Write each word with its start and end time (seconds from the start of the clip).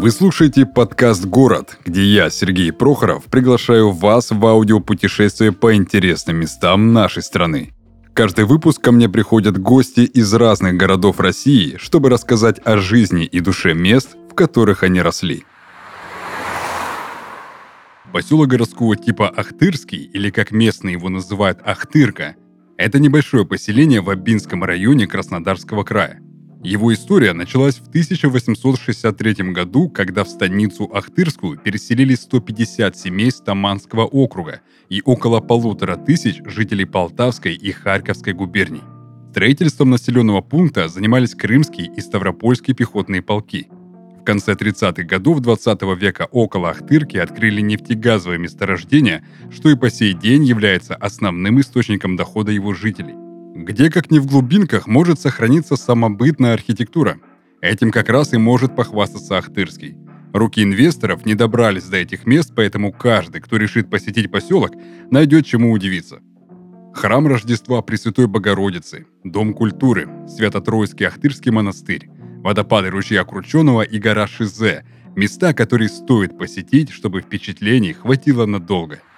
Вы 0.00 0.12
слушаете 0.12 0.64
подкаст 0.64 1.26
«Город», 1.26 1.76
где 1.84 2.02
я, 2.02 2.30
Сергей 2.30 2.72
Прохоров, 2.72 3.24
приглашаю 3.24 3.90
вас 3.90 4.30
в 4.30 4.46
аудиопутешествие 4.46 5.52
по 5.52 5.74
интересным 5.74 6.36
местам 6.36 6.94
нашей 6.94 7.22
страны. 7.22 7.74
Каждый 8.14 8.46
выпуск 8.46 8.80
ко 8.80 8.92
мне 8.92 9.10
приходят 9.10 9.58
гости 9.58 10.00
из 10.00 10.32
разных 10.32 10.78
городов 10.78 11.20
России, 11.20 11.76
чтобы 11.76 12.08
рассказать 12.08 12.62
о 12.64 12.78
жизни 12.78 13.26
и 13.26 13.40
душе 13.40 13.74
мест, 13.74 14.16
в 14.30 14.34
которых 14.34 14.84
они 14.84 15.02
росли. 15.02 15.44
Поселок 18.10 18.48
городского 18.48 18.96
типа 18.96 19.28
Ахтырский, 19.28 20.02
или 20.02 20.30
как 20.30 20.50
местные 20.50 20.94
его 20.94 21.10
называют 21.10 21.58
Ахтырка, 21.62 22.36
это 22.78 22.98
небольшое 22.98 23.44
поселение 23.44 24.00
в 24.00 24.08
Абинском 24.08 24.64
районе 24.64 25.06
Краснодарского 25.06 25.84
края– 25.84 26.22
его 26.62 26.92
история 26.92 27.32
началась 27.32 27.76
в 27.76 27.88
1863 27.88 29.50
году, 29.52 29.88
когда 29.88 30.24
в 30.24 30.28
станицу 30.28 30.90
Ахтырскую 30.92 31.58
переселились 31.58 32.20
150 32.20 32.96
семей 32.98 33.32
Таманского 33.32 34.04
округа 34.04 34.60
и 34.90 35.00
около 35.02 35.40
полутора 35.40 35.96
тысяч 35.96 36.42
жителей 36.44 36.84
Полтавской 36.84 37.54
и 37.54 37.72
Харьковской 37.72 38.34
губерний. 38.34 38.82
Строительством 39.30 39.88
населенного 39.88 40.42
пункта 40.42 40.88
занимались 40.88 41.34
крымские 41.34 41.90
и 41.96 42.00
ставропольские 42.02 42.76
пехотные 42.76 43.22
полки. 43.22 43.68
В 44.20 44.24
конце 44.24 44.52
30-х 44.52 45.04
годов 45.04 45.40
20 45.40 45.82
века 45.98 46.28
около 46.30 46.70
Ахтырки 46.70 47.16
открыли 47.16 47.62
нефтегазовое 47.62 48.36
месторождение, 48.36 49.24
что 49.50 49.70
и 49.70 49.76
по 49.76 49.88
сей 49.88 50.12
день 50.12 50.44
является 50.44 50.94
основным 50.94 51.58
источником 51.58 52.16
дохода 52.16 52.52
его 52.52 52.74
жителей– 52.74 53.14
где, 53.64 53.90
как 53.90 54.10
ни 54.10 54.18
в 54.18 54.26
глубинках, 54.26 54.86
может 54.86 55.20
сохраниться 55.20 55.76
самобытная 55.76 56.54
архитектура. 56.54 57.18
Этим 57.60 57.90
как 57.90 58.08
раз 58.08 58.32
и 58.32 58.38
может 58.38 58.74
похвастаться 58.74 59.38
Ахтырский. 59.38 59.96
Руки 60.32 60.62
инвесторов 60.62 61.26
не 61.26 61.34
добрались 61.34 61.84
до 61.84 61.98
этих 61.98 62.26
мест, 62.26 62.52
поэтому 62.54 62.92
каждый, 62.92 63.40
кто 63.40 63.56
решит 63.56 63.90
посетить 63.90 64.30
поселок, 64.30 64.72
найдет 65.10 65.44
чему 65.44 65.72
удивиться. 65.72 66.20
Храм 66.94 67.26
Рождества 67.26 67.82
Пресвятой 67.82 68.26
Богородицы, 68.26 69.06
Дом 69.24 69.54
культуры, 69.54 70.08
Свято-Троицкий 70.28 71.06
Ахтырский 71.06 71.50
монастырь, 71.50 72.08
водопады 72.42 72.90
ручья 72.90 73.24
Крученого 73.24 73.82
и 73.82 73.98
гора 73.98 74.26
Шизе– 74.26 74.84
места, 75.16 75.52
которые 75.52 75.88
стоит 75.88 76.38
посетить, 76.38 76.90
чтобы 76.90 77.20
впечатлений 77.20 77.92
хватило 77.92 78.46
надолго– 78.46 79.00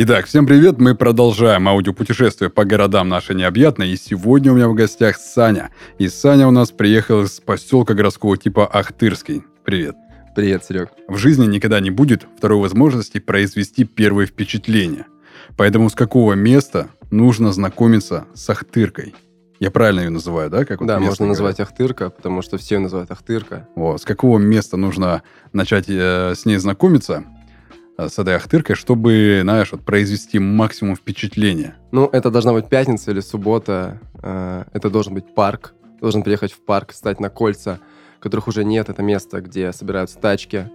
Итак, 0.00 0.26
всем 0.26 0.46
привет, 0.46 0.78
мы 0.78 0.94
продолжаем 0.94 1.66
аудиопутешествие 1.66 2.50
по 2.50 2.64
городам 2.64 3.08
нашей 3.08 3.34
необъятной, 3.34 3.90
и 3.90 3.96
сегодня 3.96 4.52
у 4.52 4.54
меня 4.54 4.68
в 4.68 4.74
гостях 4.74 5.16
Саня. 5.16 5.70
И 5.98 6.06
Саня 6.08 6.46
у 6.46 6.52
нас 6.52 6.70
приехал 6.70 7.24
из 7.24 7.40
поселка 7.40 7.94
городского 7.94 8.36
типа 8.36 8.64
Ахтырский. 8.64 9.42
Привет. 9.64 9.96
Привет, 10.36 10.64
Серег. 10.64 10.90
В 11.08 11.16
жизни 11.16 11.46
никогда 11.46 11.80
не 11.80 11.90
будет 11.90 12.28
второй 12.36 12.60
возможности 12.60 13.18
произвести 13.18 13.82
первое 13.82 14.26
впечатление. 14.26 15.06
Поэтому 15.56 15.90
с 15.90 15.96
какого 15.96 16.34
места 16.34 16.90
нужно 17.10 17.50
знакомиться 17.52 18.28
с 18.34 18.48
Ахтыркой? 18.48 19.16
Я 19.58 19.72
правильно 19.72 20.02
ее 20.02 20.10
называю, 20.10 20.48
да? 20.48 20.64
Как 20.64 20.78
вот 20.78 20.86
да, 20.86 21.00
можно 21.00 21.26
говорят? 21.26 21.28
называть 21.30 21.58
Ахтырка, 21.58 22.10
потому 22.10 22.42
что 22.42 22.56
все 22.56 22.76
ее 22.76 22.82
называют 22.82 23.10
Ахтырка. 23.10 23.66
Вот. 23.74 24.00
С 24.00 24.04
какого 24.04 24.38
места 24.38 24.76
нужно 24.76 25.24
начать 25.52 25.86
э, 25.88 26.34
с 26.36 26.46
ней 26.46 26.58
знакомиться, 26.58 27.24
с 27.98 28.18
этой 28.18 28.36
ахтыркой, 28.36 28.76
чтобы, 28.76 29.40
знаешь, 29.42 29.72
вот 29.72 29.84
произвести 29.84 30.38
максимум 30.38 30.94
впечатления? 30.94 31.76
Ну, 31.90 32.08
это 32.12 32.30
должна 32.30 32.52
быть 32.52 32.68
пятница 32.68 33.10
или 33.10 33.20
суббота. 33.20 34.00
Э, 34.22 34.64
это 34.72 34.88
должен 34.88 35.14
быть 35.14 35.34
парк. 35.34 35.74
Должен 36.00 36.22
приехать 36.22 36.52
в 36.52 36.64
парк, 36.64 36.92
стать 36.92 37.18
на 37.18 37.28
кольца, 37.28 37.80
которых 38.20 38.46
уже 38.46 38.64
нет. 38.64 38.88
Это 38.88 39.02
место, 39.02 39.40
где 39.40 39.72
собираются 39.72 40.18
тачки, 40.18 40.70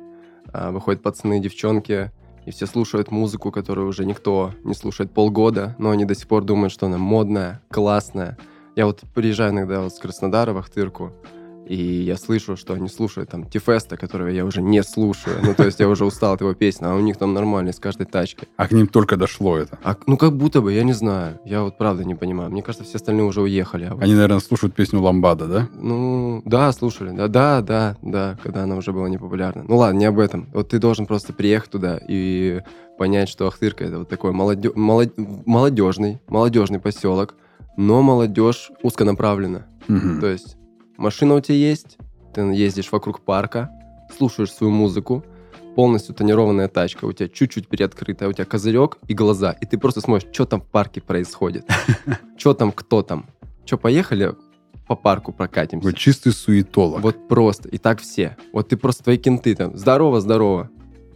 э, 0.51 0.71
выходят 0.71 1.01
пацаны, 1.01 1.39
девчонки, 1.39 2.11
и 2.45 2.51
все 2.51 2.65
слушают 2.65 3.09
музыку, 3.09 3.51
которую 3.51 3.87
уже 3.87 4.05
никто 4.05 4.51
не 4.65 4.73
слушает 4.73 5.11
полгода, 5.11 5.75
но 5.79 5.91
они 5.91 6.03
до 6.03 6.15
сих 6.15 6.27
пор 6.27 6.43
думают, 6.43 6.73
что 6.73 6.87
она 6.87 6.97
модная, 6.97 7.61
классная. 7.69 8.37
Я 8.75 8.85
вот 8.85 9.01
приезжаю 9.13 9.51
иногда 9.51 9.81
вот 9.81 9.93
с 9.93 9.99
Краснодара 9.99 10.51
в 10.51 10.57
Ахтырку, 10.57 11.13
и 11.65 11.75
я 11.75 12.17
слышу, 12.17 12.55
что 12.57 12.73
они 12.73 12.89
слушают 12.89 13.29
там 13.29 13.45
Тифеста, 13.45 13.97
которого 13.97 14.27
я 14.27 14.45
уже 14.45 14.61
не 14.61 14.83
слушаю. 14.83 15.37
Ну, 15.43 15.53
то 15.53 15.65
есть 15.65 15.79
я 15.79 15.87
уже 15.87 16.05
устал 16.05 16.33
от 16.33 16.41
его 16.41 16.53
песни, 16.53 16.85
а 16.85 16.95
у 16.95 16.99
них 16.99 17.17
там 17.17 17.33
нормально 17.33 17.71
с 17.71 17.79
каждой 17.79 18.05
тачки. 18.05 18.47
А 18.57 18.67
к 18.67 18.71
ним 18.71 18.87
только 18.87 19.17
дошло 19.17 19.57
это? 19.57 19.79
А, 19.83 19.95
ну, 20.07 20.17
как 20.17 20.35
будто 20.35 20.61
бы, 20.61 20.73
я 20.73 20.83
не 20.83 20.93
знаю. 20.93 21.39
Я 21.45 21.63
вот 21.63 21.77
правда 21.77 22.03
не 22.03 22.15
понимаю. 22.15 22.51
Мне 22.51 22.61
кажется, 22.61 22.85
все 22.85 22.97
остальные 22.97 23.25
уже 23.25 23.41
уехали. 23.41 23.85
А 23.85 23.95
вот... 23.95 24.03
Они, 24.03 24.13
наверное, 24.13 24.39
слушают 24.39 24.75
песню 24.75 25.01
Ламбада, 25.01 25.47
да? 25.47 25.69
Ну, 25.73 26.41
да, 26.45 26.71
слушали. 26.71 27.15
Да, 27.15 27.27
да, 27.27 27.61
да, 27.61 27.97
да, 28.01 28.37
когда 28.43 28.63
она 28.63 28.75
уже 28.75 28.91
была 28.91 29.09
непопулярна. 29.09 29.63
Ну, 29.67 29.77
ладно, 29.77 29.99
не 29.99 30.05
об 30.05 30.19
этом. 30.19 30.49
Вот 30.53 30.69
ты 30.69 30.79
должен 30.79 31.05
просто 31.05 31.33
приехать 31.33 31.71
туда 31.71 31.99
и 32.07 32.61
понять, 32.97 33.29
что 33.29 33.47
Ахтырка 33.47 33.83
это 33.85 33.99
вот 33.99 34.09
такой 34.09 34.31
молодё... 34.31 34.71
молод... 34.75 35.13
молодежный, 35.17 36.21
молодежный 36.27 36.79
поселок, 36.79 37.35
но 37.77 38.01
молодежь 38.01 38.71
узконаправленно. 38.81 39.65
Угу. 39.87 40.21
То 40.21 40.27
есть 40.27 40.57
Машина 41.03 41.35
у 41.35 41.41
тебя 41.41 41.57
есть, 41.57 41.97
ты 42.33 42.39
ездишь 42.53 42.89
вокруг 42.89 43.19
парка, 43.19 43.69
слушаешь 44.17 44.53
свою 44.53 44.71
музыку, 44.71 45.25
полностью 45.75 46.15
тонированная 46.15 46.69
тачка, 46.69 47.03
у 47.03 47.11
тебя 47.11 47.27
чуть-чуть 47.27 47.67
приоткрытая, 47.67 48.29
у 48.29 48.31
тебя 48.31 48.45
козырек 48.45 48.99
и 49.09 49.13
глаза, 49.13 49.51
и 49.51 49.65
ты 49.65 49.77
просто 49.77 49.99
смотришь, 49.99 50.29
что 50.31 50.45
там 50.45 50.61
в 50.61 50.65
парке 50.65 51.01
происходит, 51.01 51.69
что 52.37 52.53
там, 52.53 52.71
кто 52.71 53.01
там. 53.01 53.25
Что, 53.65 53.77
поехали 53.77 54.33
по 54.87 54.95
парку 54.95 55.33
прокатимся? 55.33 55.85
Вот 55.85 55.97
чистый 55.97 56.31
суетолог. 56.31 57.01
Вот 57.01 57.27
просто, 57.27 57.67
и 57.67 57.77
так 57.77 57.99
все. 57.99 58.37
Вот 58.53 58.69
ты 58.69 58.77
просто 58.77 59.03
твои 59.03 59.17
кенты 59.17 59.55
там, 59.55 59.77
здорово, 59.77 60.21
здорово 60.21 60.69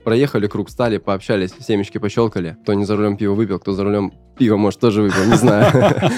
проехали 0.07 0.47
круг, 0.47 0.69
стали, 0.69 0.99
пообщались, 0.99 1.51
семечки 1.59 1.97
пощелкали. 1.97 2.55
Кто 2.63 2.73
не 2.73 2.85
за 2.85 2.95
рулем 2.95 3.17
пиво 3.17 3.33
выпил, 3.33 3.59
кто 3.59 3.73
за 3.73 3.83
рулем 3.83 4.13
пиво, 4.37 4.55
может, 4.55 4.79
тоже 4.79 5.01
выпил, 5.01 5.25
не 5.25 5.35
знаю. 5.35 5.69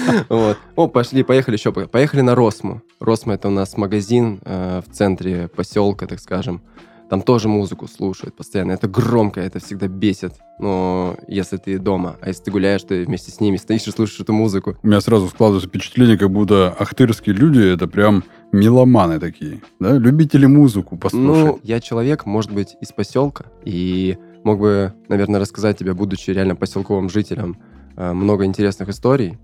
Вот. 0.28 0.58
О, 0.76 0.86
пошли, 0.86 1.24
поехали 1.24 1.56
еще. 1.56 1.72
Поехали 1.72 2.20
на 2.20 2.36
Росму. 2.36 2.82
Росма— 3.00 3.34
это 3.34 3.48
у 3.48 3.50
нас 3.50 3.76
магазин 3.76 4.38
э, 4.44 4.80
в 4.86 4.94
центре 4.94 5.48
поселка, 5.48 6.06
так 6.06 6.20
скажем. 6.20 6.62
Там 7.10 7.22
тоже 7.22 7.48
музыку 7.48 7.88
слушают 7.88 8.36
постоянно. 8.36 8.70
Это 8.70 8.86
громко, 8.86 9.40
это 9.40 9.58
всегда 9.58 9.88
бесит. 9.88 10.34
Но 10.60 11.16
если 11.26 11.56
ты 11.56 11.76
дома, 11.80 12.16
а 12.20 12.28
если 12.28 12.44
ты 12.44 12.50
гуляешь, 12.52 12.84
ты 12.84 13.04
вместе 13.04 13.32
с 13.32 13.40
ними 13.40 13.56
стоишь 13.56 13.88
и 13.88 13.90
слушаешь 13.90 14.20
эту 14.20 14.32
музыку. 14.32 14.76
У 14.84 14.86
меня 14.86 15.00
сразу 15.00 15.26
складывается 15.26 15.68
впечатление, 15.68 16.16
как 16.16 16.30
будто 16.30 16.68
ахтырские 16.78 17.34
люди— 17.34 17.60
это 17.74 17.88
прям 17.88 18.22
меломаны 18.52 19.20
такие, 19.20 19.60
да? 19.78 19.96
Любители 19.96 20.46
музыку 20.46 20.96
послушать. 20.96 21.44
Ну, 21.44 21.60
я 21.62 21.80
человек, 21.80 22.26
может 22.26 22.52
быть, 22.52 22.76
из 22.80 22.92
поселка, 22.92 23.46
и 23.64 24.18
мог 24.44 24.58
бы, 24.58 24.92
наверное, 25.08 25.40
рассказать 25.40 25.78
тебе, 25.78 25.94
будучи 25.94 26.30
реально 26.30 26.56
поселковым 26.56 27.08
жителем, 27.10 27.58
э, 27.96 28.12
много 28.12 28.44
интересных 28.44 28.88
историй, 28.88 29.38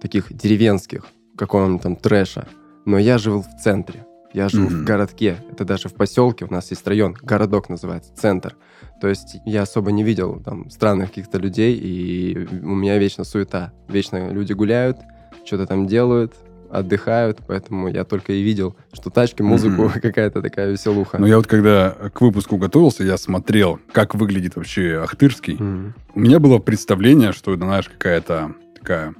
таких 0.00 0.32
деревенских, 0.32 1.06
какого-нибудь 1.36 1.82
там 1.82 1.96
трэша. 1.96 2.46
Но 2.84 2.98
я 2.98 3.18
жил 3.18 3.42
в 3.42 3.62
центре. 3.62 4.06
Я 4.34 4.50
живу 4.50 4.68
mm-hmm. 4.68 4.82
в 4.82 4.84
городке, 4.84 5.36
это 5.50 5.64
даже 5.64 5.88
в 5.88 5.94
поселке, 5.94 6.44
у 6.44 6.52
нас 6.52 6.70
есть 6.70 6.86
район, 6.86 7.14
городок 7.14 7.70
называется, 7.70 8.12
центр. 8.14 8.56
То 9.00 9.08
есть 9.08 9.36
я 9.46 9.62
особо 9.62 9.90
не 9.90 10.04
видел 10.04 10.42
там 10.44 10.68
странных 10.68 11.08
каких-то 11.08 11.38
людей, 11.38 11.74
и 11.74 12.46
у 12.62 12.74
меня 12.74 12.98
вечно 12.98 13.24
суета. 13.24 13.72
Вечно 13.88 14.30
люди 14.30 14.52
гуляют, 14.52 14.98
что-то 15.46 15.66
там 15.66 15.86
делают, 15.86 16.34
отдыхают, 16.70 17.38
поэтому 17.46 17.88
я 17.88 18.04
только 18.04 18.32
и 18.32 18.42
видел, 18.42 18.76
что 18.92 19.10
тачки, 19.10 19.42
музыку, 19.42 19.84
mm-hmm. 19.84 20.00
какая-то 20.02 20.42
такая 20.42 20.70
веселуха. 20.70 21.18
Ну, 21.18 21.26
я 21.26 21.36
вот 21.36 21.46
когда 21.46 21.90
к 22.12 22.20
выпуску 22.20 22.56
готовился, 22.56 23.04
я 23.04 23.16
смотрел, 23.16 23.78
как 23.92 24.14
выглядит 24.14 24.56
вообще 24.56 25.00
Ахтырский. 25.02 25.54
Mm-hmm. 25.54 25.92
У 26.14 26.20
меня 26.20 26.38
было 26.38 26.58
представление, 26.58 27.32
что 27.32 27.54
это, 27.54 27.64
знаешь, 27.64 27.88
какая-то 27.88 28.52
такая 28.78 29.14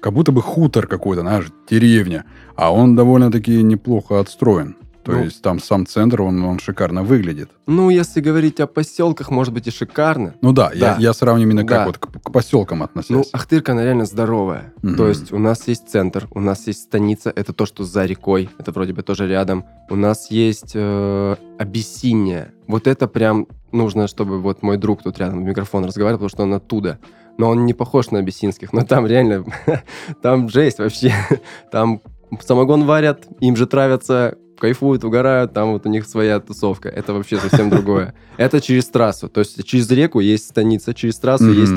как 0.00 0.12
будто 0.12 0.30
бы 0.30 0.40
хутор 0.40 0.86
какой-то, 0.86 1.22
знаешь, 1.22 1.46
деревня. 1.68 2.24
А 2.54 2.72
он 2.72 2.94
довольно-таки 2.94 3.62
неплохо 3.62 4.20
отстроен. 4.20 4.76
То 5.06 5.12
ну, 5.12 5.24
есть 5.24 5.40
там 5.40 5.60
сам 5.60 5.86
центр, 5.86 6.20
он, 6.20 6.42
он 6.44 6.58
шикарно 6.58 7.04
выглядит. 7.04 7.48
Ну, 7.68 7.90
если 7.90 8.20
говорить 8.20 8.58
о 8.58 8.66
поселках, 8.66 9.30
может 9.30 9.54
быть 9.54 9.68
и 9.68 9.70
шикарно. 9.70 10.34
Ну 10.42 10.52
да, 10.52 10.70
да. 10.70 10.74
Я, 10.74 10.96
я 10.98 11.12
сравниваю 11.12 11.52
именно 11.52 11.64
да. 11.64 11.76
как 11.76 11.86
вот 11.86 11.98
к, 11.98 12.22
к 12.22 12.32
поселкам 12.32 12.82
относясь. 12.82 13.10
Ну, 13.10 13.24
Ахтырка, 13.32 13.70
она 13.70 13.84
реально 13.84 14.04
здоровая. 14.04 14.72
Mm-hmm. 14.82 14.96
То 14.96 15.08
есть 15.08 15.32
у 15.32 15.38
нас 15.38 15.68
есть 15.68 15.88
центр, 15.88 16.26
у 16.32 16.40
нас 16.40 16.66
есть 16.66 16.82
станица, 16.82 17.32
это 17.34 17.52
то, 17.52 17.66
что 17.66 17.84
за 17.84 18.04
рекой, 18.04 18.50
это 18.58 18.72
вроде 18.72 18.94
бы 18.94 19.04
тоже 19.04 19.28
рядом. 19.28 19.64
У 19.88 19.94
нас 19.94 20.28
есть 20.32 20.72
э, 20.74 21.36
Абиссиния. 21.56 22.52
Вот 22.66 22.88
это 22.88 23.06
прям 23.06 23.46
нужно, 23.70 24.08
чтобы 24.08 24.40
вот 24.40 24.64
мой 24.64 24.76
друг 24.76 25.04
тут 25.04 25.18
рядом 25.18 25.44
в 25.44 25.46
микрофон 25.46 25.84
разговаривал, 25.84 26.18
потому 26.18 26.30
что 26.30 26.42
он 26.42 26.54
оттуда 26.54 26.98
но 27.38 27.50
он 27.50 27.66
не 27.66 27.74
похож 27.74 28.10
на 28.10 28.20
абиссинских. 28.20 28.72
Но 28.72 28.82
там 28.86 29.06
реально, 29.06 29.44
там 30.22 30.48
жесть 30.48 30.78
вообще. 30.78 31.12
Там 31.70 32.00
самогон 32.40 32.84
варят, 32.86 33.26
им 33.40 33.56
же 33.56 33.66
травятся, 33.66 34.38
кайфуют, 34.58 35.04
угорают, 35.04 35.52
там 35.52 35.72
вот 35.72 35.86
у 35.86 35.88
них 35.88 36.06
своя 36.06 36.40
тусовка. 36.40 36.88
Это 36.88 37.12
вообще 37.12 37.38
совсем 37.38 37.70
другое. 37.70 38.14
Это 38.36 38.60
через 38.60 38.86
трассу. 38.86 39.28
То 39.28 39.40
есть 39.40 39.64
через 39.64 39.90
реку 39.90 40.20
есть 40.20 40.48
станица, 40.48 40.94
через 40.94 41.18
трассу 41.18 41.50
есть 41.52 41.72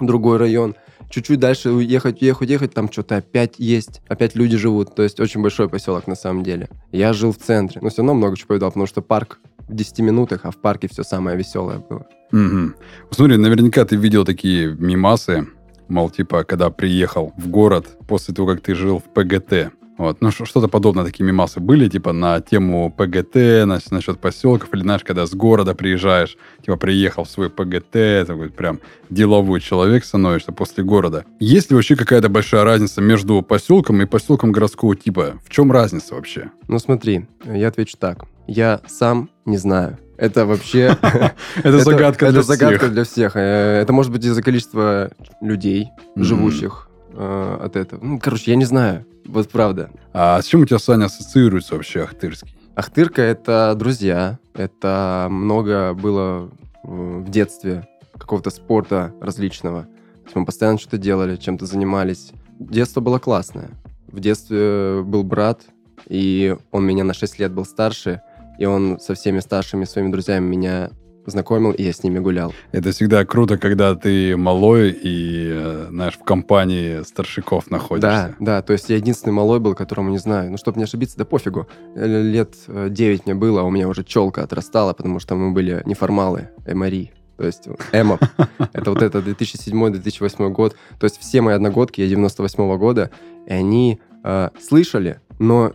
другой 0.00 0.38
район. 0.38 0.74
чуть-чуть 1.10 1.38
дальше 1.38 1.70
уехать, 1.70 2.22
уехать, 2.22 2.48
уехать, 2.48 2.74
там 2.74 2.90
что-то 2.90 3.16
опять 3.16 3.54
есть, 3.58 4.02
опять 4.08 4.34
люди 4.34 4.56
живут. 4.56 4.94
То 4.94 5.02
есть 5.02 5.20
очень 5.20 5.42
большой 5.42 5.68
поселок 5.68 6.06
на 6.06 6.14
самом 6.14 6.42
деле. 6.42 6.68
Я 6.92 7.12
жил 7.12 7.32
в 7.32 7.38
центре, 7.38 7.80
но 7.82 7.88
все 7.88 8.02
равно 8.02 8.14
много 8.14 8.36
чего 8.36 8.48
повидал, 8.48 8.70
потому 8.70 8.86
что 8.86 9.02
парк 9.02 9.38
в 9.68 9.74
10 9.74 10.00
минутах, 10.00 10.40
а 10.44 10.50
в 10.50 10.56
парке 10.56 10.88
все 10.88 11.02
самое 11.02 11.36
веселое 11.36 11.78
было. 11.78 12.06
Угу. 12.32 12.74
Смотри, 13.10 13.36
наверняка 13.36 13.84
ты 13.84 13.96
видел 13.96 14.24
такие 14.24 14.74
мимасы, 14.74 15.46
мол, 15.88 16.10
типа, 16.10 16.44
когда 16.44 16.70
приехал 16.70 17.32
в 17.36 17.48
город 17.48 17.86
после 18.06 18.34
того, 18.34 18.48
как 18.48 18.60
ты 18.60 18.74
жил 18.74 18.98
в 18.98 19.04
ПГТ, 19.04 19.72
вот. 19.98 20.20
Ну, 20.20 20.30
что-то 20.30 20.68
подобное, 20.68 21.04
такие 21.04 21.24
мимасы 21.24 21.58
были, 21.58 21.88
типа, 21.88 22.12
на 22.12 22.40
тему 22.40 22.94
ПГТ, 22.96 23.64
значит, 23.64 23.90
насчет 23.90 24.20
поселков, 24.20 24.72
или, 24.72 24.82
знаешь, 24.82 25.02
когда 25.04 25.26
с 25.26 25.34
города 25.34 25.74
приезжаешь, 25.74 26.38
типа, 26.64 26.76
приехал 26.76 27.24
в 27.24 27.30
свой 27.30 27.50
ПГТ, 27.50 28.26
такой 28.26 28.50
прям 28.50 28.80
деловой 29.10 29.60
человек 29.60 30.04
становишься 30.04 30.52
после 30.52 30.84
города. 30.84 31.24
Есть 31.40 31.70
ли 31.70 31.74
вообще 31.74 31.96
какая-то 31.96 32.28
большая 32.28 32.62
разница 32.62 33.00
между 33.00 33.42
поселком 33.42 34.00
и 34.00 34.06
поселком 34.06 34.52
городского 34.52 34.94
типа? 34.94 35.34
В 35.44 35.50
чем 35.50 35.72
разница 35.72 36.14
вообще? 36.14 36.50
Ну, 36.68 36.78
смотри, 36.78 37.26
я 37.44 37.68
отвечу 37.68 37.96
так. 37.98 38.24
Я 38.46 38.80
сам 38.86 39.30
не 39.44 39.56
знаю. 39.56 39.98
Это 40.16 40.46
вообще... 40.46 40.96
Это 41.56 41.80
загадка 41.80 42.30
для 42.30 42.42
всех. 42.42 42.56
Это 42.56 42.64
загадка 42.64 42.88
для 42.88 43.04
всех. 43.04 43.36
Э, 43.36 43.80
это 43.82 43.92
может 43.92 44.12
быть 44.12 44.24
из-за 44.24 44.42
количества 44.42 45.10
людей, 45.40 45.88
живущих 46.14 46.87
э, 47.18 47.58
от 47.64 47.76
этого. 47.76 48.04
Ну, 48.04 48.18
короче, 48.18 48.52
я 48.52 48.56
не 48.56 48.64
знаю. 48.64 49.04
Вот 49.26 49.50
правда. 49.50 49.90
А 50.12 50.40
с 50.40 50.46
чем 50.46 50.62
у 50.62 50.64
тебя, 50.64 50.78
Саня, 50.78 51.06
ассоциируется 51.06 51.74
вообще 51.74 52.02
Ахтырский? 52.02 52.56
Ахтырка— 52.74 53.22
это 53.22 53.74
друзья. 53.76 54.38
Это 54.54 55.26
много 55.30 55.94
было 55.94 56.50
в 56.82 57.28
детстве 57.28 57.88
какого-то 58.16 58.50
спорта 58.50 59.12
различного. 59.20 59.82
То 59.82 60.24
есть 60.24 60.36
мы 60.36 60.44
постоянно 60.46 60.78
что-то 60.78 60.98
делали, 60.98 61.36
чем-то 61.36 61.66
занимались. 61.66 62.32
Детство 62.58 63.00
было 63.00 63.18
классное. 63.18 63.70
В 64.06 64.20
детстве 64.20 65.02
был 65.04 65.22
брат, 65.24 65.62
и 66.08 66.56
он 66.70 66.86
меня 66.86 67.04
на 67.04 67.14
6 67.14 67.38
лет 67.38 67.52
был 67.52 67.64
старше, 67.64 68.22
и 68.58 68.64
он 68.64 68.98
со 69.00 69.14
всеми 69.14 69.40
старшими 69.40 69.84
своими 69.84 70.10
друзьями 70.10 70.46
меня 70.46 70.90
знакомил, 71.30 71.72
и 71.72 71.82
я 71.82 71.92
с 71.92 72.02
ними 72.02 72.18
гулял. 72.18 72.52
Это 72.72 72.92
всегда 72.92 73.24
круто, 73.24 73.58
когда 73.58 73.94
ты 73.94 74.36
малой 74.36 74.90
и, 74.90 75.48
э, 75.50 75.86
знаешь, 75.90 76.14
в 76.14 76.24
компании 76.24 77.02
старшиков 77.02 77.70
находишься. 77.70 78.34
Да, 78.38 78.56
да, 78.56 78.62
то 78.62 78.72
есть 78.72 78.88
я 78.88 78.96
единственный 78.96 79.32
малой 79.32 79.60
был, 79.60 79.74
которому 79.74 80.10
не 80.10 80.18
знаю. 80.18 80.50
Ну, 80.50 80.56
чтобы 80.56 80.78
не 80.78 80.84
ошибиться, 80.84 81.16
да 81.18 81.24
пофигу. 81.24 81.66
Лет 81.94 82.54
9 82.66 83.26
мне 83.26 83.34
было, 83.34 83.60
а 83.60 83.64
у 83.64 83.70
меня 83.70 83.88
уже 83.88 84.04
челка 84.04 84.42
отрастала, 84.42 84.92
потому 84.92 85.20
что 85.20 85.34
мы 85.34 85.52
были 85.52 85.82
неформалы, 85.84 86.50
эмари. 86.66 87.12
То 87.36 87.44
есть 87.44 87.68
эмо. 87.92 88.18
Это 88.72 88.90
вот 88.90 89.00
это 89.00 89.18
2007-2008 89.20 90.50
год. 90.50 90.74
То 90.98 91.04
есть 91.04 91.20
все 91.20 91.40
мои 91.40 91.54
одногодки, 91.54 92.00
я 92.00 92.08
98 92.08 92.64
-го 92.64 92.76
года, 92.78 93.10
и 93.46 93.52
они 93.52 94.00
э, 94.24 94.48
слышали, 94.60 95.20
но 95.38 95.72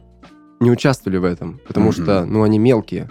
не 0.60 0.72
участвовали 0.72 1.18
в 1.18 1.26
этом, 1.26 1.60
потому 1.68 1.90
mm-hmm. 1.90 2.04
что, 2.04 2.26
ну, 2.26 2.44
они 2.44 2.60
мелкие. 2.60 3.10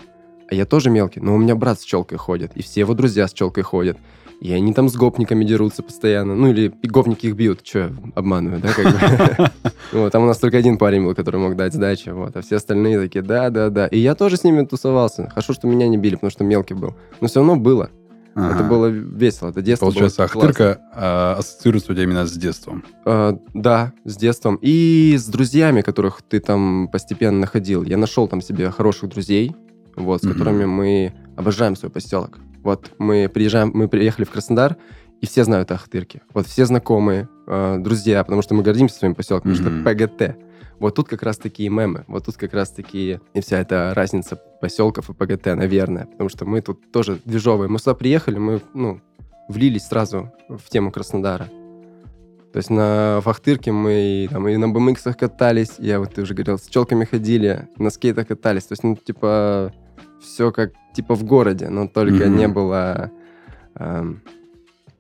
А 0.53 0.55
я 0.55 0.67
тоже 0.67 0.91
мелкий, 0.91 1.19
но 1.19 1.35
у 1.35 1.39
меня 1.39 1.57
брат 1.57 1.81
с 1.81 1.83
челкой 1.83 2.19
ходит, 2.19 2.53
и 2.57 2.63
все 2.63 2.81
его 2.81 2.93
друзья 2.93 3.27
с 3.27 3.33
челкой 3.33 3.63
ходят. 3.63 3.97
И 4.39 4.53
они 4.53 4.75
там 4.75 4.91
с 4.91 4.97
гопниками 4.97 5.47
дерутся 5.47 5.83
постоянно. 5.83 6.35
Ну, 6.35 6.51
или 6.51 6.71
гопники 6.83 7.25
их 7.25 7.37
бьют. 7.37 7.63
Че, 7.63 7.91
обманываю, 8.15 8.61
да, 8.61 8.69
как 8.75 8.85
бы? 8.85 9.51
Вот, 9.93 10.13
там 10.13 10.25
у 10.25 10.27
нас 10.27 10.37
только 10.37 10.59
один 10.59 10.77
парень 10.77 11.05
был, 11.05 11.15
который 11.15 11.41
мог 11.41 11.57
дать 11.57 11.73
сдачи, 11.73 12.11
вот. 12.11 12.37
А 12.37 12.43
все 12.43 12.57
остальные 12.57 13.01
такие, 13.01 13.23
да, 13.23 13.49
да, 13.49 13.71
да. 13.71 13.87
И 13.87 13.99
я 13.99 14.15
тоже 14.15 14.37
с 14.37 14.45
ними 14.45 14.67
тусовался. 14.67 15.31
Хорошо, 15.31 15.55
что 15.55 15.67
меня 15.67 15.89
не 15.89 15.97
били, 15.97 16.17
потому 16.17 16.31
что 16.31 16.45
мелкий 16.45 16.75
был. 16.75 16.97
Но 17.23 17.29
все 17.29 17.41
равно 17.41 17.57
было. 17.57 17.89
Ага. 18.35 18.55
Это 18.55 18.65
было 18.65 18.87
весело, 18.89 19.49
это 19.49 19.63
детство 19.63 19.87
Получается, 19.87 20.29
было 20.35 20.45
Ахтырка 20.45 20.81
а, 20.95 21.37
ассоциируется 21.39 21.93
у 21.93 21.95
тебя 21.95 22.05
именно 22.05 22.27
с 22.27 22.33
детством. 22.33 22.85
А, 23.07 23.39
да, 23.55 23.93
с 24.05 24.17
детством. 24.17 24.59
И 24.61 25.17
с 25.19 25.25
друзьями, 25.29 25.81
которых 25.81 26.21
ты 26.21 26.41
там 26.41 26.89
постепенно 26.93 27.39
находил. 27.39 27.85
Я 27.85 27.97
нашел 27.97 28.29
там 28.29 28.43
себе 28.43 28.71
хороших 28.71 29.09
друзей, 29.09 29.55
вот, 29.97 30.23
с 30.23 30.25
угу. 30.25 30.35
которыми 30.35 30.65
мы 30.65 31.13
обожаем 31.37 31.77
свой 31.77 31.91
поселок. 31.91 32.39
Вот 32.63 32.93
мы 32.99 33.29
приезжаем, 33.29 33.71
мы 33.75 33.89
приехали 33.89 34.25
в 34.25 34.31
Краснодар, 34.31 34.77
и 35.21 35.27
все 35.27 35.45
знают 35.45 35.71
о 35.71 35.75
Ахтырке. 35.75 36.23
Вот 36.35 36.47
все 36.47 36.67
знакомые, 36.67 37.29
э, 37.47 37.79
друзья, 37.79 38.23
потому 38.25 38.43
что 38.43 38.55
мы 38.55 38.63
гордимся 38.63 38.97
своим 38.97 39.15
поселком, 39.15 39.53
mm-hmm. 39.53 39.57
потому 39.57 39.81
что 39.81 40.07
ПГТ. 40.07 40.37
Вот 40.79 40.97
тут 40.97 41.09
как 41.09 41.23
раз 41.23 41.37
такие 41.37 41.69
мемы, 41.69 42.05
вот 42.09 42.27
тут 42.27 42.37
как 42.37 42.55
раз 42.55 42.71
такие 42.71 43.21
и 43.35 43.41
вся 43.41 43.59
эта 43.59 43.93
разница 43.95 44.37
поселков 44.61 45.11
и 45.11 45.15
ПГТ, 45.15 45.47
наверное, 45.55 46.07
потому 46.07 46.29
что 46.29 46.45
мы 46.45 46.61
тут 46.61 46.91
тоже 46.91 47.21
движовые. 47.25 47.69
Мы 47.69 47.79
сюда 47.79 47.95
приехали, 47.95 48.39
мы, 48.39 48.61
ну, 48.75 49.01
влились 49.49 49.87
сразу 49.87 50.33
в 50.49 50.69
тему 50.71 50.91
Краснодара. 50.91 51.49
То 52.53 52.59
есть 52.59 52.69
на 52.69 53.21
Фахтырке 53.23 53.73
мы 53.73 54.29
там, 54.31 54.47
и 54.49 54.57
на 54.57 54.67
BMX 54.67 55.15
катались, 55.15 55.75
я 55.79 56.01
вот 56.01 56.15
ты 56.15 56.23
уже 56.23 56.35
говорил, 56.35 56.59
с 56.59 56.67
челками 56.67 57.05
ходили, 57.05 57.69
на 57.77 57.91
скейтах 57.91 58.27
катались. 58.27 58.65
То 58.65 58.73
есть, 58.73 58.83
ну, 58.83 58.95
типа, 58.95 59.73
все 60.23 60.53
как 60.53 60.73
типа 60.95 61.15
в 61.15 61.25
городе, 61.25 61.69
но 61.69 61.89
только 61.89 62.25
mm-hmm. 62.25 62.37
не 62.37 62.49
было 62.49 63.11
эм, 63.75 64.23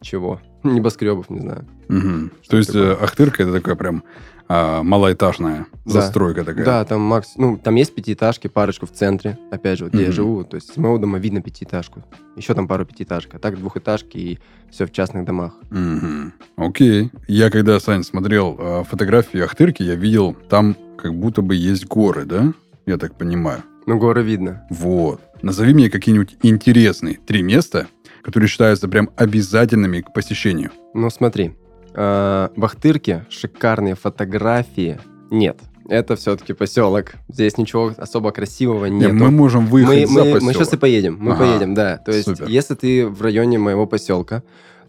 чего? 0.00 0.40
Небоскребов, 0.62 1.30
не 1.30 1.40
знаю. 1.40 1.66
Mm-hmm. 1.88 2.30
То 2.48 2.56
есть 2.56 2.72
такое? 2.72 2.92
Э, 2.92 3.04
Ахтырка 3.04 3.42
это 3.42 3.52
такая 3.52 3.74
прям 3.74 4.04
а, 4.48 4.82
малоэтажная 4.82 5.66
да. 5.84 5.90
застройка 5.90 6.44
такая. 6.44 6.64
Да, 6.64 6.84
там 6.84 7.00
макс, 7.00 7.36
ну 7.36 7.56
там 7.56 7.74
есть 7.76 7.94
пятиэтажки, 7.94 8.48
парочку 8.48 8.86
в 8.86 8.92
центре, 8.92 9.38
опять 9.50 9.78
же, 9.78 9.84
вот, 9.84 9.94
где 9.94 10.02
mm-hmm. 10.02 10.06
я 10.06 10.12
живу, 10.12 10.44
то 10.44 10.56
есть 10.56 10.74
с 10.74 10.76
моего 10.76 10.98
дома 10.98 11.18
видно 11.18 11.40
пятиэтажку, 11.40 12.04
еще 12.36 12.54
там 12.54 12.68
пару 12.68 12.84
пятиэтажек, 12.84 13.34
а 13.34 13.38
так 13.38 13.58
двухэтажки 13.58 14.18
и 14.18 14.38
все 14.70 14.86
в 14.86 14.92
частных 14.92 15.24
домах. 15.24 15.54
Mm-hmm. 15.70 16.32
Окей, 16.56 17.10
я 17.28 17.50
когда 17.50 17.80
Сань 17.80 18.04
смотрел 18.04 18.56
э, 18.58 18.84
фотографии 18.84 19.40
Ахтырки, 19.40 19.82
я 19.82 19.94
видел 19.94 20.34
там 20.34 20.76
как 20.98 21.14
будто 21.14 21.42
бы 21.42 21.54
есть 21.54 21.86
горы, 21.86 22.24
да? 22.24 22.52
Я 22.84 22.98
так 22.98 23.16
понимаю. 23.16 23.62
Ну, 23.86 23.98
горы 23.98 24.22
видно. 24.22 24.66
Вот. 24.70 25.20
Назови 25.42 25.74
мне 25.74 25.90
какие-нибудь 25.90 26.36
интересные 26.42 27.18
три 27.26 27.42
места, 27.42 27.88
которые 28.22 28.48
считаются 28.48 28.88
прям 28.88 29.10
обязательными 29.16 30.00
к 30.00 30.12
посещению. 30.12 30.70
Ну, 30.94 31.10
смотри. 31.10 31.52
Э, 31.94 32.48
в 32.56 32.64
Ахтырке 32.64 33.26
шикарные 33.28 33.94
фотографии 33.94 34.98
нет. 35.30 35.58
Это 35.88 36.16
все-таки 36.16 36.52
поселок. 36.52 37.14
Здесь 37.28 37.58
ничего 37.58 37.92
особо 37.96 38.30
красивого 38.30 38.86
нет. 38.86 39.12
Мы 39.12 39.30
можем 39.30 39.66
выехать 39.66 40.08
мы, 40.08 40.14
за 40.14 40.24
мы, 40.24 40.32
поселок. 40.32 40.42
Мы 40.42 40.54
сейчас 40.54 40.72
и 40.72 40.76
поедем. 40.76 41.18
Мы 41.20 41.32
ага. 41.32 41.44
поедем, 41.44 41.74
да. 41.74 41.98
То 41.98 42.12
есть, 42.12 42.24
Супер. 42.24 42.48
если 42.48 42.74
ты 42.74 43.06
в 43.06 43.20
районе 43.20 43.58
моего 43.58 43.86
поселка, 43.86 44.42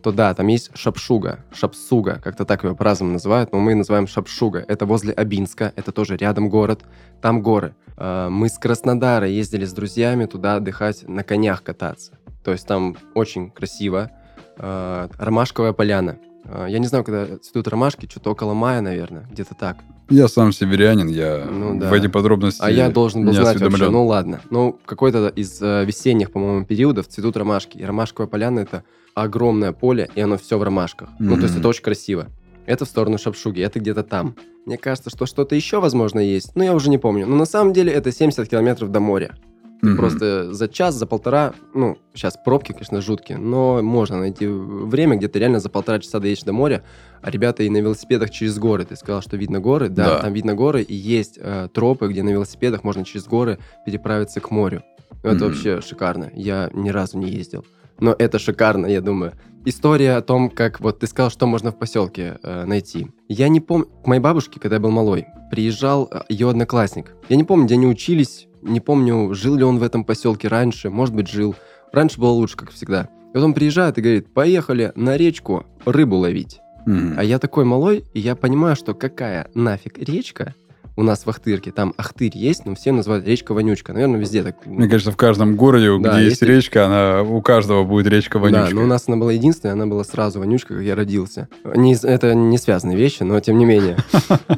то 0.03 0.12
да, 0.12 0.33
там 0.33 0.48
есть 0.48 0.69
Шапшуга, 0.75 1.39
Шапсуга, 1.53 2.19
как-то 2.22 2.43
так 2.43 2.63
его 2.65 2.75
по-разному 2.75 3.13
называют, 3.13 3.53
но 3.53 3.60
мы 3.60 3.74
называем 3.74 4.05
Шапшуга. 4.05 4.63
Это 4.67 4.86
возле 4.86 5.13
Абинска, 5.13 5.72
это 5.77 5.93
тоже 5.93 6.17
рядом 6.17 6.50
город, 6.50 6.81
там 7.22 7.41
горы. 7.41 7.74
А, 7.95 8.29
мы 8.29 8.50
с 8.50 8.57
Краснодара 8.57 9.27
ездили 9.27 9.63
с 9.63 9.72
друзьями 9.72 10.25
туда 10.25 10.57
отдыхать, 10.57 11.07
на 11.07 11.24
конях 11.24 11.63
кататься. 11.63 12.12
То 12.43 12.51
есть 12.51 12.67
там 12.67 12.98
очень 13.13 13.50
красиво. 13.50 14.12
А, 14.57 15.10
ромашковая 15.17 15.72
поляна. 15.72 16.17
А, 16.45 16.67
я 16.67 16.79
не 16.79 16.88
знаю, 16.88 17.03
когда 17.03 17.38
цветут 17.38 17.67
ромашки, 17.67 18.07
что-то 18.09 18.31
около 18.31 18.53
мая, 18.53 18.81
наверное, 18.81 19.27
где-то 19.31 19.55
так. 19.55 19.77
Я 20.09 20.27
сам 20.27 20.51
северянин, 20.51 21.07
я 21.07 21.45
ну, 21.50 21.79
да. 21.79 21.89
в 21.89 21.93
эти 21.93 22.07
подробности 22.07 22.62
А 22.62 22.69
я 22.69 22.89
должен 22.89 23.25
был 23.25 23.33
знать 23.33 23.59
вообще, 23.59 23.89
ну 23.89 24.05
ладно. 24.05 24.41
Ну, 24.50 24.77
какой-то 24.85 25.27
из 25.29 25.62
весенних, 25.62 26.31
по-моему, 26.31 26.65
периодов 26.65 27.07
цветут 27.07 27.38
ромашки. 27.38 27.77
И 27.77 27.85
ромашковая 27.85 28.27
поляна— 28.27 28.59
это 28.62 28.83
огромное 29.15 29.71
поле, 29.71 30.09
и 30.15 30.21
оно 30.21 30.38
все 30.38 30.57
в 30.57 30.63
ромашках. 30.63 31.09
Mm-hmm. 31.09 31.15
Ну, 31.19 31.35
то 31.38 31.43
есть 31.43 31.57
это 31.57 31.67
очень 31.67 31.83
красиво. 31.83 32.27
Это 32.65 32.85
в 32.85 32.88
сторону 32.88 33.17
Шапшуги, 33.17 33.62
это 33.62 33.79
где-то 33.79 34.03
там. 34.03 34.35
Мне 34.65 34.77
кажется, 34.77 35.09
что 35.09 35.25
что-то 35.25 35.55
еще, 35.55 35.79
возможно, 35.81 36.19
есть, 36.19 36.55
но 36.55 36.63
я 36.63 36.73
уже 36.73 36.89
не 36.89 36.97
помню. 36.97 37.27
Но 37.27 37.35
на 37.35 37.45
самом 37.45 37.73
деле 37.73 37.91
это 37.91 38.12
70 38.12 38.47
километров 38.50 38.91
до 38.91 39.00
моря. 39.00 39.35
Mm-hmm. 39.83 39.95
Просто 39.97 40.53
за 40.53 40.67
час, 40.69 40.95
за 40.95 41.05
полтора, 41.05 41.53
ну, 41.73 41.97
сейчас 42.13 42.37
пробки, 42.43 42.71
конечно, 42.71 43.01
жуткие, 43.01 43.37
но 43.37 43.81
можно 43.81 44.17
найти 44.17 44.47
время, 44.47 45.17
где 45.17 45.27
ты 45.27 45.39
реально 45.39 45.59
за 45.59 45.69
полтора 45.69 45.99
часа 45.99 46.19
доедешь 46.19 46.43
до 46.43 46.53
моря, 46.53 46.83
а 47.21 47.29
ребята 47.29 47.63
и 47.63 47.69
на 47.69 47.77
велосипедах 47.77 48.29
через 48.29 48.57
горы. 48.57 48.85
Ты 48.85 48.95
сказал, 48.95 49.21
что 49.21 49.35
видно 49.35 49.59
горы, 49.59 49.89
да, 49.89 50.05
да. 50.05 50.19
там 50.21 50.31
видно 50.31 50.55
горы, 50.55 50.83
и 50.83 50.95
есть 50.95 51.37
э, 51.37 51.67
тропы, 51.73 52.07
где 52.07 52.23
на 52.23 52.29
велосипедах 52.29 52.85
можно 52.85 53.03
через 53.03 53.25
горы 53.25 53.59
переправиться 53.85 54.39
к 54.39 54.51
морю. 54.51 54.83
Это 55.21 55.35
mm-hmm. 55.35 55.47
вообще 55.47 55.81
шикарно. 55.81 56.31
Я 56.33 56.69
ни 56.73 56.89
разу 56.89 57.17
не 57.17 57.29
ездил 57.29 57.65
но 58.00 58.15
это 58.17 58.39
шикарно, 58.39 58.85
я 58.88 59.01
думаю. 59.01 59.33
История 59.65 60.15
о 60.15 60.21
том, 60.21 60.50
как 60.50 60.81
вот 60.81 61.00
ты 61.00 61.07
сказал, 61.07 61.29
что 61.29 61.47
можно 61.47 61.71
в 61.71 61.77
поселке 61.79 62.38
э, 62.43 62.65
найти. 62.65 63.07
Я 63.29 63.47
не 63.47 63.62
помню, 63.62 63.88
к 64.03 64.07
моей 64.07 64.19
бабушке, 64.19 64.59
когда 64.59 64.75
я 64.75 64.81
был 64.81 64.91
малой, 64.91 65.27
приезжал 65.50 66.09
э, 66.12 66.19
ее 66.27 66.50
одноклассник. 66.50 67.13
Я 67.29 67.38
не 67.38 67.45
помню, 67.45 67.65
где 67.65 67.75
они 67.75 67.88
учились, 67.88 68.47
не 68.62 68.81
помню, 68.81 69.33
жил 69.33 69.55
ли 69.55 69.63
он 69.63 69.77
в 69.77 69.83
этом 69.83 70.03
поселке 70.03 70.50
раньше, 70.50 70.89
может 70.89 71.15
быть, 71.15 71.29
жил. 71.29 71.55
Раньше 71.93 72.19
было 72.19 72.31
лучше, 72.31 72.57
как 72.57 72.71
всегда. 72.71 73.09
И 73.33 73.38
вот 73.38 73.43
он 73.43 73.53
приезжает 73.53 73.97
и 73.97 74.01
говорит, 74.01 74.33
поехали 74.33 74.91
на 74.95 75.15
речку 75.15 75.65
рыбу 75.85 76.17
ловить. 76.17 76.59
Mm-hmm. 76.85 77.13
А 77.17 77.23
я 77.23 77.39
такой 77.39 77.63
малой, 77.63 78.03
и 78.13 78.19
я 78.19 78.35
понимаю, 78.35 78.75
что 78.75 78.93
какая 78.93 79.50
нафиг 79.53 79.97
речка 79.97 80.53
у 80.95 81.03
нас 81.03 81.25
в 81.25 81.29
Ахтырке. 81.29 81.71
Там 81.71 81.93
Ахтырь 81.97 82.35
есть, 82.35 82.65
но 82.65 82.75
все 82.75 82.91
называют 82.91 83.27
речка 83.27 83.53
Вонючка. 83.53 83.93
Наверное, 83.93 84.19
везде 84.19 84.43
так. 84.43 84.65
Мне 84.65 84.88
кажется, 84.88 85.12
в 85.12 85.17
каждом 85.17 85.55
городе, 85.55 85.89
Да, 86.00 86.13
где 86.17 86.25
есть 86.25 86.41
речка, 86.41 86.85
она 86.85 87.23
у 87.23 87.41
каждого 87.41 87.83
будет 87.83 88.07
речка 88.07 88.39
вонючка. 88.39 88.69
Да, 88.69 88.75
но 88.75 88.83
у 88.83 88.88
нас 88.88 89.05
она 89.07 89.17
была 89.17 89.31
единственная, 89.31 89.73
она 89.73 89.88
была 89.88 90.03
сразу 90.03 90.39
вонючка, 90.39 90.75
как 90.75 90.83
я 90.83 90.95
родился. 90.95 91.47
Не, 91.75 91.95
это 91.95 92.33
не 92.35 92.57
связанные 92.57 92.97
вещи, 92.97 93.23
но 93.23 93.39
тем 93.39 93.57
не 93.57 93.65
менее. 93.65 93.97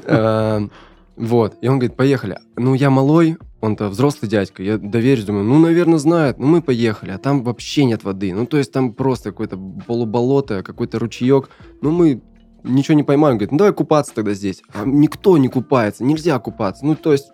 Э, 0.07 0.67
Вот. 1.15 1.55
И 1.61 1.67
он 1.67 1.79
говорит, 1.79 1.95
поехали. 1.95 2.37
Ну, 2.57 2.73
я 2.73 2.89
малой, 2.89 3.37
он-то 3.61 3.87
взрослый 3.87 4.29
дядька. 4.29 4.61
Я 4.61 4.77
доверюсь, 4.77 5.23
думаю, 5.23 5.45
ну, 5.45 5.59
наверное, 5.59 5.97
знает. 5.97 6.37
Ну, 6.37 6.47
мы 6.47 6.61
поехали. 6.61 7.11
А 7.11 7.17
там 7.17 7.43
вообще 7.43 7.85
нет 7.85 8.03
воды. 8.03 8.33
Ну, 8.33 8.45
то 8.45 8.57
есть 8.57 8.71
там 8.71 8.93
просто 8.93 9.31
какое-то 9.31 9.57
полуболото, 9.87 10.61
какой-то 10.63 10.99
ручеек. 10.99 11.49
Ну, 11.81 11.91
мы 11.91 12.21
ничего 12.65 12.95
не 12.95 13.03
поймаем. 13.03 13.33
Он 13.33 13.37
говорит, 13.37 13.51
ну, 13.51 13.57
давай 13.57 13.73
купаться 13.73 14.13
тогда 14.13 14.33
здесь. 14.33 14.61
А 14.73 14.85
никто 14.85 15.37
не 15.37 15.47
купается. 15.47 16.03
Нельзя 16.03 16.37
купаться. 16.39 16.85
Ну, 16.85 16.95
то 16.95 17.11
есть 17.11 17.31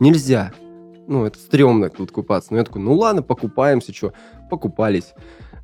нельзя. 0.00 0.52
Ну, 1.06 1.24
это 1.24 1.38
стрёмно 1.38 1.88
тут 1.90 2.12
купаться. 2.12 2.52
Ну, 2.52 2.58
я 2.58 2.64
такой, 2.64 2.82
ну, 2.82 2.94
ладно, 2.94 3.22
покупаемся, 3.22 3.92
что. 3.94 4.12
Покупались. 4.48 5.14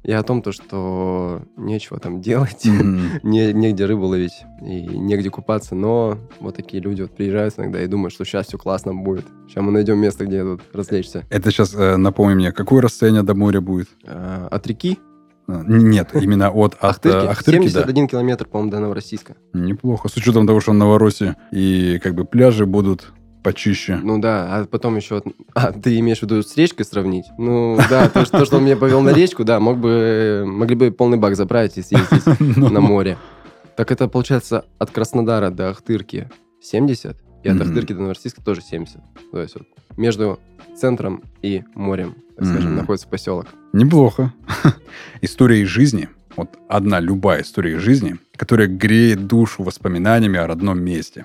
И 0.02 0.12
о 0.12 0.22
том, 0.22 0.40
то, 0.40 0.52
что 0.52 1.42
нечего 1.56 1.98
там 1.98 2.20
делать. 2.20 2.64
Мгм. 2.64 3.18
Не, 3.24 3.52
негде 3.52 3.86
рыбу 3.86 4.06
ловить 4.06 4.44
и 4.62 4.82
негде 4.86 5.30
купаться, 5.30 5.74
но 5.74 6.18
вот 6.38 6.54
такие 6.54 6.80
люди 6.80 7.02
вот 7.02 7.10
приезжают 7.16 7.58
иногда 7.58 7.82
и 7.82 7.88
думают, 7.88 8.12
что 8.14 8.24
сейчас 8.24 8.46
все 8.46 8.56
классно 8.56 8.94
будет. 8.94 9.24
Сейчас 9.48 9.64
мы 9.64 9.72
найдем 9.72 9.98
место, 9.98 10.24
где 10.24 10.42
тут 10.42 10.60
развлечься. 10.72 11.24
Это 11.28 11.50
сейчас 11.50 11.74
напомни 11.74 12.34
мне, 12.34 12.52
какое 12.52 12.82
расстояние 12.82 13.24
до 13.24 13.34
моря 13.34 13.60
будет? 13.60 13.88
А, 14.04 14.46
от 14.48 14.64
реки 14.68 15.00
Нет, 15.46 16.10
именно 16.14 16.50
от, 16.50 16.74
от 16.74 16.84
Ахтырки, 16.84 17.26
э, 17.26 17.28
Ахтырки, 17.28 17.64
да. 17.64 17.80
71 17.82 18.08
километр, 18.08 18.46
по-моему, 18.46 18.70
до 18.70 18.80
Новороссийска. 18.80 19.36
Неплохо. 19.52 20.08
С 20.08 20.16
учетом 20.16 20.46
того, 20.46 20.60
что 20.60 20.72
в 20.72 20.74
Новороссии 20.74 21.36
и 21.52 21.98
как 22.02 22.14
бы 22.14 22.24
пляжи 22.24 22.66
будут 22.66 23.12
почище. 23.46 24.00
Ну 24.02 24.18
да, 24.18 24.56
а 24.56 24.64
потом 24.64 24.96
еще... 24.96 25.22
А, 25.54 25.70
ты 25.70 26.00
имеешь 26.00 26.18
в 26.18 26.22
виду 26.22 26.42
с 26.42 26.56
речкой 26.56 26.84
сравнить? 26.84 27.26
Ну 27.38 27.78
да, 27.88 28.08
то, 28.08 28.24
что, 28.24 28.38
то, 28.38 28.44
что 28.44 28.56
он 28.56 28.64
меня 28.64 28.76
повел 28.76 29.02
на 29.02 29.10
речку, 29.10 29.44
да, 29.44 29.60
мог 29.60 29.78
бы, 29.78 30.42
могли 30.44 30.74
бы 30.74 30.90
полный 30.90 31.16
бак 31.16 31.36
забрать 31.36 31.78
и 31.78 31.82
съездить 31.82 32.24
Ну, 32.56 32.70
на 32.70 32.80
море. 32.80 33.16
Так 33.76 33.92
это 33.92 34.08
получается 34.08 34.64
от 34.78 34.90
Краснодара 34.90 35.50
до 35.50 35.70
Ахтырки 35.70 36.28
70, 36.60 37.16
и 37.44 37.48
от. 37.48 37.60
Ахтырки 37.60 37.92
до 37.92 38.00
Новороссийска 38.00 38.42
тоже 38.42 38.62
70. 38.62 38.98
То 39.30 39.40
есть 39.40 39.54
вот 39.54 39.68
между 39.96 40.40
центром 40.76 41.22
и 41.42 41.62
морем, 41.74 42.14
так 42.36 42.46
скажем, 42.46 42.70
Мгм. 42.70 42.76
находится 42.80 43.08
поселок. 43.08 43.46
Неплохо. 43.72 44.32
История 45.22 45.60
из 45.62 45.68
жизни. 45.68 46.08
Вот 46.36 46.50
одна 46.68 47.00
любая 47.00 47.42
история 47.42 47.76
из 47.76 47.80
жизни, 47.80 48.16
которая 48.36 48.68
греет 48.68 49.26
душу 49.26 49.62
воспоминаниями 49.62 50.38
о 50.38 50.46
родном 50.46 50.80
месте. 50.82 51.24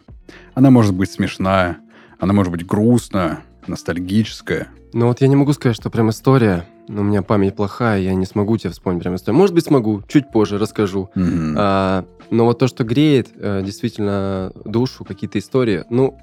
Она 0.53 0.71
может 0.71 0.93
быть 0.95 1.11
смешная, 1.11 1.79
она 2.19 2.31
может 2.33 2.51
быть 2.51 2.65
грустная, 2.65 3.41
ностальгическая. 3.67 4.69
Ну 4.93 5.07
вот 5.07 5.19
я 5.21 5.27
не 5.27 5.35
могу 5.35 5.51
сказать, 5.53 5.75
что 5.75 5.89
прям 5.89 6.09
история, 6.09 6.65
но 6.87 7.01
у 7.01 7.03
меня 7.03 7.21
память 7.23 7.55
плохая, 7.55 7.99
я 7.99 8.13
не 8.13 8.25
смогу 8.25 8.57
тебе 8.57 8.69
вспомнить 8.71 9.01
прям 9.03 9.15
историю. 9.15 9.37
Может 9.37 9.53
быть, 9.55 9.65
смогу, 9.65 10.01
чуть 10.07 10.31
позже 10.31 10.57
расскажу. 10.57 11.09
Мгм. 11.15 11.55
А, 11.57 12.05
но 12.29 12.45
вот 12.45 12.59
то, 12.59 12.67
что 12.67 12.83
греет 12.85 13.29
э, 13.35 13.61
действительно 13.65 14.51
душу, 14.65 15.03
какие-то 15.03 15.39
истории, 15.39 15.83
ну, 15.89 16.17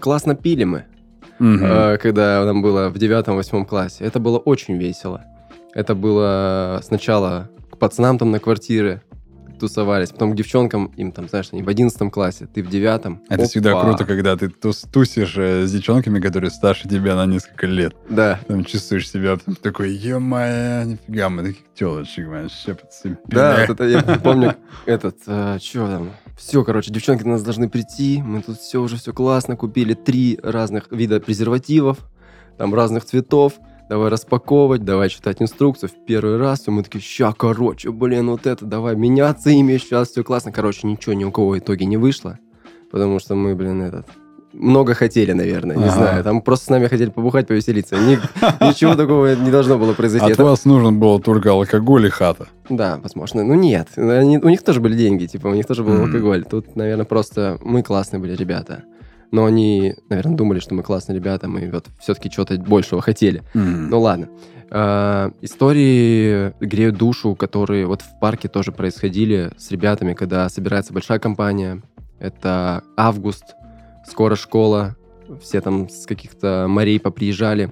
классно 0.00 0.34
пили 0.34 0.64
мы. 0.64 0.84
Э, 1.42 1.98
когда 1.98 2.44
нам 2.44 2.62
было 2.62 2.88
в 2.88 2.98
девятом-восьмом 2.98 3.66
классе. 3.66 4.04
Это 4.04 4.20
было 4.20 4.38
очень 4.38 4.76
весело. 4.78 5.24
Это 5.74 5.94
было 5.94 6.80
сначала 6.84 7.50
к 7.70 7.78
пацанам 7.78 8.18
там 8.18 8.30
на 8.30 8.38
квартиры 8.38 9.02
тусовались, 9.58 10.10
потом 10.10 10.32
к 10.32 10.34
девчонкам, 10.34 10.86
им 10.96 11.12
там, 11.12 11.28
знаешь, 11.28 11.48
они 11.52 11.62
в 11.62 11.68
одиннадцатом 11.68 12.10
классе, 12.10 12.48
ты 12.52 12.64
в 12.64 12.68
девятом. 12.68 13.22
Это 13.28 13.44
всегда 13.44 13.70
Опа. 13.72 13.82
круто, 13.84 14.04
когда 14.04 14.36
ты 14.36 14.46
тус- 14.46 14.88
тусишь 14.92 15.34
э, 15.36 15.66
с 15.66 15.72
девчонками, 15.72 16.18
которые 16.18 16.50
старше 16.50 16.88
тебя 16.88 17.14
на 17.14 17.26
несколько 17.26 17.68
лет. 17.68 17.94
Да. 18.08 18.40
Там 18.48 18.64
чувствуешь 18.64 19.08
себя 19.08 19.36
потом 19.36 19.54
такой, 19.54 19.92
ё-моё, 19.92 20.82
нифига, 20.82 21.28
мы 21.28 21.42
таких 21.44 21.62
телочек, 21.76 22.26
вообще 22.26 22.74
подцепили. 22.74 23.18
Да, 23.26 23.64
вот 23.68 23.80
это 23.80 23.84
я 23.84 24.02
помню, 24.02 24.56
этот, 24.84 25.22
что 25.22 25.86
там, 25.86 26.10
все, 26.36 26.64
короче, 26.64 26.92
девчонки 26.92 27.22
до 27.22 27.30
нас 27.30 27.42
должны 27.42 27.68
прийти, 27.68 28.22
мы 28.22 28.42
тут 28.42 28.58
все 28.58 28.80
уже 28.80 28.96
все 28.96 29.12
классно, 29.12 29.56
купили 29.56 29.94
три 29.94 30.38
разных 30.42 30.90
вида 30.90 31.20
презервативов, 31.20 31.98
там 32.56 32.74
разных 32.74 33.04
цветов, 33.04 33.54
давай 33.88 34.10
распаковывать, 34.10 34.84
давай 34.84 35.08
читать 35.08 35.42
инструкцию 35.42 35.90
в 35.90 36.04
первый 36.06 36.38
раз, 36.38 36.66
и 36.66 36.70
мы 36.70 36.82
такие, 36.82 37.00
ща, 37.00 37.32
короче, 37.32 37.90
блин, 37.92 38.30
вот 38.30 38.46
это, 38.46 38.64
давай 38.64 38.96
меняться 38.96 39.50
ими, 39.50 39.76
сейчас 39.76 40.10
все 40.10 40.24
классно. 40.24 40.52
Короче, 40.52 40.86
ничего 40.86 41.12
ни 41.12 41.24
у 41.24 41.30
кого 41.30 41.50
в 41.50 41.58
итоге 41.58 41.86
не 41.86 41.96
вышло, 41.96 42.38
потому 42.90 43.18
что 43.18 43.34
мы, 43.34 43.54
блин, 43.54 43.82
этот, 43.82 44.06
много 44.52 44.94
хотели, 44.94 45.32
наверное, 45.32 45.76
не 45.76 45.84
Ага. 45.84 45.92
знаю, 45.94 46.24
там 46.24 46.40
просто 46.42 46.66
с 46.66 46.68
нами 46.68 46.86
хотели 46.88 47.10
побухать, 47.10 47.46
повеселиться. 47.46 47.96
Ни- 47.96 48.18
ничего 48.68 48.94
такого 48.94 49.34
не 49.34 49.50
должно 49.50 49.78
было 49.78 49.92
произойти. 49.94 50.26
От 50.26 50.32
Это- 50.32 50.44
вас 50.44 50.64
нужен 50.64 50.98
был 50.98 51.20
только 51.20 51.50
алкоголь 51.50 52.06
и 52.06 52.10
хата. 52.10 52.46
да, 52.68 52.98
возможно. 53.02 53.42
Ну 53.44 53.54
нет, 53.54 53.88
они- 53.96 54.38
у 54.38 54.48
них 54.48 54.62
тоже 54.62 54.80
были 54.80 54.94
деньги, 54.96 55.26
типа, 55.26 55.48
у 55.48 55.54
них 55.54 55.66
тоже 55.66 55.82
был 55.84 55.94
Мгм. 55.94 56.04
алкоголь. 56.04 56.44
Тут, 56.44 56.76
наверное, 56.76 57.04
просто 57.06 57.58
мы 57.62 57.82
классные 57.82 58.20
были 58.20 58.34
ребята. 58.36 58.82
Но 59.30 59.46
они, 59.46 59.94
наверное, 60.10 60.36
думали, 60.36 60.58
что 60.60 60.74
мы 60.74 60.82
классные 60.82 61.16
ребята, 61.16 61.48
мы 61.48 61.70
вот 61.72 61.86
все-таки 62.00 62.28
чего-то 62.28 62.58
большего 62.58 63.00
хотели. 63.00 63.42
Мгм. 63.54 63.88
Ну 63.88 64.00
ладно. 64.00 64.28
А, 64.74 65.30
истории 65.40 66.52
греют 66.60 66.96
душу, 66.96 67.34
которые 67.34 67.86
вот 67.86 68.02
в 68.02 68.18
парке 68.20 68.48
тоже 68.48 68.72
происходили 68.72 69.50
с 69.56 69.70
ребятами, 69.70 70.12
когда 70.14 70.48
собирается 70.48 70.92
большая 70.92 71.18
компания. 71.18 71.80
Это 72.18 72.82
август, 72.96 73.42
скоро 74.06 74.36
школа, 74.36 74.96
все 75.40 75.60
там 75.60 75.88
с 75.88 76.06
каких-то 76.06 76.66
морей 76.68 77.00
поприезжали. 77.00 77.70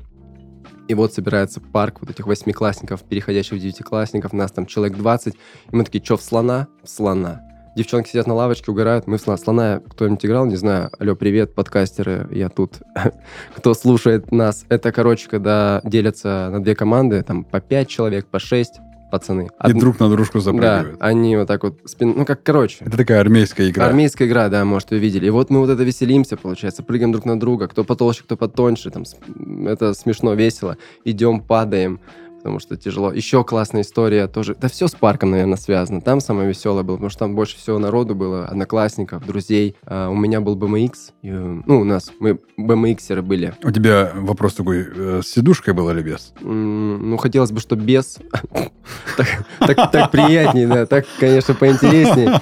И 0.89 0.95
вот 0.95 1.15
собирается 1.15 1.61
парк 1.61 1.99
вот 2.01 2.11
этих 2.11 2.27
восьмиклассников, 2.27 3.03
переходящих 3.05 3.59
в 3.59 3.61
девятиклассников, 3.61 4.33
нас 4.33 4.51
там 4.51 4.67
человек 4.67 4.97
20. 4.97 5.35
И 5.35 5.39
мы 5.71 5.85
такие, 5.85 6.05
что, 6.05 6.17
в 6.17 6.23
слона? 6.23 6.67
В 6.83 6.89
слона. 6.89 7.43
Девчонки 7.77 8.09
сидят 8.09 8.27
на 8.27 8.35
лавочке, 8.35 8.73
угорают. 8.73 9.07
Мы 9.07 9.19
в 9.19 9.21
слона. 9.21 9.39
Слона 9.39 9.81
кто-нибудь 9.89 10.27
играл? 10.27 10.47
Не 10.47 10.57
знаю. 10.57 10.91
Алло, 10.99 11.15
привет, 11.15 11.55
подкастеры. 11.55 12.27
Я 12.33 12.49
тут. 12.49 12.79
Кто 13.57 13.75
слушает 13.75 14.33
нас? 14.33 14.65
Это, 14.69 14.91
короче, 14.91 15.29
когда 15.29 15.81
делятся 15.85 16.49
на 16.51 16.61
две 16.61 16.75
команды, 16.75 17.23
там 17.23 17.45
по 17.45 17.61
пять 17.61 17.89
человек, 17.89 18.27
по 18.27 18.41
шесть 18.41 18.81
пацаны. 19.11 19.43
И 19.43 19.49
Одни- 19.59 19.81
друг 19.81 19.99
на 20.01 20.09
дружку 20.09 20.39
Да, 20.39 20.41
запрыгивают. 20.41 20.97
они 21.01 21.37
вот 21.37 21.49
так 21.49 21.63
вот 21.65 21.79
спин... 21.85 22.15
Ну, 22.17 22.25
как, 22.25 22.43
короче, 22.43 22.85
Это 22.85 22.97
такая 22.97 23.21
армейская 23.21 23.69
игра. 23.71 23.87
Армейская 23.87 24.29
игра, 24.29 24.49
да, 24.49 24.65
может, 24.65 24.91
вы 24.91 24.99
видели. 24.99 25.27
И 25.27 25.31
вот 25.31 25.51
мы 25.51 25.61
вот 25.61 25.71
это 25.71 25.83
веселимся, 25.83 26.37
получается, 26.37 26.83
прыгаем 26.83 27.13
друг 27.13 27.25
на 27.25 27.39
друга, 27.39 27.69
кто 27.69 27.85
потолще, 27.85 28.23
кто 28.23 28.37
потоньше, 28.37 28.91
там, 28.91 29.05
это 29.67 29.95
смешно, 29.95 30.35
весело. 30.35 30.77
Идем, 31.05 31.41
падаем, 31.41 32.01
потому 32.43 32.59
что 32.59 32.77
тяжело. 32.77 33.13
Еще 33.13 33.45
классная 33.45 33.83
история 33.83 34.27
тоже. 34.27 34.57
Да 34.59 34.69
все 34.69 34.89
с 34.89 34.93
парком, 34.93 35.31
наверное, 35.33 35.57
связано. 35.59 36.01
Там 36.01 36.21
самое 36.21 36.49
веселое 36.49 36.83
было, 36.83 36.97
потому 36.97 37.11
что 37.11 37.19
там 37.21 37.35
больше 37.35 37.57
всего 37.59 37.79
народу 37.79 38.15
было, 38.15 38.47
одноклассников, 38.47 39.27
друзей. 39.27 39.77
А, 39.85 40.09
у 40.09 40.15
меня 40.17 40.41
был 40.41 40.57
BMX, 40.57 40.93
и, 41.23 41.29
э, 41.29 41.61
ну, 41.67 41.81
у 41.81 41.85
нас, 41.85 42.11
мы 42.19 42.39
BMXеры 42.59 43.23
были. 43.23 43.55
У 43.63 43.71
тебя 43.71 44.11
вопрос 44.15 44.55
такой, 44.55 44.87
э, 44.95 45.21
с 45.23 45.29
сидушкой 45.29 45.75
был 45.75 45.91
или 45.91 46.03
без? 46.03 46.33
М, 46.41 47.11
Ну, 47.11 47.17
хотелось 47.19 47.53
бы, 47.53 47.61
что 47.61 47.77
без. 47.77 48.19
Так- 49.59 50.11
приятнее, 50.11 50.67
да, 50.67 50.87
так, 50.87 51.05
конечно, 51.19 51.55
поинтереснее. 51.55 52.41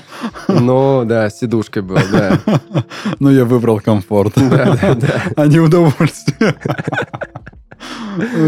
Но, 0.48 1.04
да, 1.04 1.28
с 1.28 1.38
сидушкой 1.40 1.82
был, 1.82 1.98
да. 2.12 2.38
Ну, 3.18 3.30
я 3.30 3.44
выбрал 3.44 3.80
комфорт, 3.80 4.34
Да, 4.36 4.76
да, 4.80 4.94
да. 4.94 5.22
а 5.36 5.46
не 5.46 5.58
удовольствие. 5.58 6.54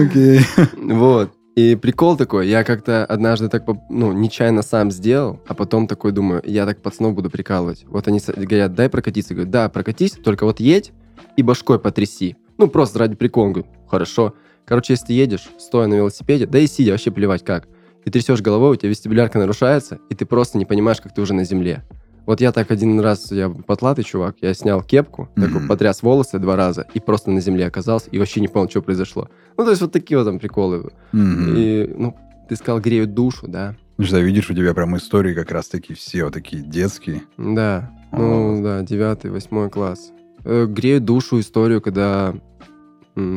Окей. 0.04 0.40
Вот. 0.76 1.32
И 1.56 1.74
прикол 1.74 2.16
такой, 2.16 2.48
я 2.48 2.62
как-то 2.62 3.04
однажды 3.04 3.48
так, 3.48 3.64
ну, 3.88 4.12
нечаянно 4.12 4.62
сам 4.62 4.90
сделал, 4.90 5.40
а 5.46 5.54
потом 5.54 5.88
такой 5.88 6.12
думаю, 6.12 6.42
я 6.44 6.64
так 6.64 6.80
пацанов 6.80 7.14
буду 7.14 7.28
прикалывать. 7.28 7.84
Вот 7.88 8.06
они 8.06 8.20
говорят, 8.36 8.74
дай 8.74 8.88
прокатиться. 8.88 9.34
Я 9.34 9.36
говорю, 9.36 9.50
да, 9.50 9.68
прокатись, 9.68 10.12
только 10.12 10.44
вот 10.44 10.60
едь 10.60 10.92
и 11.36 11.42
башкой 11.42 11.78
потряси. 11.78 12.36
Ну, 12.56 12.68
просто 12.68 13.00
ради 13.00 13.16
прикола. 13.16 13.46
Он 13.46 13.52
говорит, 13.52 13.72
хорошо. 13.88 14.34
Короче, 14.64 14.92
если 14.92 15.06
ты 15.06 15.12
едешь, 15.14 15.50
стоя 15.58 15.88
на 15.88 15.94
велосипеде, 15.94 16.46
да 16.46 16.58
и 16.60 16.66
сидя, 16.66 16.92
вообще 16.92 17.10
плевать 17.10 17.44
как. 17.44 17.66
Ты 18.04 18.10
трясешь 18.10 18.40
головой, 18.40 18.72
у 18.72 18.76
тебя 18.76 18.90
вестибулярка 18.90 19.38
нарушается, 19.38 19.98
и 20.08 20.14
ты 20.14 20.24
просто 20.24 20.56
не 20.56 20.64
понимаешь, 20.64 21.00
как 21.00 21.12
ты 21.12 21.20
уже 21.20 21.34
на 21.34 21.44
земле. 21.44 21.84
Вот 22.26 22.40
я 22.40 22.52
так 22.52 22.70
один 22.70 23.00
раз, 23.00 23.32
я 23.32 23.48
потлатый 23.48 24.04
чувак, 24.04 24.36
я 24.40 24.54
снял 24.54 24.82
кепку, 24.82 25.28
такой 25.34 25.60
Мгм. 25.60 25.68
потряс 25.68 26.02
волосы 26.02 26.38
два 26.38 26.56
раза, 26.56 26.86
и 26.94 27.00
просто 27.00 27.30
на 27.30 27.40
земле 27.40 27.66
оказался, 27.66 28.08
и 28.10 28.18
вообще 28.18 28.40
не 28.40 28.48
понял, 28.48 28.68
что 28.70 28.82
произошло. 28.82 29.28
Ну, 29.56 29.64
то 29.64 29.70
есть 29.70 29.82
вот 29.82 29.92
такие 29.92 30.18
вот 30.18 30.24
там 30.24 30.38
приколы. 30.38 30.90
Мгм. 31.12 31.54
И, 31.56 31.94
ну, 31.96 32.16
ты 32.48 32.56
сказал, 32.56 32.80
греют 32.80 33.14
душу, 33.14 33.48
да? 33.48 33.74
Ну 33.98 34.04
что, 34.04 34.18
видишь, 34.20 34.50
у 34.50 34.54
тебя 34.54 34.72
прям 34.74 34.96
истории 34.96 35.34
как 35.34 35.50
раз-таки 35.50 35.94
все 35.94 36.24
вот 36.24 36.34
такие 36.34 36.62
детские. 36.62 37.22
Да. 37.36 37.90
Ну, 38.12 38.54
Вот. 38.56 38.62
да, 38.62 38.82
девятый, 38.82 39.30
восьмой 39.30 39.68
класс. 39.70 40.12
Э, 40.44 40.66
Греют 40.66 41.04
душу 41.04 41.38
историю, 41.40 41.80
когда 41.80 42.34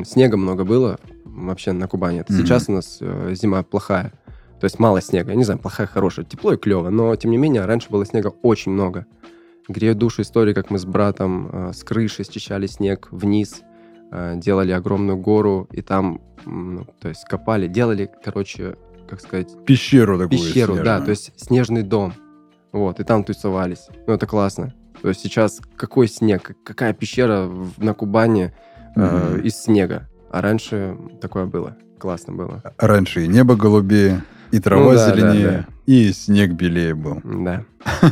снега 0.05 0.37
много 0.37 0.63
было 0.63 0.97
вообще 1.25 1.71
на 1.73 1.87
Кубани. 1.87 2.19
Мгм. 2.19 2.37
сейчас 2.37 2.69
у 2.69 2.73
нас 2.73 2.97
э, 3.01 3.33
зима 3.35 3.63
плохая. 3.63 4.13
То 4.63 4.65
есть 4.65 4.79
мало 4.79 5.01
снега. 5.01 5.31
Я 5.31 5.35
не 5.35 5.43
знаю, 5.43 5.59
плохая, 5.59 5.87
хорошая. 5.87 6.23
Тепло 6.23 6.53
и 6.53 6.57
клево. 6.57 6.87
Но, 6.89 7.13
тем 7.17 7.31
не 7.31 7.37
менее, 7.37 7.65
раньше 7.65 7.89
было 7.89 8.05
снега 8.05 8.27
очень 8.43 8.71
много. 8.71 9.05
Греет 9.67 9.97
душу 9.97 10.21
истории, 10.21 10.53
как 10.53 10.69
мы 10.69 10.79
с 10.79 10.85
братом 10.85 11.49
э, 11.51 11.73
с 11.73 11.83
крыши 11.83 12.23
счищали 12.23 12.65
снег 12.67 13.09
вниз, 13.11 13.61
э, 14.13 14.35
делали 14.37 14.71
огромную 14.71 15.17
гору, 15.17 15.67
и 15.73 15.81
там, 15.81 16.21
ну, 16.45 16.85
то 17.01 17.09
есть 17.09 17.25
копали, 17.25 17.67
делали, 17.67 18.09
короче, 18.23 18.77
как 19.09 19.19
сказать... 19.19 19.53
Пещеру 19.65 20.13
такую 20.17 20.29
Пещеру, 20.39 20.75
снежную. 20.75 20.85
да, 20.85 21.01
то 21.01 21.09
есть 21.09 21.33
снежный 21.35 21.83
дом. 21.83 22.13
Вот, 22.71 23.01
и 23.01 23.03
там 23.03 23.25
тусовались. 23.25 23.89
Ну, 24.07 24.13
это 24.13 24.25
классно. 24.27 24.73
То 25.01 25.09
есть 25.09 25.19
сейчас 25.19 25.59
какой 25.75 26.07
снег, 26.07 26.55
какая 26.63 26.93
пещера 26.93 27.47
в- 27.47 27.83
на 27.83 27.93
Кубани 27.93 28.53
э, 28.95 29.29
Мгм. 29.35 29.41
из 29.41 29.57
снега. 29.61 30.07
А 30.31 30.39
раньше 30.41 30.97
такое 31.19 31.47
было. 31.47 31.75
Классно 31.99 32.31
было. 32.33 32.63
Раньше 32.77 33.25
и 33.25 33.27
небо 33.27 33.57
голубее, 33.57 34.23
и 34.53 34.59
трава 34.59 34.83
Ну 34.83 34.93
да, 34.93 35.09
да, 35.09 35.15
зеленее, 35.15 35.47
да. 35.47 35.65
и 35.87 36.13
снег 36.13 36.51
белее 36.51 36.93
был. 36.93 37.19
Да. 37.23 37.63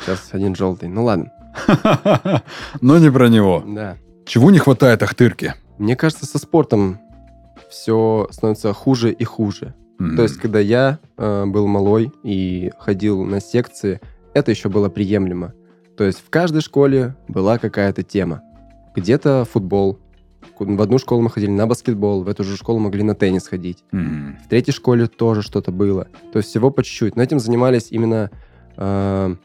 Сейчас 0.00 0.28
один 0.32 0.54
желтый. 0.54 0.90
Ну 0.90 1.04
ладно. 1.04 1.32
Но 2.82 2.98
не 2.98 3.10
про 3.10 3.28
него. 3.28 3.64
Да. 3.66 3.96
Чего 4.26 4.50
не 4.50 4.58
хватает 4.58 5.02
Ахтырке? 5.02 5.54
Мне 5.78 5.96
кажется, 5.96 6.26
со 6.26 6.36
спортом 6.36 6.98
все 7.70 8.28
становится 8.30 8.74
хуже 8.74 9.12
и 9.12 9.24
хуже. 9.24 9.74
М. 9.98 10.14
То 10.14 10.24
есть, 10.24 10.36
когда 10.36 10.58
я 10.60 10.98
э, 11.16 11.44
был 11.46 11.66
малой 11.66 12.12
и 12.22 12.70
ходил 12.78 13.24
на 13.24 13.40
секции, 13.40 13.98
это 14.34 14.50
еще 14.50 14.68
было 14.68 14.90
приемлемо. 14.90 15.54
То 15.96 16.04
есть 16.04 16.18
в 16.18 16.28
каждой 16.28 16.60
школе 16.60 17.16
была 17.28 17.56
какая-то 17.56 18.02
тема. 18.02 18.42
Где-то 18.94 19.46
футбол. 19.50 19.98
В 20.58 20.82
одну 20.82 20.98
школу 20.98 21.22
мы 21.22 21.30
ходили 21.30 21.50
на 21.50 21.66
баскетбол, 21.66 22.22
в 22.22 22.28
эту 22.28 22.44
же 22.44 22.56
школу 22.56 22.78
могли 22.78 23.02
на 23.02 23.14
теннис 23.14 23.46
ходить. 23.48 23.84
М. 23.92 24.38
В 24.44 24.48
третьей 24.48 24.72
школе 24.72 25.06
тоже 25.06 25.42
что-то 25.42 25.72
было. 25.72 26.08
То 26.32 26.38
есть 26.38 26.50
всего 26.50 26.70
по 26.70 26.82
чуть-чуть. 26.82 27.16
Но 27.16 27.22
этим 27.22 27.38
занимались 27.40 27.88
именно 27.90 28.30
э, 28.76 29.36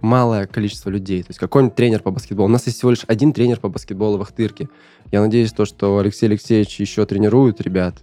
малое 0.00 0.46
количество 0.46 0.90
людей. 0.90 1.22
То 1.22 1.30
есть 1.30 1.38
какой-нибудь 1.40 1.74
тренер 1.76 2.00
по 2.00 2.10
баскетболу. 2.10 2.48
У 2.48 2.52
нас 2.52 2.66
есть 2.66 2.78
всего 2.78 2.90
лишь 2.90 3.04
один 3.06 3.32
тренер 3.32 3.60
по 3.60 3.68
баскетболу 3.68 4.18
в 4.18 4.22
Ахтырке. 4.22 4.68
Я 5.10 5.20
надеюсь, 5.20 5.52
то, 5.52 5.64
что 5.64 5.98
Алексей 5.98 6.26
Алексеевич 6.26 6.80
еще 6.80 7.04
тренирует 7.06 7.60
ребят. 7.60 7.96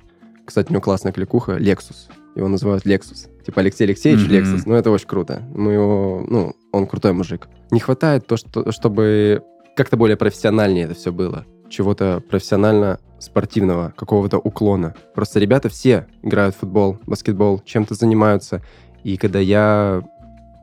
Кстати, 0.46 0.70
у 0.70 0.72
него 0.74 0.82
классная 0.82 1.12
кликуха. 1.12 1.58
Лексус. 1.58 2.10
Его 2.36 2.48
называют 2.48 2.86
Лексус. 2.86 3.28
Типа 3.46 3.62
Алексей 3.62 3.84
Алексеевич 3.86 4.24
Мгм. 4.25 4.34
Лексус. 4.34 4.66
Ну, 4.66 4.75
это 4.75 4.92
очень 4.92 5.08
круто. 5.08 5.44
Мы 5.54 5.74
его... 5.74 6.25
Ну, 6.28 6.56
он 6.72 6.88
крутой 6.88 7.13
мужик. 7.13 7.48
Не 7.72 7.80
хватает 7.80 8.28
то, 8.28 8.38
что, 8.38 8.72
чтобы 8.72 9.44
как-то 9.75 9.98
более 9.98 10.18
профессиональнее 10.18 10.86
это 10.86 10.94
все 10.94 11.12
было. 11.12 11.46
Чего-то 11.69 12.21
профессионально 12.29 12.99
спортивного, 13.19 13.93
какого-то 13.97 14.38
уклона. 14.38 14.95
Просто 15.13 15.39
ребята 15.39 15.69
все 15.69 16.07
играют 16.23 16.55
в 16.55 16.59
футбол, 16.59 16.97
баскетбол, 17.05 17.59
чем-то 17.65 17.93
занимаются. 17.93 18.61
И 19.03 19.17
когда 19.17 19.39
я 19.39 20.01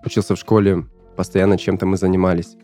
учился 0.04 0.34
в 0.34 0.38
школе, 0.38 0.84
постоянно 1.16 1.58
чем-то 1.58 1.86
мы 1.86 1.96
занимались. 1.96 2.56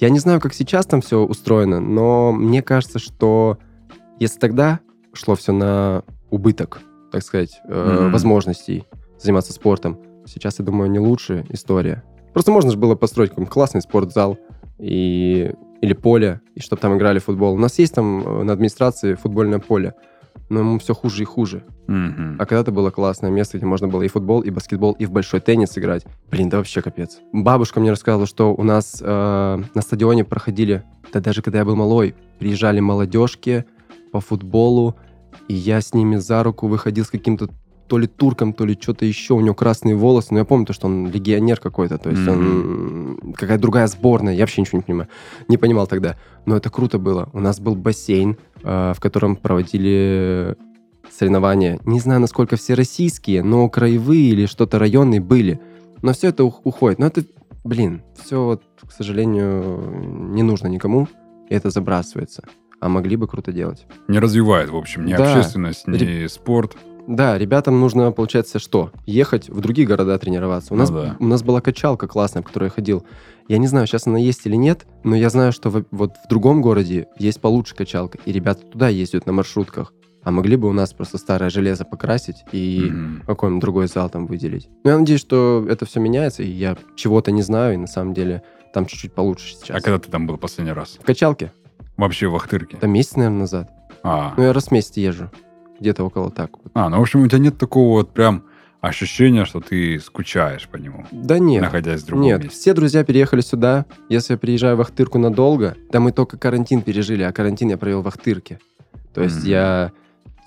Я 0.00 0.10
не 0.10 0.18
знаю, 0.18 0.40
как 0.40 0.54
сейчас 0.54 0.86
там 0.86 1.00
все 1.00 1.24
устроено, 1.24 1.80
но 1.80 2.32
мне 2.32 2.62
кажется, 2.62 2.98
что 2.98 3.58
если 4.18 4.38
тогда 4.38 4.80
шло 5.12 5.34
все 5.34 5.52
на 5.52 6.04
убыток, 6.30 6.80
так 7.10 7.22
сказать, 7.22 7.60
э, 7.68 8.02
Мгм. 8.02 8.12
возможностей 8.12 8.86
заниматься 9.18 9.52
спортом, 9.52 9.98
сейчас, 10.26 10.58
я 10.58 10.64
думаю, 10.64 10.90
не 10.90 10.98
лучшая 11.00 11.44
история. 11.50 12.04
Просто 12.32 12.52
можно 12.52 12.70
же 12.70 12.76
было 12.78 12.94
построить 12.94 13.30
какой-нибудь 13.30 13.52
классный 13.52 13.80
спортзал 13.82 14.38
и... 14.78 15.52
или 15.80 15.92
поле, 15.92 16.40
и 16.54 16.60
чтобы 16.60 16.80
там 16.80 16.96
играли 16.96 17.18
в 17.18 17.24
футбол. 17.24 17.54
У 17.54 17.58
нас 17.58 17.78
есть 17.78 17.94
там 17.94 18.20
э, 18.26 18.42
на 18.44 18.52
администрации 18.52 19.14
футбольное 19.14 19.58
поле, 19.58 19.94
но 20.48 20.60
ему 20.60 20.78
все 20.78 20.94
хуже 20.94 21.22
и 21.22 21.26
хуже. 21.26 21.64
Мгм. 21.86 22.36
А 22.38 22.46
когда-то 22.46 22.72
было 22.72 22.90
классное 22.90 23.30
место, 23.30 23.58
где 23.58 23.66
можно 23.66 23.88
было 23.88 24.02
и 24.02 24.08
футбол, 24.08 24.40
и 24.40 24.50
баскетбол, 24.50 24.92
и 24.92 25.06
в 25.06 25.10
большой 25.10 25.40
теннис 25.40 25.76
играть. 25.78 26.04
Блин, 26.30 26.48
да 26.48 26.58
вообще 26.58 26.82
капец. 26.82 27.18
Бабушка 27.32 27.80
мне 27.80 27.90
рассказывала, 27.90 28.26
что 28.26 28.54
у 28.54 28.62
нас 28.62 28.98
э, 29.00 29.62
на 29.74 29.82
стадионе 29.82 30.24
проходили, 30.24 30.82
да 31.12 31.20
даже 31.20 31.42
когда 31.42 31.58
я 31.58 31.64
был 31.64 31.76
малой, 31.76 32.14
приезжали 32.38 32.80
молодежки 32.80 33.64
по 34.12 34.20
футболу, 34.20 34.96
и 35.48 35.54
я 35.54 35.80
с 35.80 35.94
ними 35.94 36.16
за 36.16 36.42
руку 36.42 36.66
выходил 36.66 37.04
с 37.04 37.10
каким-то 37.10 37.48
то 37.88 37.98
ли 37.98 38.06
турком, 38.06 38.52
то 38.52 38.64
ли 38.64 38.78
что-то 38.80 39.04
еще. 39.04 39.34
У 39.34 39.40
него 39.40 39.54
красные 39.54 39.94
волосы, 39.96 40.28
но 40.32 40.38
я 40.40 40.44
помню 40.44 40.66
то, 40.66 40.72
что 40.72 40.86
он 40.86 41.10
легионер 41.10 41.58
какой-то, 41.58 41.98
то 41.98 42.10
есть 42.10 42.26
он 42.28 43.32
какая-то 43.36 43.62
другая 43.62 43.86
сборная, 43.86 44.34
я 44.34 44.40
вообще 44.42 44.60
ничего 44.60 44.78
не 44.78 44.82
понимаю. 44.84 45.08
Не 45.48 45.56
понимал 45.56 45.86
тогда. 45.86 46.16
Но 46.46 46.56
это 46.56 46.70
круто 46.70 46.98
было. 46.98 47.28
У 47.32 47.40
нас 47.40 47.60
был 47.60 47.74
бассейн, 47.74 48.36
э, 48.62 48.92
в 48.96 49.00
котором 49.00 49.36
проводили 49.36 50.56
соревнования. 51.10 51.80
Не 51.84 52.00
знаю, 52.00 52.20
насколько 52.20 52.56
все 52.56 52.74
российские, 52.74 53.42
но 53.42 53.68
краевые 53.68 54.30
или 54.30 54.46
что-то 54.46 54.78
районные 54.78 55.20
были. 55.20 55.60
Но 56.02 56.12
все 56.12 56.28
это 56.28 56.44
ух- 56.44 56.60
уходит. 56.64 56.98
Но 56.98 57.06
это, 57.06 57.24
блин, 57.64 58.02
все, 58.22 58.44
вот, 58.44 58.62
к 58.86 58.92
сожалению, 58.92 60.30
не 60.32 60.42
нужно 60.42 60.68
никому, 60.68 61.08
и 61.48 61.54
это 61.54 61.70
забрасывается. 61.70 62.44
А 62.80 62.88
могли 62.88 63.16
бы 63.16 63.26
круто 63.26 63.50
делать. 63.52 63.86
Не 64.06 64.20
развивает, 64.20 64.70
в 64.70 64.76
общем, 64.76 65.04
ни 65.04 65.12
Да. 65.14 65.34
общественность, 65.34 65.88
ни 65.88 66.26
спорт. 66.28 66.76
Да, 67.08 67.38
ребятам 67.38 67.80
нужно, 67.80 68.12
получается, 68.12 68.58
что? 68.58 68.92
Ехать 69.06 69.48
в 69.48 69.60
другие 69.60 69.88
города 69.88 70.18
тренироваться. 70.18 70.74
У 70.74 70.76
Ну 70.76 70.82
нас, 70.82 70.90
да. 70.90 71.16
у 71.18 71.24
нас 71.26 71.42
была 71.42 71.60
качалка 71.62 72.06
классная, 72.06 72.42
в 72.42 72.46
которой 72.46 72.64
я 72.64 72.70
ходил. 72.70 73.04
Я 73.48 73.56
не 73.56 73.66
знаю, 73.66 73.86
сейчас 73.86 74.06
она 74.06 74.18
есть 74.18 74.44
или 74.46 74.56
нет, 74.56 74.86
но 75.04 75.16
я 75.16 75.30
знаю, 75.30 75.52
что 75.52 75.70
в- 75.70 75.84
вот 75.90 76.12
в 76.24 76.28
другом 76.28 76.60
городе 76.60 77.06
есть 77.18 77.40
получше 77.40 77.74
качалка, 77.74 78.18
и 78.26 78.30
ребята 78.32 78.66
туда 78.66 78.88
ездят 78.90 79.24
на 79.24 79.32
маршрутках. 79.32 79.94
А 80.22 80.30
могли 80.30 80.56
бы 80.56 80.68
у 80.68 80.72
нас 80.74 80.92
просто 80.92 81.16
старое 81.16 81.48
железо 81.48 81.86
покрасить 81.86 82.44
и 82.52 82.88
Мгм. 82.90 83.22
какой-нибудь 83.26 83.62
другой 83.62 83.86
зал 83.88 84.10
там 84.10 84.26
выделить. 84.26 84.68
Но 84.84 84.90
я 84.90 84.98
надеюсь, 84.98 85.20
что 85.22 85.64
это 85.66 85.86
все 85.86 86.00
меняется, 86.00 86.42
и 86.42 86.50
я 86.50 86.76
чего-то 86.94 87.30
не 87.32 87.40
знаю, 87.40 87.72
и 87.74 87.76
на 87.78 87.86
самом 87.86 88.12
деле 88.12 88.42
там 88.74 88.84
чуть-чуть 88.84 89.14
получше 89.14 89.54
сейчас. 89.54 89.78
А 89.78 89.80
когда 89.80 89.98
ты 89.98 90.10
там 90.10 90.26
был 90.26 90.36
последний 90.36 90.72
раз? 90.74 90.98
В 91.00 91.04
качалке? 91.06 91.52
Вообще 91.96 92.26
в 92.28 92.36
Ахтырке? 92.36 92.76
Это 92.76 92.86
месяц, 92.86 93.16
наверное, 93.16 93.40
назад. 93.40 93.70
А. 94.02 94.34
Ну, 94.36 94.42
я 94.42 94.52
раз 94.52 94.66
в 94.66 94.70
месяц 94.72 94.94
езжу. 94.98 95.30
Где-то 95.80 96.04
около 96.04 96.30
так. 96.30 96.50
вот. 96.62 96.72
а, 96.74 96.88
ну, 96.88 96.98
в 96.98 97.02
общем, 97.02 97.22
у 97.22 97.28
тебя 97.28 97.38
нет 97.38 97.58
такого 97.58 97.90
вот 97.98 98.10
прям 98.12 98.44
ощущения, 98.80 99.44
что 99.44 99.60
ты 99.60 99.98
скучаешь 99.98 100.68
по 100.68 100.76
нему, 100.76 101.04
Да 101.10 101.38
нет. 101.38 101.62
находясь 101.62 102.02
в 102.02 102.06
другом 102.06 102.24
Нет, 102.26 102.42
месте. 102.44 102.56
все 102.58 102.74
друзья 102.74 103.02
переехали 103.04 103.40
сюда. 103.40 103.86
Если 104.08 104.34
я 104.34 104.38
приезжаю 104.38 104.76
в 104.76 104.80
Ахтырку 104.80 105.18
надолго, 105.18 105.76
да 105.90 105.98
мы 106.00 106.12
только 106.12 106.36
карантин 106.38 106.82
пережили, 106.82 107.22
а 107.22 107.32
карантин 107.32 107.70
я 107.70 107.76
провел 107.76 108.02
в 108.02 108.08
Ахтырке. 108.08 108.60
То 109.14 109.22
есть 109.22 109.38
Мгм. 109.40 109.46
я... 109.48 109.92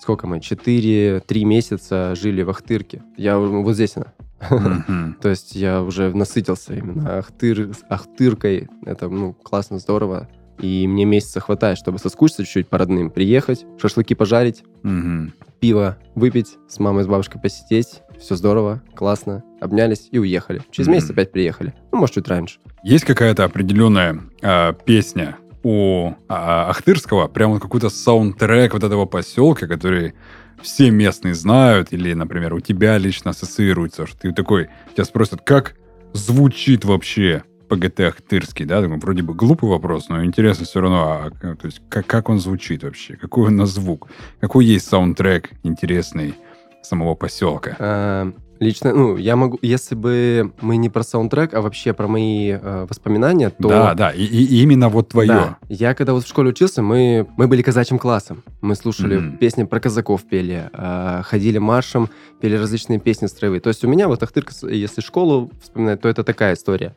Сколько 0.00 0.26
мы? 0.26 0.40
Четыре-три 0.40 1.44
месяца 1.44 2.14
жили 2.16 2.42
в 2.42 2.50
Ахтырке. 2.50 3.02
Я 3.16 3.38
вот 3.38 3.72
здесь 3.74 3.96
она. 3.96 4.12
То 5.20 5.28
есть 5.28 5.54
я 5.54 5.80
уже 5.82 6.12
насытился 6.12 6.74
именно 6.74 7.18
Ахтыр, 7.18 7.70
Ахтыркой. 7.88 8.68
Это, 8.84 9.08
ну, 9.08 9.32
классно, 9.34 9.78
здорово. 9.78 10.28
И 10.60 10.86
мне 10.86 11.04
месяца 11.04 11.40
хватает, 11.40 11.78
чтобы 11.78 11.98
соскучиться 11.98 12.44
чуть-чуть 12.44 12.68
по 12.68 12.78
родным, 12.78 13.10
приехать, 13.10 13.64
шашлыки 13.80 14.14
пожарить, 14.14 14.62
Мгм. 14.82 15.32
пиво 15.60 15.96
выпить, 16.14 16.56
с 16.68 16.78
мамой, 16.78 17.04
с 17.04 17.06
бабушкой 17.06 17.40
посидеть. 17.40 18.02
Все 18.20 18.36
здорово, 18.36 18.82
классно. 18.94 19.42
Обнялись 19.60 20.08
и 20.12 20.18
уехали. 20.18 20.62
Через 20.70 20.88
Мгм. 20.88 20.96
месяц 20.96 21.10
опять 21.10 21.32
приехали. 21.32 21.74
Ну, 21.92 21.98
может, 21.98 22.14
чуть 22.14 22.28
раньше. 22.28 22.58
Есть 22.84 23.04
какая-то 23.04 23.44
определенная 23.44 24.20
а, 24.42 24.72
песня 24.72 25.36
у 25.64 26.12
а, 26.28 26.70
Ахтырского, 26.70 27.28
прям 27.28 27.52
вот 27.52 27.62
какой-то 27.62 27.88
саундтрек 27.90 28.74
вот 28.74 28.82
этого 28.84 29.06
поселка, 29.06 29.66
который 29.66 30.14
все 30.60 30.90
местные 30.90 31.34
знают, 31.34 31.92
или, 31.92 32.12
например, 32.12 32.54
у 32.54 32.60
тебя 32.60 32.98
лично 32.98 33.30
ассоциируется, 33.30 34.06
что 34.06 34.16
ты 34.18 34.32
такой, 34.32 34.68
тебя 34.94 35.04
спросят, 35.04 35.40
как 35.44 35.74
звучит 36.12 36.84
вообще 36.84 37.42
ПГТ 37.72 38.00
Ахтырский, 38.00 38.66
да? 38.66 38.82
Такой, 38.82 38.98
вроде 38.98 39.22
бы 39.22 39.34
глупый 39.34 39.70
вопрос, 39.70 40.08
но 40.08 40.24
интересно 40.24 40.66
все 40.66 40.80
равно, 40.80 41.30
а, 41.42 41.54
то 41.56 41.66
есть 41.66 41.80
как, 41.88 42.06
как 42.06 42.28
он 42.28 42.38
звучит 42.38 42.82
вообще, 42.82 43.16
какой 43.16 43.48
он 43.48 43.56
на 43.56 43.66
звук, 43.66 44.08
какой 44.40 44.66
есть 44.66 44.86
саундтрек 44.88 45.50
интересный 45.62 46.34
самого 46.82 47.14
поселка. 47.14 47.76
А, 47.78 48.32
Лично, 48.62 48.94
ну, 48.94 49.16
я 49.16 49.34
могу, 49.34 49.58
если 49.60 49.96
бы 49.96 50.52
мы 50.60 50.76
не 50.76 50.88
про 50.88 51.02
саундтрек, 51.02 51.52
а 51.52 51.62
вообще 51.62 51.92
про 51.92 52.06
мои 52.06 52.50
э, 52.50 52.86
воспоминания, 52.88 53.50
то... 53.50 53.68
Да, 53.68 53.94
да, 53.94 54.10
и, 54.12 54.22
и 54.22 54.62
именно 54.62 54.88
вот 54.88 55.08
твое. 55.08 55.26
Да. 55.26 55.56
Я 55.68 55.94
когда 55.94 56.12
вот 56.12 56.24
в 56.24 56.28
школе 56.28 56.50
учился, 56.50 56.80
мы, 56.80 57.26
мы 57.36 57.48
были 57.48 57.60
казачьим 57.62 57.98
классом. 57.98 58.44
Мы 58.60 58.76
слушали 58.76 59.16
Мгм. 59.16 59.38
песни 59.38 59.64
про 59.64 59.80
казаков 59.80 60.22
пели, 60.22 60.70
а, 60.74 61.22
ходили 61.24 61.58
маршем, 61.58 62.08
пели 62.40 62.54
различные 62.54 63.00
песни 63.00 63.26
строевые. 63.26 63.60
То 63.60 63.68
есть 63.68 63.84
у 63.84 63.88
меня 63.88 64.06
вот 64.06 64.22
Ахтырка, 64.22 64.52
если 64.68 65.00
школу 65.00 65.50
вспоминать, 65.60 66.00
то 66.00 66.08
это 66.08 66.22
такая 66.22 66.54
история. 66.54 66.94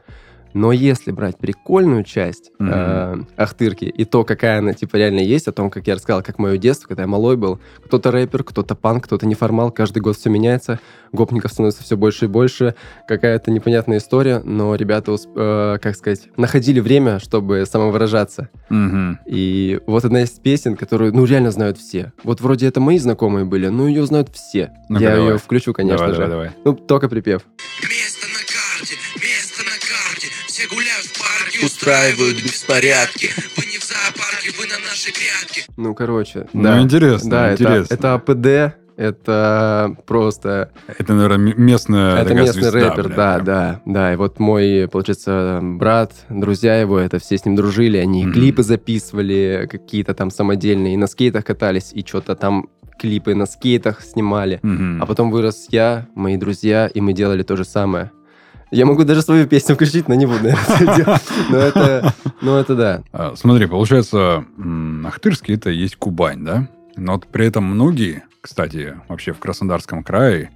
Но 0.56 0.72
если 0.72 1.12
брать 1.12 1.38
прикольную 1.38 2.06
часть 2.06 2.52
Мгм. 2.60 2.72
э, 2.74 3.18
Ахтырки 3.36 3.84
и 3.84 4.06
то, 4.06 4.24
какая 4.24 4.60
она 4.60 4.74
типа 4.74 4.96
реально 4.96 5.20
есть, 5.20 5.50
о 5.50 5.52
том, 5.52 5.70
как 5.70 5.86
я 5.86 5.96
рассказал, 5.96 6.24
как 6.24 6.40
мое 6.40 6.58
детство, 6.58 6.88
когда 6.88 7.04
я 7.04 7.08
малой 7.08 7.36
был, 7.36 7.60
кто-то 7.86 8.10
рэпер, 8.10 8.46
кто-то 8.46 8.74
панк, 8.74 9.04
кто-то 9.04 9.28
неформал, 9.28 9.70
каждый 9.70 10.00
год 10.00 10.16
все 10.16 10.30
меняется, 10.30 10.80
гопников 11.12 11.52
становится 11.52 11.84
все 11.84 11.98
больше 11.98 12.26
и 12.26 12.28
больше, 12.30 12.74
какая-то 13.06 13.52
непонятная 13.52 13.98
история, 13.98 14.40
но 14.46 14.74
ребята, 14.76 15.18
э, 15.36 15.78
как 15.82 15.94
сказать, 15.98 16.30
находили 16.38 16.80
время, 16.80 17.20
чтобы 17.20 17.66
самовыражаться. 17.66 18.48
Мгм. 18.70 19.20
И 19.26 19.82
вот 19.88 20.06
одна 20.06 20.22
из 20.24 20.30
песен, 20.32 20.78
которую, 20.78 21.14
ну, 21.14 21.26
реально 21.26 21.52
знают 21.52 21.78
все. 21.78 22.14
Вот 22.24 22.40
вроде 22.40 22.68
это 22.68 22.80
мои 22.80 22.98
знакомые 22.98 23.44
были, 23.44 23.68
но 23.68 23.90
ее 23.90 24.06
знают 24.06 24.30
все. 24.34 24.72
Ну-ка, 24.88 25.04
я 25.04 25.16
давай. 25.16 25.32
ее 25.34 25.38
включу, 25.38 25.74
конечно 25.74 26.08
давай, 26.08 26.14
же. 26.16 26.22
давай, 26.22 26.48
давай. 26.48 26.50
Ну, 26.64 26.74
только 26.74 27.10
припев. 27.10 27.42
Место 27.82 28.05
устраивают 31.64 32.42
беспорядки. 32.44 33.30
Вы 33.58 33.66
не 33.72 33.78
в 33.78 33.84
зоопарке, 33.84 34.52
вы 34.60 34.66
на 34.68 34.80
нашей 34.88 35.12
пятке. 35.14 35.64
Ну, 35.78 35.94
короче, 35.96 36.48
Ну, 36.54 36.64
да. 36.64 36.80
интересно, 36.82 37.30
Да, 37.30 37.52
это, 37.52 37.64
интересно. 37.64 37.94
это 37.94 38.14
АПД, 38.16 38.76
это 38.98 39.96
просто... 40.08 40.72
Это, 40.98 41.14
наверное, 41.14 41.54
местная 41.58 42.16
это 42.18 42.30
такая 42.30 42.44
местный 42.44 42.62
звезда, 42.64 42.80
рэпер, 42.90 43.08
бля, 43.08 43.16
да, 43.16 43.34
прям. 43.36 43.46
да, 43.46 43.82
да. 43.86 44.14
И 44.14 44.16
вот 44.16 44.40
мой, 44.40 44.88
получается, 44.92 45.60
брат, 45.62 46.14
друзья 46.30 46.80
его, 46.80 46.98
это 47.00 47.20
все 47.20 47.38
с 47.38 47.46
ним 47.46 47.56
дружили, 47.56 47.98
они 47.98 48.24
Мгм. 48.26 48.34
клипы 48.34 48.64
записывали 48.64 49.68
какие-то 49.70 50.14
там 50.14 50.32
самодельные, 50.32 50.94
и 50.94 50.98
на 50.98 51.08
скейтах 51.08 51.44
катались, 51.46 51.92
и 51.94 52.06
что-то 52.06 52.36
там 52.36 52.70
клипы 52.98 53.36
на 53.36 53.46
скейтах 53.46 54.02
снимали. 54.02 54.60
Мгм. 54.64 55.04
А 55.04 55.06
потом 55.06 55.30
вырос 55.30 55.68
я, 55.70 56.08
мои 56.16 56.38
друзья, 56.38 56.88
и 56.88 57.02
мы 57.02 57.12
делали 57.14 57.44
то 57.44 57.58
же 57.58 57.66
самое. 57.66 58.12
Я 58.72 58.86
могу 58.86 59.04
даже 59.04 59.22
свою 59.22 59.48
песню 59.48 59.76
включить, 59.76 60.08
но 60.08 60.16
не 60.16 60.26
буду 60.26 60.44
наверное, 60.44 60.88
это. 60.90 61.16
Но 61.50 61.58
это, 61.58 62.14
ну 62.42 62.56
это 62.56 62.76
да. 62.76 63.04
А, 63.14 63.34
Смотри, 63.36 63.68
получается, 63.68 64.46
Ахтырский 65.06 65.56
это 65.56 65.70
есть 65.70 65.96
Кубань, 65.96 66.44
да? 66.44 66.68
Но 66.96 67.14
вот 67.14 67.28
при 67.28 67.46
этом 67.48 67.64
многие, 67.66 68.24
кстати, 68.42 68.96
вообще 69.08 69.34
в 69.34 69.40
Краснодарском 69.40 70.04
крае 70.04 70.52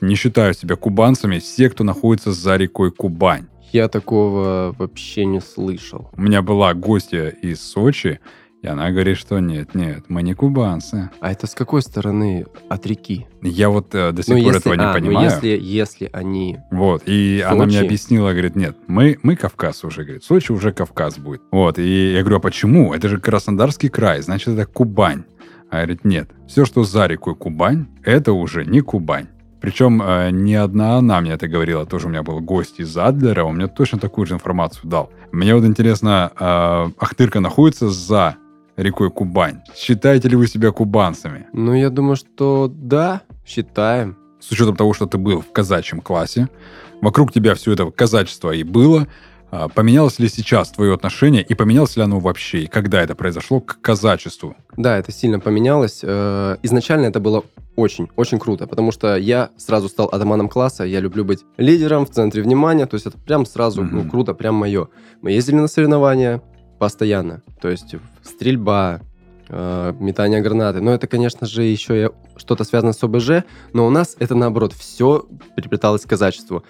не 0.00 0.14
считают 0.14 0.58
себя 0.58 0.76
кубанцами 0.76 1.38
все, 1.38 1.70
кто 1.70 1.82
находится 1.82 2.32
за 2.32 2.56
рекой 2.56 2.92
Кубань. 2.92 3.46
Я 3.72 3.88
такого 3.88 4.74
вообще 4.78 5.24
не 5.24 5.40
слышал. 5.40 6.10
У 6.14 6.20
меня 6.22 6.42
была 6.42 6.72
гостья 6.74 7.28
из 7.28 7.60
Сочи, 7.60 8.20
и 8.60 8.66
она 8.66 8.90
говорит, 8.90 9.16
что 9.16 9.38
нет, 9.38 9.74
нет, 9.74 10.04
мы 10.08 10.22
не 10.22 10.34
кубанцы. 10.34 11.10
А 11.20 11.30
это 11.30 11.46
с 11.46 11.54
какой 11.54 11.80
стороны 11.80 12.46
от 12.68 12.86
реки? 12.86 13.26
Я 13.40 13.68
вот 13.70 13.94
э, 13.94 14.10
до 14.10 14.22
сих 14.22 14.34
Ну, 14.34 14.42
пор 14.42 14.54
если, 14.54 14.60
этого 14.60 14.74
не 14.74 14.84
а, 14.84 14.88
ну, 14.88 14.94
понимаю. 14.94 15.30
если, 15.30 15.48
если 15.60 16.10
они... 16.12 16.58
Вот, 16.72 17.02
и 17.06 17.44
она 17.46 17.64
мне 17.66 17.76
Сочи? 17.76 17.86
объяснила, 17.86 18.30
говорит, 18.32 18.56
нет, 18.56 18.76
мы, 18.88 19.18
мы 19.22 19.36
Кавказ 19.36 19.84
уже, 19.84 20.02
говорит, 20.02 20.24
Сочи 20.24 20.50
уже 20.50 20.72
Кавказ 20.72 21.18
будет. 21.18 21.42
Вот, 21.52 21.78
и 21.78 22.12
я 22.12 22.20
говорю, 22.20 22.38
а 22.38 22.40
почему? 22.40 22.92
Это 22.92 23.08
же 23.08 23.18
Краснодарский 23.18 23.88
край, 23.90 24.22
значит, 24.22 24.48
это 24.48 24.66
Кубань. 24.66 25.22
А 25.70 25.76
говорит, 25.76 26.04
нет, 26.04 26.30
все, 26.48 26.64
что 26.64 26.82
за 26.82 27.06
рекой 27.06 27.36
Кубань, 27.36 27.86
это 28.02 28.32
уже 28.32 28.64
не 28.64 28.80
Кубань. 28.80 29.28
Причем 29.60 30.02
э, 30.02 30.30
не 30.30 30.54
одна 30.54 30.96
она 30.98 31.20
мне 31.20 31.32
это 31.32 31.46
говорила, 31.46 31.86
тоже 31.86 32.06
у 32.06 32.10
меня 32.10 32.22
был 32.22 32.40
гость 32.40 32.80
из 32.80 32.96
Адлера, 32.96 33.44
он 33.44 33.56
мне 33.56 33.68
точно 33.68 33.98
такую 33.98 34.26
же 34.26 34.34
информацию 34.34 34.88
дал. 34.88 35.10
Мне 35.30 35.54
вот 35.54 35.64
интересно, 35.64 36.32
э, 36.38 36.90
Ахтырка 36.98 37.40
находится 37.40 37.88
за 37.88 38.36
рекой 38.78 39.10
Кубань. 39.10 39.60
Считаете 39.76 40.28
ли 40.28 40.36
вы 40.36 40.46
себя 40.46 40.70
кубанцами? 40.70 41.46
Ну, 41.52 41.74
я 41.74 41.90
думаю, 41.90 42.16
что 42.16 42.72
да, 42.72 43.22
считаем. 43.44 44.16
с 44.40 44.50
учетом 44.52 44.76
того, 44.76 44.94
что 44.94 45.06
ты 45.06 45.18
был 45.18 45.40
в 45.40 45.52
казачьем 45.52 46.00
классе, 46.00 46.48
вокруг 47.02 47.32
тебя 47.32 47.54
все 47.54 47.72
это 47.72 47.90
казачество 47.90 48.52
и 48.52 48.62
было, 48.62 49.08
а, 49.50 49.68
поменялось 49.68 50.18
ли 50.20 50.28
сейчас 50.28 50.70
твое 50.70 50.94
отношение, 50.94 51.42
и 51.42 51.54
поменялось 51.54 51.96
ли 51.96 52.02
оно 52.02 52.20
вообще, 52.20 52.60
и 52.62 52.66
когда 52.66 53.02
это 53.02 53.14
произошло 53.14 53.60
к 53.60 53.78
казачеству? 53.80 54.54
Да, 54.76 54.96
это 54.96 55.10
сильно 55.10 55.40
поменялось. 55.40 56.00
Э, 56.02 56.56
Изначально 56.62 57.06
это 57.06 57.18
было 57.18 57.42
очень, 57.74 58.08
очень 58.14 58.38
круто, 58.38 58.66
потому 58.66 58.92
что 58.92 59.16
я 59.16 59.50
сразу 59.56 59.88
стал 59.88 60.06
атаманом 60.06 60.48
класса, 60.48 60.84
я 60.84 61.00
люблю 61.00 61.24
быть 61.24 61.40
лидером 61.56 62.04
в 62.06 62.10
центре 62.10 62.42
внимания, 62.42 62.86
то 62.86 62.94
есть 62.94 63.06
это 63.06 63.16
прям 63.18 63.44
сразу, 63.46 63.82
ну, 63.82 64.00
Мгм. 64.02 64.10
круто, 64.10 64.34
прям 64.34 64.54
мое. 64.54 64.88
Мы 65.22 65.32
ездили 65.32 65.56
на 65.56 65.66
соревнования 65.68 66.42
постоянно, 66.78 67.42
то 67.60 67.68
есть 67.68 67.94
стрельба, 68.22 69.00
э, 69.48 69.94
метание 69.98 70.40
гранаты. 70.40 70.80
Но 70.80 70.92
это, 70.92 71.06
конечно 71.06 71.46
же, 71.46 71.62
еще 71.62 72.06
и 72.06 72.08
что-то 72.38 72.64
связано 72.64 72.92
с 72.92 73.02
ОБЖ, 73.02 73.44
но 73.72 73.86
у 73.86 73.90
нас 73.90 74.16
это, 74.18 74.34
наоборот, 74.34 74.72
все 74.72 75.26
приплеталось 75.56 76.02
к 76.02 76.08
казачеству. 76.08 76.62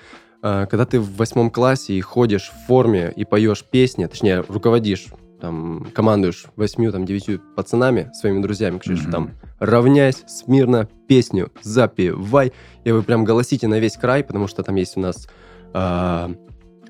Э, 0.43 0.67
Когда 0.71 0.87
ты 0.87 1.01
в 1.01 1.17
восьмом 1.17 1.51
классе 1.51 1.95
и 1.95 2.01
ходишь 2.01 2.51
в 2.51 2.67
форме 2.67 3.13
и 3.15 3.25
поешь 3.25 3.65
песни, 3.65 4.07
точнее, 4.07 4.45
руководишь, 4.49 5.07
там, 5.41 5.87
командуешь 5.95 6.47
восьмью, 6.57 6.91
там, 6.91 7.05
девятью 7.05 7.41
пацанами, 7.55 8.11
своими 8.13 8.43
друзьями, 8.43 8.79
кричишь, 8.79 9.05
Мгм. 9.05 9.13
там, 9.13 9.31
равняйсь, 9.61 10.25
смирно, 10.27 10.89
песню 11.07 11.53
запевай, 11.63 12.53
и 12.85 12.91
вы 12.91 13.03
прям 13.03 13.25
голосите 13.25 13.69
на 13.69 13.79
весь 13.79 13.97
край, 13.97 14.25
потому 14.25 14.49
что 14.49 14.63
там 14.65 14.75
есть 14.75 14.97
у 14.97 15.01
нас 15.01 15.29
а, 15.75 16.33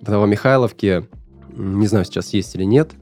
в 0.01 0.09
Новомихайловке, 0.09 1.07
не 1.57 1.87
знаю, 1.89 2.05
сейчас 2.07 2.33
есть 2.33 2.55
или 2.55 2.63
нет, 2.65 2.93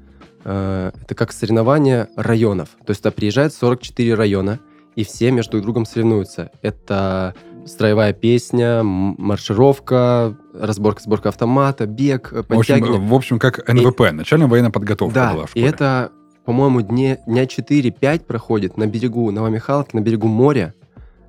а, 0.48 0.92
это 1.02 1.14
как 1.16 1.32
соревнование 1.32 2.09
районов. 2.16 2.68
То 2.87 2.90
есть 2.92 3.02
туда 3.02 3.11
приезжает 3.11 3.52
44 3.52 4.14
района, 4.14 4.61
и 4.94 5.04
все 5.04 5.30
между 5.32 5.52
друг 5.52 5.64
другом 5.64 5.87
соревнуются. 5.87 6.50
Это 6.62 7.35
строевая 7.66 8.12
песня, 8.12 8.82
маршировка, 8.82 10.37
разборка, 10.54 11.02
сборка 11.02 11.28
автомата, 11.30 11.87
бег, 11.87 12.32
э, 12.32 12.37
В 12.37 12.38
общем, 12.40 12.56
подтягивание. 12.56 13.00
в 13.00 13.14
общем, 13.14 13.38
как 13.38 13.66
НВП, 13.68 14.12
начальная 14.12 14.46
военная 14.46 14.70
подготовка 14.70 15.14
Да, 15.14 15.32
была 15.35 15.46
в 15.46 15.48
и 15.48 15.61
школе. 15.61 15.66
это, 15.68 16.12
по-моему, 16.44 16.80
дне, 16.80 17.18
дня 17.26 17.44
4-5 17.46 18.20
проходит 18.24 18.76
на 18.76 18.87
берегу 18.87 19.30
Новомихайловки, 19.30 19.96
на 19.96 20.00
берегу 20.00 20.28
моря. 20.28 20.74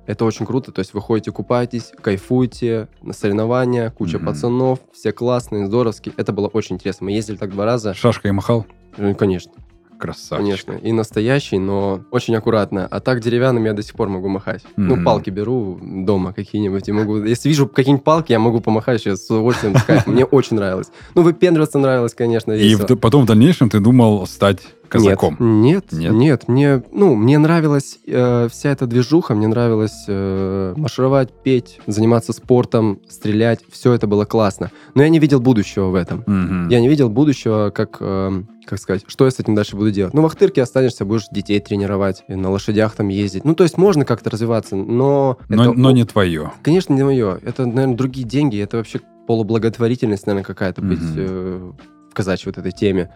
Это 0.08 0.24
очень 0.24 0.46
круто, 0.46 0.72
то 0.72 0.78
есть 0.78 0.94
вы 0.94 1.02
ходите, 1.02 1.30
купаетесь, 1.32 1.92
кайфуете, 2.00 2.88
на 3.02 3.12
соревнования, 3.12 3.90
куча 3.90 4.16
Мгм. 4.16 4.26
пацанов, 4.28 4.78
все 4.90 5.12
классные, 5.12 5.66
здоровские. 5.66 6.14
Это 6.16 6.32
было 6.32 6.46
очень 6.48 6.76
интересно. 6.76 7.04
Мы 7.04 7.12
ездили 7.12 7.36
так 7.36 7.50
два 7.50 7.66
раза. 7.66 7.92
Шашкой 7.92 8.32
махал? 8.32 8.64
Ну, 8.96 9.14
конечно, 9.14 9.52
Красавчик. 9.98 10.38
конечно. 10.38 10.72
И 10.72 10.92
настоящий, 10.92 11.58
но 11.58 12.00
очень 12.10 12.34
аккуратно. 12.36 12.86
А 12.90 13.00
так 13.00 13.20
деревянным 13.20 13.64
я 13.64 13.72
до 13.72 13.82
сих 13.82 13.94
пор 13.94 14.08
могу 14.08 14.28
махать. 14.28 14.62
Ну, 14.76 14.94
Мгм. 14.96 15.04
палки 15.04 15.30
беру 15.30 15.78
дома 15.82 16.32
какие-нибудь 16.32 16.88
и 16.88 16.92
могу... 16.92 17.22
Если 17.24 17.48
вижу 17.48 17.66
какие-нибудь 17.68 18.04
палки, 18.04 18.32
я 18.32 18.38
могу 18.38 18.60
помахать 18.60 19.00
сейчас 19.00 19.26
с 19.26 19.30
удовольствием. 19.30 19.76
с 19.76 19.82
кайфом. 19.82 20.14
Мне 20.14 20.24
очень 20.24 20.56
нравилось. 20.56 20.88
Ну, 21.14 21.22
выпендриваться 21.22 21.78
нравилось, 21.78 22.14
конечно, 22.14 22.52
И 22.52 22.58
весело. 22.68 22.96
потом 22.96 23.24
в 23.24 23.26
дальнейшем 23.26 23.70
ты 23.70 23.80
думал 23.80 24.26
стать 24.26 24.60
казаком? 24.88 25.36
Нет, 25.38 25.92
Нет? 25.92 26.12
нет, 26.12 26.12
нет. 26.12 26.48
Мне, 26.48 26.82
ну, 26.92 27.14
мне 27.14 27.36
нравилась 27.38 27.98
э, 28.06 28.48
вся 28.50 28.70
эта 28.70 28.86
движуха, 28.86 29.34
мне 29.34 29.46
нравилось 29.46 30.04
э, 30.08 30.57
маршировать, 30.76 31.30
петь, 31.42 31.80
заниматься 31.86 32.32
спортом, 32.32 33.00
стрелять. 33.08 33.60
Все 33.70 33.92
это 33.92 34.06
было 34.06 34.24
классно. 34.24 34.70
Но 34.94 35.02
я 35.02 35.08
не 35.08 35.18
видел 35.18 35.40
будущего 35.40 35.86
в 35.88 35.94
этом. 35.94 36.24
Мгм. 36.26 36.68
Я 36.68 36.80
не 36.80 36.88
видел 36.88 37.08
будущего, 37.08 37.70
как, 37.70 37.96
э, 38.00 38.42
как 38.66 38.78
сказать, 38.78 39.04
что 39.06 39.24
я 39.24 39.30
с 39.30 39.38
этим 39.38 39.54
дальше 39.54 39.76
буду 39.76 39.90
делать. 39.90 40.14
Ну, 40.14 40.22
в 40.22 40.26
Ахтырке 40.26 40.62
останешься, 40.62 41.04
будешь 41.04 41.24
детей 41.30 41.60
тренировать, 41.60 42.24
и 42.28 42.34
на 42.34 42.50
лошадях 42.50 42.94
там 42.94 43.08
ездить. 43.08 43.44
Ну, 43.44 43.54
то 43.54 43.64
есть 43.64 43.78
можно 43.78 44.04
как-то 44.04 44.30
развиваться, 44.30 44.76
но... 44.76 45.38
Но, 45.48 45.62
это 45.64 45.72
но 45.72 45.90
не 45.90 46.04
твое. 46.04 46.52
Конечно, 46.62 46.92
не 46.94 47.02
мое. 47.02 47.38
Это, 47.42 47.66
наверное, 47.66 47.96
другие 47.96 48.26
деньги. 48.26 48.60
Это 48.60 48.76
вообще 48.78 49.00
полублаготворительность, 49.26 50.26
наверное, 50.26 50.44
какая-то 50.44 50.82
быть 50.82 51.00
Мгм. 51.00 51.14
э, 51.16 51.72
в 52.10 52.14
казачьей 52.14 52.50
вот 52.54 52.58
этой 52.58 52.72
теме. 52.72 53.10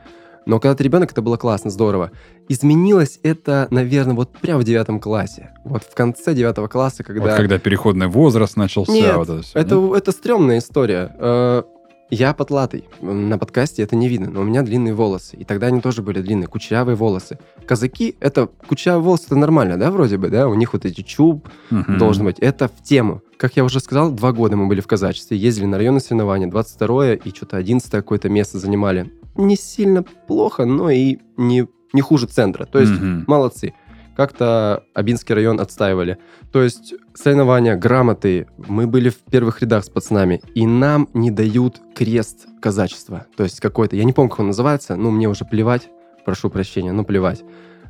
Но 0.47 0.59
когда 0.61 0.75
ты 0.75 0.85
ребенок, 0.85 1.13
это 1.13 1.23
было 1.23 1.37
классно, 1.37 1.71
здорово. 1.71 2.11
Изменилось 2.49 3.19
это, 3.23 3.69
наверное, 3.71 4.15
вот 4.15 4.33
прямо 4.33 4.61
в 4.61 4.65
девятом 4.65 5.01
классе. 5.01 5.51
Вот 5.65 5.85
в 5.85 5.95
конце 5.95 6.35
девятого 6.35 6.69
класса, 6.69 7.05
когда... 7.05 7.23
Вот 7.23 7.35
когда 7.37 7.59
переходный 7.59 8.09
возраст 8.09 8.57
начался, 8.57 8.93
Нет, 8.93 9.17
вот 9.17 9.29
это 9.29 9.43
все. 9.43 9.59
Это, 9.59 9.95
это 9.97 10.13
стрёмная 10.13 10.59
история. 10.59 11.15
Э, 11.19 11.63
Я 12.11 12.35
потлатый. 12.35 12.85
На 13.01 13.39
подкасте 13.39 13.83
это 13.83 13.97
не 13.97 14.07
видно, 14.09 14.29
но 14.31 14.41
у 14.41 14.45
меня 14.45 14.63
длинные 14.63 14.93
волосы. 14.93 15.37
И 15.37 15.45
тогда 15.45 15.69
они 15.69 15.81
тоже 15.81 16.03
были 16.03 16.21
длинные, 16.21 16.47
кучерявые 16.47 16.95
волосы. 16.97 17.39
Казаки, 17.67 18.17
это 18.21 18.49
кучерявые 18.67 19.03
волосы, 19.03 19.25
это 19.27 19.37
нормально, 19.37 19.79
да, 19.79 19.91
вроде 19.91 20.19
бы, 20.19 20.29
да? 20.29 20.49
У 20.49 20.55
них 20.55 20.73
вот 20.75 20.85
эти 20.85 21.01
чуб, 21.03 21.49
должен 21.71 22.25
быть. 22.27 22.39
Это 22.41 22.69
в 22.69 22.83
тему. 22.83 23.23
Как 23.39 23.57
я 23.57 23.65
уже 23.65 23.81
сказал, 23.81 24.11
два 24.11 24.33
года 24.33 24.57
мы 24.57 24.67
были 24.67 24.81
в 24.81 24.87
казачестве, 24.87 25.39
ездили 25.39 25.65
на 25.65 25.79
районные 25.79 26.01
соревнования, 26.01 26.49
22 26.49 27.15
и 27.15 27.31
что-то 27.35 27.57
11 27.57 27.91
какое-то 27.91 28.29
место 28.29 28.59
занимали. 28.59 29.11
Не 29.37 29.57
сильно 29.57 30.03
плохо, 30.03 30.65
но 30.65 30.91
и 30.91 31.19
не, 31.37 31.67
не 31.93 32.01
хуже 32.01 32.27
центра. 32.27 32.67
То 32.67 32.79
есть 32.79 32.93
молодцы. 33.27 33.75
Как-то 34.17 34.85
Абинский 34.95 35.35
район 35.35 35.59
отстаивали. 35.59 36.19
То 36.53 36.63
есть 36.63 36.95
соревнования, 37.15 37.77
грамоты. 37.77 38.47
Мы 38.59 38.87
были 38.87 39.09
в 39.09 39.19
первых 39.19 39.63
рядах 39.63 39.85
с 39.85 39.89
пацанами. 39.89 40.43
И 40.55 40.67
нам 40.67 41.09
не 41.15 41.31
дают 41.31 41.81
крест 41.95 42.47
казачества. 42.61 43.27
То 43.37 43.45
есть 43.45 43.61
какой-то, 43.61 43.97
я 43.97 44.05
не 44.05 44.13
помню, 44.13 44.31
как 44.31 44.41
он 44.41 44.49
называется, 44.49 44.97
ну, 44.97 45.11
мне 45.11 45.29
уже 45.29 45.45
плевать, 45.47 45.89
прошу 46.27 46.51
прощения, 46.51 46.93
ну, 46.93 47.05
плевать. 47.05 47.43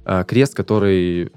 А, 0.04 0.22
крест, 0.22 0.54
который, 0.54 1.32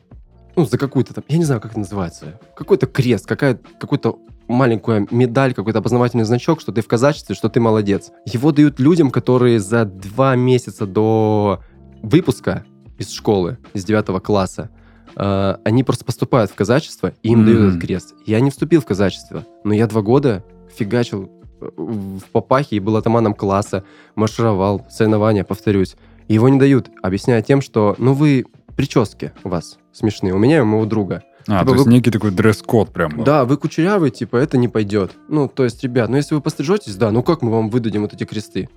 ну, 0.56 0.66
за 0.66 0.78
какую-то 0.78 1.16
там, 1.16 1.24
я 1.28 1.38
не 1.38 1.46
знаю, 1.46 1.62
как 1.62 1.72
это 1.72 1.80
называется. 1.80 2.40
Какой-то 2.56 2.86
крест, 2.86 3.26
какая, 3.26 3.60
какой-то 3.80 4.20
маленькую 4.48 5.08
медаль, 5.12 5.54
какой-то 5.54 5.80
опознавательный 5.80 6.24
значок, 6.26 6.62
что 6.62 6.72
ты 6.72 6.82
в 6.82 6.88
казачестве, 6.88 7.36
что 7.36 7.50
ты 7.50 7.60
молодец. 7.60 8.12
Его 8.26 8.52
дают 8.52 8.80
людям, 8.80 9.10
которые 9.12 9.60
за 9.60 9.86
два 9.86 10.36
месяца 10.36 10.86
до 10.86 11.62
выпуска 12.02 12.64
из 12.98 13.12
школы, 13.12 13.58
из 13.74 13.84
девятого 13.86 14.20
класса, 14.20 14.70
э, 15.16 15.56
они 15.64 15.84
просто 15.84 16.06
поступают 16.06 16.52
в 16.52 16.56
казачество, 16.56 17.14
и 17.24 17.30
им 17.30 17.40
Мгм. 17.40 17.46
дают 17.46 17.62
этот 17.70 17.82
крест. 17.82 18.16
Я 18.26 18.40
не 18.40 18.52
вступил 18.52 18.82
в 18.82 18.86
казачество, 18.86 19.46
но 19.64 19.74
я 19.74 19.88
два 19.88 20.02
года 20.02 20.44
фигачил 20.76 21.30
э, 21.62 21.70
в 21.78 22.22
папахе 22.32 22.76
и 22.76 22.80
был 22.80 22.98
атаманом 22.98 23.34
класса, 23.34 23.84
маршировал, 24.16 24.86
соревнования, 24.90 25.44
повторюсь. 25.44 25.96
Его 26.28 26.50
не 26.50 26.60
дают, 26.60 26.90
объясняя 27.02 27.42
тем, 27.42 27.62
что, 27.62 27.96
ну 27.98 28.14
вы, 28.14 28.46
прически 28.76 29.32
у 29.44 29.50
вас 29.50 29.78
смешные, 29.94 30.34
у 30.34 30.38
меня 30.38 30.58
и 30.58 30.62
у 30.62 30.66
моего 30.66 30.86
друга. 30.86 31.24
А, 31.48 31.60
Типа 31.60 31.66
то 31.66 31.74
есть 31.74 31.86
вы- 31.86 31.92
некий 31.94 32.12
такой 32.12 32.32
дресс-код 32.32 32.92
прям. 32.92 33.18
был. 33.18 33.24
Да, 33.24 33.46
вы 33.46 33.58
кучерявый, 33.58 34.10
типа, 34.10 34.38
это 34.38 34.58
не 34.58 34.68
пойдет. 34.68 35.12
Ну, 35.28 35.48
то 35.48 35.64
есть, 35.64 35.84
ребят, 35.84 36.10
ну 36.10 36.16
если 36.18 36.34
вы 36.36 36.42
пострижетесь, 36.42 36.96
да, 36.96 37.12
ну 37.12 37.22
как 37.24 37.42
мы 37.44 37.52
вам 37.52 37.70
выдадим 37.70 38.02
вот 38.02 38.14
эти 38.14 38.24
кресты? 38.24 38.70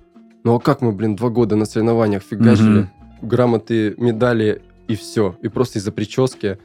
Ну 0.43 0.55
а 0.55 0.59
как 0.59 0.81
мы, 0.81 0.91
блин, 0.91 1.15
два 1.15 1.29
года 1.29 1.55
на 1.55 1.65
соревнованиях 1.65 2.21
фигачили, 2.23 2.79
Мгм. 2.81 2.89
грамоты, 3.23 3.95
медали 3.97 4.61
и 4.87 4.95
все. 4.95 5.35
И 5.41 5.47
просто 5.49 5.79
из-за 5.79 5.91
прически 5.91 6.59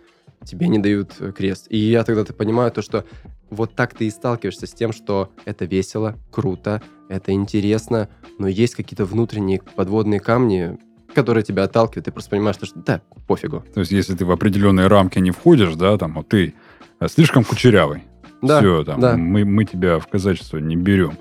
тебе 0.45 0.69
не 0.69 0.79
дают 0.79 1.13
э, 1.21 1.33
крест. 1.33 1.67
И 1.71 1.79
я 1.79 2.05
тогда-то 2.05 2.35
понимаю 2.35 2.71
то, 2.71 2.83
что 2.83 3.05
вот 3.51 3.75
так 3.75 3.95
ты 3.95 4.07
и 4.07 4.11
сталкиваешься 4.11 4.67
с 4.67 4.73
тем, 4.75 4.93
что 4.93 5.31
это 5.47 5.65
весело, 5.65 6.17
круто, 6.31 6.83
это 7.09 7.33
интересно, 7.33 8.09
но 8.39 8.47
есть 8.49 8.75
какие-то 8.75 9.05
внутренние 9.07 9.61
подводные 9.75 10.21
камни, 10.21 10.79
которые 11.15 11.45
тебя 11.45 11.65
отталкивают, 11.65 12.09
и 12.09 12.11
просто 12.11 12.31
понимаешь, 12.31 12.57
что 12.57 12.67
да, 12.75 13.01
пофигу. 13.27 13.65
То 13.73 13.81
есть, 13.81 13.93
если 13.93 14.15
ты 14.15 14.25
в 14.25 14.31
определенные 14.31 14.87
рамки 14.89 15.19
не 15.19 15.31
входишь, 15.31 15.75
да, 15.75 15.97
там, 15.97 16.15
вот 16.15 16.29
ты 16.29 16.55
э, 17.01 17.09
слишком 17.09 17.45
кучерявый, 17.45 18.05
Да, 18.43 18.59
все, 18.61 18.85
там, 18.85 19.01
да. 19.01 19.17
мы, 19.17 19.45
мы 19.45 19.65
тебя 19.65 19.99
в 19.99 20.07
казачество 20.07 20.59
не 20.59 20.77
берем. 20.77 21.13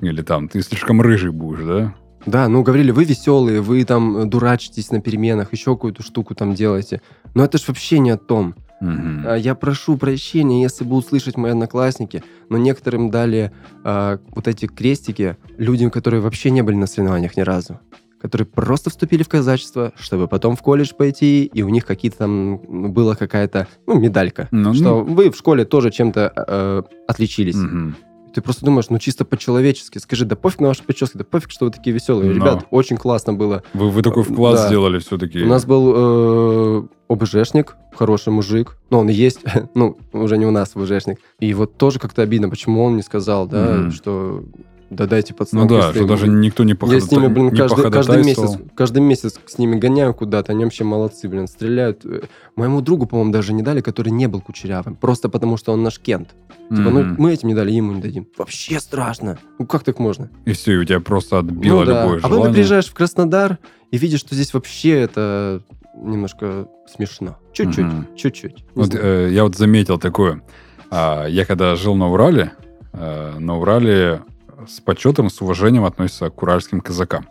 Или 0.00 0.22
там, 0.22 0.48
ты 0.48 0.62
слишком 0.62 1.00
рыжий 1.00 1.30
будешь, 1.30 1.64
да? 1.64 1.94
Да, 2.26 2.48
ну 2.48 2.62
говорили, 2.62 2.90
вы 2.90 3.04
веселые, 3.04 3.60
вы 3.62 3.84
там 3.84 4.16
э, 4.18 4.24
дурачитесь 4.26 4.90
на 4.90 5.00
переменах, 5.00 5.52
еще 5.52 5.74
какую-то 5.74 6.02
штуку 6.02 6.34
там 6.34 6.54
делаете. 6.54 7.00
Но 7.34 7.44
это 7.44 7.58
ж 7.58 7.64
вообще 7.68 7.98
не 7.98 8.10
о 8.10 8.16
том. 8.18 8.54
А, 8.82 9.34
Я 9.36 9.54
прошу 9.54 9.96
прощения, 9.98 10.62
если 10.62 10.84
будут 10.84 11.06
слышать 11.06 11.36
мои 11.36 11.52
одноклассники, 11.52 12.22
но 12.48 12.56
некоторым 12.58 13.10
дали 13.10 13.52
а, 13.84 14.18
вот 14.34 14.48
эти 14.48 14.66
крестики 14.66 15.36
людям, 15.58 15.90
которые 15.90 16.20
вообще 16.20 16.50
не 16.50 16.62
были 16.62 16.76
на 16.76 16.86
соревнованиях 16.86 17.36
ни 17.36 17.42
разу. 17.42 17.78
Которые 18.20 18.46
просто 18.46 18.90
вступили 18.90 19.22
в 19.22 19.28
казачество, 19.28 19.92
чтобы 19.96 20.28
потом 20.28 20.54
в 20.54 20.62
колледж 20.62 20.92
пойти, 20.96 21.44
и 21.46 21.62
у 21.62 21.68
них 21.70 21.86
какие-то 21.86 22.18
там 22.18 22.60
м, 22.68 22.92
была 22.92 23.14
какая-то 23.16 23.66
ну, 23.86 23.98
медалька. 23.98 24.48
Ну, 24.50 24.74
что 24.74 25.02
вы 25.02 25.30
в 25.30 25.36
школе 25.36 25.64
тоже 25.64 25.90
чем-то 25.90 26.32
э, 26.36 26.82
отличились. 27.08 27.56
Мгм. 27.56 27.96
Ты 28.34 28.42
просто 28.42 28.64
думаешь, 28.64 28.90
ну 28.90 28.98
чисто 28.98 29.24
по-человечески. 29.24 29.98
Скажи, 29.98 30.24
да 30.24 30.36
пофиг 30.36 30.60
на 30.60 30.68
ваши 30.68 30.84
прически, 30.84 31.16
да 31.16 31.24
пофиг, 31.24 31.50
что 31.50 31.64
вы 31.64 31.70
такие 31.72 31.92
веселые. 31.92 32.30
Но. 32.30 32.36
Ребят, 32.36 32.66
очень 32.70 32.96
классно 32.96 33.32
было. 33.32 33.62
Вы, 33.74 33.90
вы 33.90 34.02
такой 34.02 34.22
вклад 34.22 34.54
Да. 34.56 34.66
сделали 34.68 34.98
все-таки. 35.00 35.42
У 35.42 35.48
нас 35.48 35.64
был 35.64 35.92
э, 35.96 36.82
ОБЖшник, 37.08 37.76
хороший 37.92 38.32
мужик. 38.32 38.76
Ну, 38.90 38.98
он 39.00 39.08
и 39.08 39.12
есть, 39.14 39.40
ну, 39.74 39.96
уже 40.12 40.36
не 40.38 40.46
у 40.46 40.50
нас 40.52 40.76
ОБЖшник. 40.76 41.18
И 41.40 41.52
вот 41.54 41.76
тоже 41.78 41.98
как-то 41.98 42.22
обидно, 42.22 42.50
почему 42.50 42.84
он 42.84 42.96
не 42.96 43.02
сказал, 43.02 43.48
да, 43.48 43.64
Мгм. 43.78 43.90
что 43.92 44.44
да 44.90 45.06
дайте 45.06 45.32
пацанам. 45.34 45.66
Ну 45.66 45.70
да, 45.74 45.86
быстрее». 45.86 46.00
что 46.04 46.08
даже 46.08 46.28
никто 46.28 46.64
не 46.64 46.76
Я 46.80 47.00
с 47.00 47.10
ними, 47.10 47.28
блин, 47.28 47.50
каждый, 47.54 47.90
каждый 47.90 48.24
месяц, 48.24 48.58
каждый 48.74 49.00
месяц 49.02 49.38
с 49.46 49.56
ними 49.58 49.76
гоняю 49.78 50.12
куда-то, 50.14 50.52
они 50.52 50.64
вообще 50.64 50.84
молодцы, 50.84 51.28
блин, 51.28 51.46
стреляют. 51.46 52.04
Э, 52.04 52.22
Моему 52.56 52.80
другу, 52.82 53.06
по-моему, 53.06 53.32
даже 53.32 53.52
не 53.52 53.62
дали, 53.62 53.80
который 53.80 54.10
не 54.10 54.26
был 54.26 54.40
кучерявым, 54.40 54.96
просто 54.96 55.28
потому 55.28 55.56
что 55.56 55.72
он 55.72 55.82
наш 55.82 55.98
Кент. 55.98 56.30
Типа, 56.68 56.90
ну, 56.90 57.00
Мгм. 57.02 57.16
мы 57.18 57.32
этим 57.32 57.48
не 57.48 57.54
дали, 57.54 57.70
ему 57.72 57.92
не 57.92 58.00
дадим. 58.02 58.26
Вообще 58.36 58.78
страшно. 58.80 59.38
Ну, 59.58 59.66
как 59.66 59.82
так 59.84 59.98
можно? 59.98 60.28
И 60.44 60.52
все, 60.52 60.72
и 60.74 60.76
у 60.76 60.84
тебя 60.84 61.00
просто 61.00 61.38
отбило 61.38 61.80
Ну 61.80 61.86
да. 61.86 62.02
любое 62.04 62.18
А 62.18 62.22
потом 62.22 62.30
ты 62.30 62.34
желание. 62.36 62.54
приезжаешь 62.54 62.86
в 62.86 62.94
Краснодар 62.94 63.58
и 63.90 63.96
видишь, 63.98 64.20
что 64.20 64.34
здесь 64.34 64.52
вообще 64.54 65.00
это 65.00 65.62
немножко 65.96 66.68
смешно. 66.92 67.36
Чуть-чуть, 67.52 67.84
Мгм. 67.86 68.06
чуть-чуть. 68.16 68.64
Вот, 68.74 68.94
э, 68.94 69.28
я 69.32 69.44
вот 69.44 69.56
заметил 69.56 69.98
такое. 69.98 70.42
А, 70.90 71.26
я 71.26 71.44
когда 71.44 71.74
жил 71.76 71.94
на 71.94 72.10
Урале, 72.10 72.52
э, 72.92 73.38
на 73.38 73.58
Урале 73.58 74.22
с 74.68 74.80
почетом, 74.80 75.30
с 75.30 75.40
уважением 75.40 75.84
относятся 75.84 76.30
к 76.30 76.42
уральским 76.42 76.80
казакам. 76.80 77.28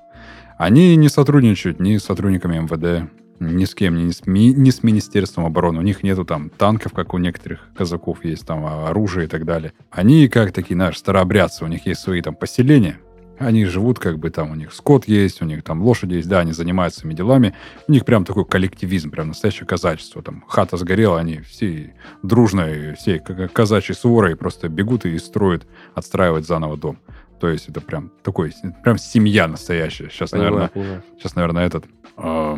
Они 0.57 0.95
не 0.95 1.09
сотрудничают 1.09 1.79
ни 1.79 1.97
с 1.97 2.03
сотрудниками 2.03 2.57
МВД, 2.59 3.09
ни 3.39 3.63
с 3.63 3.73
кем, 3.73 3.95
ни 3.95 4.11
с, 4.11 4.25
ми- 4.27 4.53
ни 4.53 4.69
с 4.69 4.83
Министерством 4.83 5.45
обороны. 5.45 5.79
У 5.79 5.83
них 5.83 6.03
нету 6.03 6.25
там 6.25 6.49
танков, 6.49 6.91
как 6.93 7.13
у 7.13 7.17
некоторых 7.17 7.69
казаков 7.75 8.25
есть, 8.25 8.45
там 8.45 8.65
оружие 8.65 9.25
и 9.25 9.29
так 9.29 9.45
далее. 9.45 9.71
Они 9.89 10.27
как 10.27 10.51
такие, 10.51 10.75
знаешь, 10.75 10.97
старообрядцы, 10.97 11.63
у 11.63 11.67
них 11.67 11.85
есть 11.85 12.01
свои 12.01 12.21
там 12.21 12.35
поселения. 12.35 12.99
Они 13.39 13.65
живут 13.65 13.99
как 13.99 14.19
бы 14.19 14.29
там, 14.29 14.51
у 14.51 14.55
них 14.55 14.73
скот 14.73 15.07
есть, 15.07 15.41
у 15.41 15.45
них 15.45 15.63
там 15.63 15.81
лошади 15.81 16.15
есть, 16.15 16.27
да, 16.27 16.39
они 16.39 16.51
занимаются 16.51 16.99
своими 17.01 17.15
делами. 17.15 17.55
У 17.87 17.91
них 17.91 18.05
прям 18.05 18.25
такой 18.25 18.45
коллективизм, 18.45 19.09
прям 19.11 19.29
настоящее 19.29 19.65
казачество. 19.65 20.21
Там 20.21 20.43
хата 20.47 20.77
сгорела, 20.77 21.19
они 21.19 21.39
все 21.39 21.93
дружно, 22.21 22.95
всей 22.97 23.19
к- 23.19 23.47
казачьей 23.47 23.95
сворой 23.95 24.35
просто 24.35 24.67
бегут 24.69 25.05
и 25.05 25.17
строят, 25.17 25.65
отстраивать 25.95 26.45
заново 26.45 26.77
дом. 26.77 26.99
То 27.39 27.47
есть 27.47 27.69
это 27.69 27.79
прям 27.79 28.11
такой, 28.23 28.53
прям 28.83 28.97
семья 28.97 29.47
настоящая. 29.47 30.09
Сейчас, 30.09 30.31
Понимаю, 30.31 30.51
наверное, 30.53 30.69
понимаю. 30.73 31.03
сейчас, 31.17 31.35
наверное, 31.35 31.65
этот 31.65 31.85
э, 32.17 32.55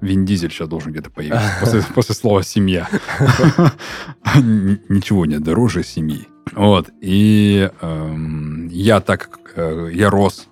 Вин 0.00 0.24
Дизель 0.24 0.50
сейчас 0.52 0.68
должен 0.68 0.92
где-то 0.92 1.10
появиться 1.10 1.50
после, 1.60 1.82
после 1.94 2.14
слова 2.14 2.42
семья. 2.44 2.88
Ничего 4.36 5.26
нет 5.26 5.42
дороже 5.42 5.82
семьи. 5.82 6.26
Вот. 6.52 6.90
И 7.00 7.70
эм, 7.80 8.68
я 8.68 9.00
так, 9.00 9.40
э, 9.56 9.90
я 9.92 10.10
рос 10.10 10.48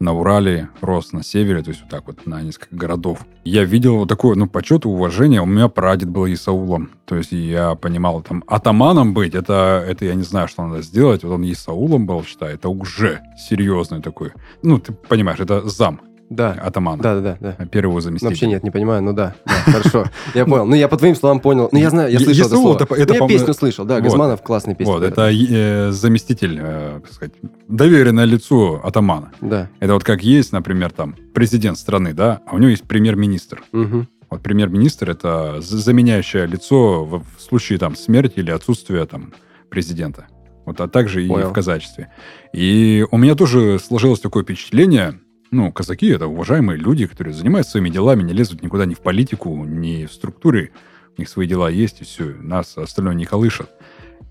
на 0.00 0.12
Урале, 0.12 0.68
рос 0.80 1.12
на 1.12 1.22
севере, 1.22 1.62
то 1.62 1.70
есть 1.70 1.82
вот 1.82 1.90
так 1.90 2.06
вот 2.06 2.26
на 2.26 2.42
несколько 2.42 2.74
городов. 2.76 3.26
Я 3.44 3.64
видел 3.64 3.96
вот 3.96 4.08
такое, 4.08 4.36
ну, 4.36 4.46
почет 4.46 4.84
и 4.84 4.88
уважение. 4.88 5.40
У 5.40 5.46
меня 5.46 5.68
прадед 5.68 6.08
был 6.08 6.26
Исаулом. 6.26 6.90
То 7.04 7.16
есть 7.16 7.32
я 7.32 7.74
понимал, 7.74 8.22
там, 8.22 8.44
атаманом 8.46 9.14
быть, 9.14 9.34
это, 9.34 9.84
это 9.86 10.04
я 10.04 10.14
не 10.14 10.22
знаю, 10.22 10.48
что 10.48 10.66
надо 10.66 10.82
сделать. 10.82 11.24
Вот 11.24 11.32
он 11.32 11.50
Исаулом 11.50 12.06
был, 12.06 12.24
считай, 12.24 12.54
это 12.54 12.68
уже 12.68 13.22
серьезный 13.36 14.02
такой. 14.02 14.32
Ну, 14.62 14.78
ты 14.78 14.92
понимаешь, 14.92 15.40
это 15.40 15.68
зам 15.68 16.00
Да, 16.30 16.52
атамана. 16.52 17.02
да, 17.02 17.20
да, 17.20 17.36
да. 17.38 17.56
А 17.58 17.66
Первого 17.66 18.00
заместителя. 18.00 18.30
вообще 18.30 18.46
нет, 18.46 18.62
не 18.62 18.70
понимаю, 18.70 19.02
ну 19.02 19.12
да, 19.12 19.34
да, 19.46 19.72
хорошо. 19.72 20.04
Я 20.34 20.46
понял. 20.46 20.64
Ну, 20.64 20.74
я 20.74 20.88
по 20.88 20.96
твоим 20.96 21.14
словам 21.14 21.40
понял. 21.40 21.68
Ну, 21.70 21.78
я 21.78 21.90
знаю, 21.90 22.10
я 22.10 22.18
слышал 22.18 22.46
это 22.46 22.56
слово. 22.56 22.76
это- 22.96 23.14
я 23.14 23.26
песню 23.26 23.54
слышал, 23.54 23.84
да. 23.84 24.00
Газманов 24.00 24.42
классный 24.42 24.74
песня. 24.74 24.92
Вот, 24.92 25.02
это 25.02 25.30
э, 25.30 25.90
заместитель, 25.92 26.58
э, 26.60 27.00
как 27.02 27.12
сказать, 27.12 27.34
доверенное 27.68 28.24
лицо 28.24 28.80
атамана. 28.82 29.32
Да. 29.40 29.68
Это 29.80 29.94
вот 29.94 30.04
как 30.04 30.22
есть, 30.22 30.52
например, 30.52 30.90
там, 30.92 31.14
президент 31.34 31.78
страны, 31.78 32.14
да, 32.14 32.40
а 32.46 32.54
у 32.54 32.58
него 32.58 32.70
есть 32.70 32.84
премьер-министр. 32.84 33.62
Мгм. 33.72 34.08
Вот 34.30 34.42
премьер-министр 34.42 35.10
это 35.10 35.60
заменяющее 35.60 36.46
лицо 36.46 37.04
в, 37.04 37.22
случае 37.38 37.78
там 37.78 37.94
смерти 37.94 38.40
или 38.40 38.50
отсутствия 38.50 39.04
там 39.06 39.32
президента. 39.70 40.26
Вот, 40.64 40.80
а 40.80 40.88
также 40.88 41.24
и 41.24 41.28
Понял. 41.28 41.50
в 41.50 41.52
казачестве. 41.52 42.10
И 42.52 43.04
у 43.10 43.18
меня 43.18 43.34
тоже 43.34 43.78
сложилось 43.78 44.20
такое 44.20 44.42
впечатление, 44.44 45.20
ну, 45.54 45.72
казаки 45.72 46.08
это 46.08 46.26
уважаемые 46.26 46.76
люди, 46.76 47.06
которые 47.06 47.32
занимаются 47.32 47.72
своими 47.72 47.88
делами, 47.88 48.22
не 48.22 48.32
лезут 48.32 48.62
никуда 48.62 48.86
ни 48.86 48.94
в 48.94 49.00
политику, 49.00 49.64
ни 49.64 50.06
в 50.06 50.12
структуры. 50.12 50.72
У 51.16 51.20
них 51.20 51.28
свои 51.28 51.46
дела 51.46 51.70
есть, 51.70 52.00
и 52.00 52.04
все, 52.04 52.34
нас 52.40 52.76
остальное 52.76 53.14
не 53.14 53.24
колышет. 53.24 53.70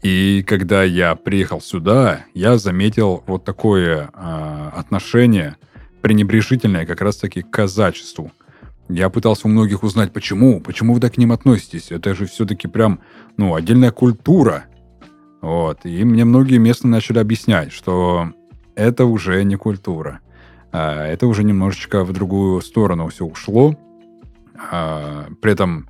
И 0.01 0.43
когда 0.45 0.83
я 0.83 1.15
приехал 1.15 1.62
сюда, 1.62 2.25
я 2.33 2.57
заметил 2.57 3.23
вот 3.25 3.45
такое 3.45 4.09
а, 4.13 4.73
отношение 4.75 5.55
пренебрежительное 6.01 6.86
как 6.86 6.99
раз-таки 6.99 7.41
к 7.41 7.49
казачеству. 7.49 8.33
Я 8.89 9.09
пытался 9.09 9.47
у 9.47 9.49
многих 9.49 9.81
узнать, 9.81 10.12
почему, 10.12 10.59
почему 10.59 10.93
вы 10.93 10.99
так 10.99 11.13
к 11.13 11.17
ним 11.17 11.31
относитесь. 11.31 11.89
Это 11.89 12.13
же 12.15 12.25
все-таки 12.25 12.67
прям, 12.67 12.99
ну, 13.38 13.55
отдельная 13.55 13.91
культура. 13.91 14.65
Вот. 15.41 15.86
И 15.86 16.03
мне 16.03 16.25
многие 16.25 16.57
местные 16.57 16.91
начали 16.91 17.19
объяснять, 17.19 17.71
что 17.71 18.33
это 18.75 19.05
уже 19.05 19.41
не 19.45 19.55
культура. 19.55 20.19
А, 20.73 21.05
Это 21.05 21.27
уже 21.27 21.43
немножечко 21.43 22.03
в 22.03 22.12
другую 22.12 22.62
сторону 22.62 23.07
все 23.07 23.25
ушло. 23.25 23.75
А, 24.71 25.27
При 25.41 25.53
этом 25.53 25.88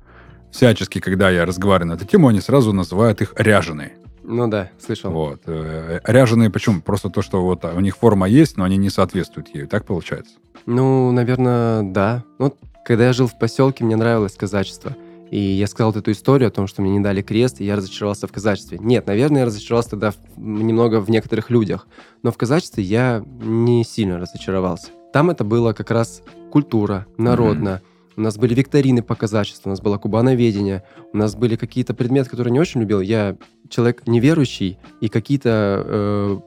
всячески, 0.50 1.00
когда 1.00 1.30
я 1.30 1.44
разговариваю 1.46 1.88
на 1.92 1.96
эту 1.96 2.06
тему, 2.06 2.28
они 2.28 2.40
сразу 2.40 2.72
называют 2.72 3.20
их 3.22 3.32
ряженые. 3.36 3.94
Ну 4.22 4.46
да, 4.48 4.70
слышал. 4.78 5.10
Вот. 5.10 5.42
Э, 5.46 6.00
Ряженые 6.06 6.48
почему? 6.48 6.80
Просто 6.80 7.10
то, 7.10 7.20
что 7.20 7.42
вот 7.42 7.64
у 7.64 7.80
них 7.80 7.96
форма 7.96 8.26
есть, 8.26 8.56
но 8.56 8.64
они 8.64 8.78
не 8.78 8.88
соответствуют 8.88 9.48
ей. 9.54 9.66
Так 9.66 9.84
получается? 9.84 10.34
Ну, 10.64 11.10
наверное, 11.12 11.82
да. 11.82 12.24
Ну, 12.38 12.46
Вот 12.46 12.56
когда 12.86 13.06
я 13.06 13.12
жил 13.12 13.26
в 13.26 13.38
поселке, 13.38 13.84
мне 13.84 13.96
нравилось 13.96 14.34
казачество. 14.34 14.96
И 15.30 15.38
я 15.38 15.66
сказал 15.66 15.92
вот 15.92 16.00
эту 16.00 16.12
историю 16.12 16.48
о 16.48 16.50
том, 16.50 16.66
что 16.66 16.82
мне 16.82 16.92
не 16.92 17.00
дали 17.00 17.22
крест, 17.22 17.60
и 17.60 17.64
я 17.64 17.76
разочаровался 17.76 18.26
в 18.26 18.32
казачестве. 18.32 18.78
Нет, 18.80 19.06
наверное, 19.06 19.40
я 19.40 19.46
разочаровался 19.46 19.90
тогда 19.90 20.12
немного 20.36 21.00
в 21.00 21.10
некоторых 21.10 21.50
людях. 21.50 21.88
Но 22.22 22.30
в 22.30 22.36
казачестве 22.36 22.84
я 22.84 23.24
не 23.40 23.84
сильно 23.84 24.18
разочаровался. 24.18 24.88
Там 25.12 25.30
это 25.30 25.44
было 25.44 25.72
как 25.72 25.90
раз 25.90 26.22
культура, 26.50 27.06
народно. 27.16 27.82
У 28.16 28.20
нас 28.20 28.36
были 28.36 28.54
викторины 28.54 29.02
по 29.02 29.16
казачеству, 29.16 29.68
у 29.68 29.70
нас 29.70 29.80
было 29.80 29.98
кубановедение, 29.98 30.84
у 31.12 31.16
нас 31.16 31.34
были 31.34 31.56
какие-то 31.56 31.94
предметы, 31.94 32.30
которые 32.30 32.52
не 32.52 32.60
очень 32.60 32.80
любил. 32.80 33.00
Я 33.00 33.36
человек 33.68 34.06
неверующий, 34.06 34.78
и 35.00 35.08
какие-то 35.08 35.82
э, 35.84 36.38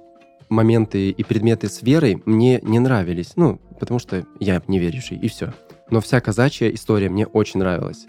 моменты 0.50 1.10
и 1.10 1.24
предметы 1.24 1.68
с 1.68 1.82
верой 1.82 2.22
мне 2.26 2.62
не 2.62 2.80
нравились. 2.80 3.34
Ну, 3.36 3.60
потому 3.80 4.00
что 4.00 4.26
я 4.40 4.62
неверующий, 4.68 5.18
и 5.18 5.28
все. 5.28 5.54
Но 5.90 6.00
вся 6.00 6.22
казачья 6.22 6.70
история 6.70 7.10
мне 7.10 7.26
очень 7.26 7.60
нравилась. 7.60 8.08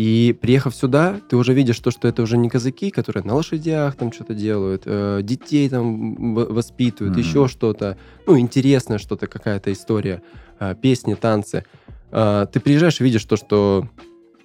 И 0.00 0.34
приехав 0.40 0.74
сюда, 0.74 1.20
ты 1.28 1.36
уже 1.36 1.52
видишь 1.52 1.78
то, 1.78 1.90
что 1.90 2.08
это 2.08 2.22
уже 2.22 2.38
не 2.38 2.48
казаки, 2.48 2.90
которые 2.90 3.22
на 3.22 3.34
лошадях 3.34 3.96
там 3.96 4.10
что-то 4.12 4.32
делают, 4.32 4.84
э, 4.86 5.20
детей 5.22 5.68
там 5.68 6.34
воспитывают, 6.34 7.14
Мгм. 7.18 7.22
еще 7.22 7.48
что-то. 7.48 7.98
Ну, 8.26 8.38
интересное 8.38 8.96
что-то, 8.96 9.26
какая-то 9.26 9.70
история, 9.70 10.22
э, 10.58 10.74
песни, 10.80 11.12
танцы. 11.12 11.66
Э, 12.12 12.46
ты 12.50 12.60
приезжаешь 12.60 12.98
и 13.02 13.04
видишь 13.04 13.26
то, 13.26 13.36
что 13.36 13.88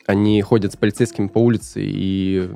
они 0.05 0.41
ходят 0.41 0.73
с 0.73 0.75
полицейскими 0.75 1.27
по 1.27 1.37
улице 1.37 1.79
и 1.81 2.49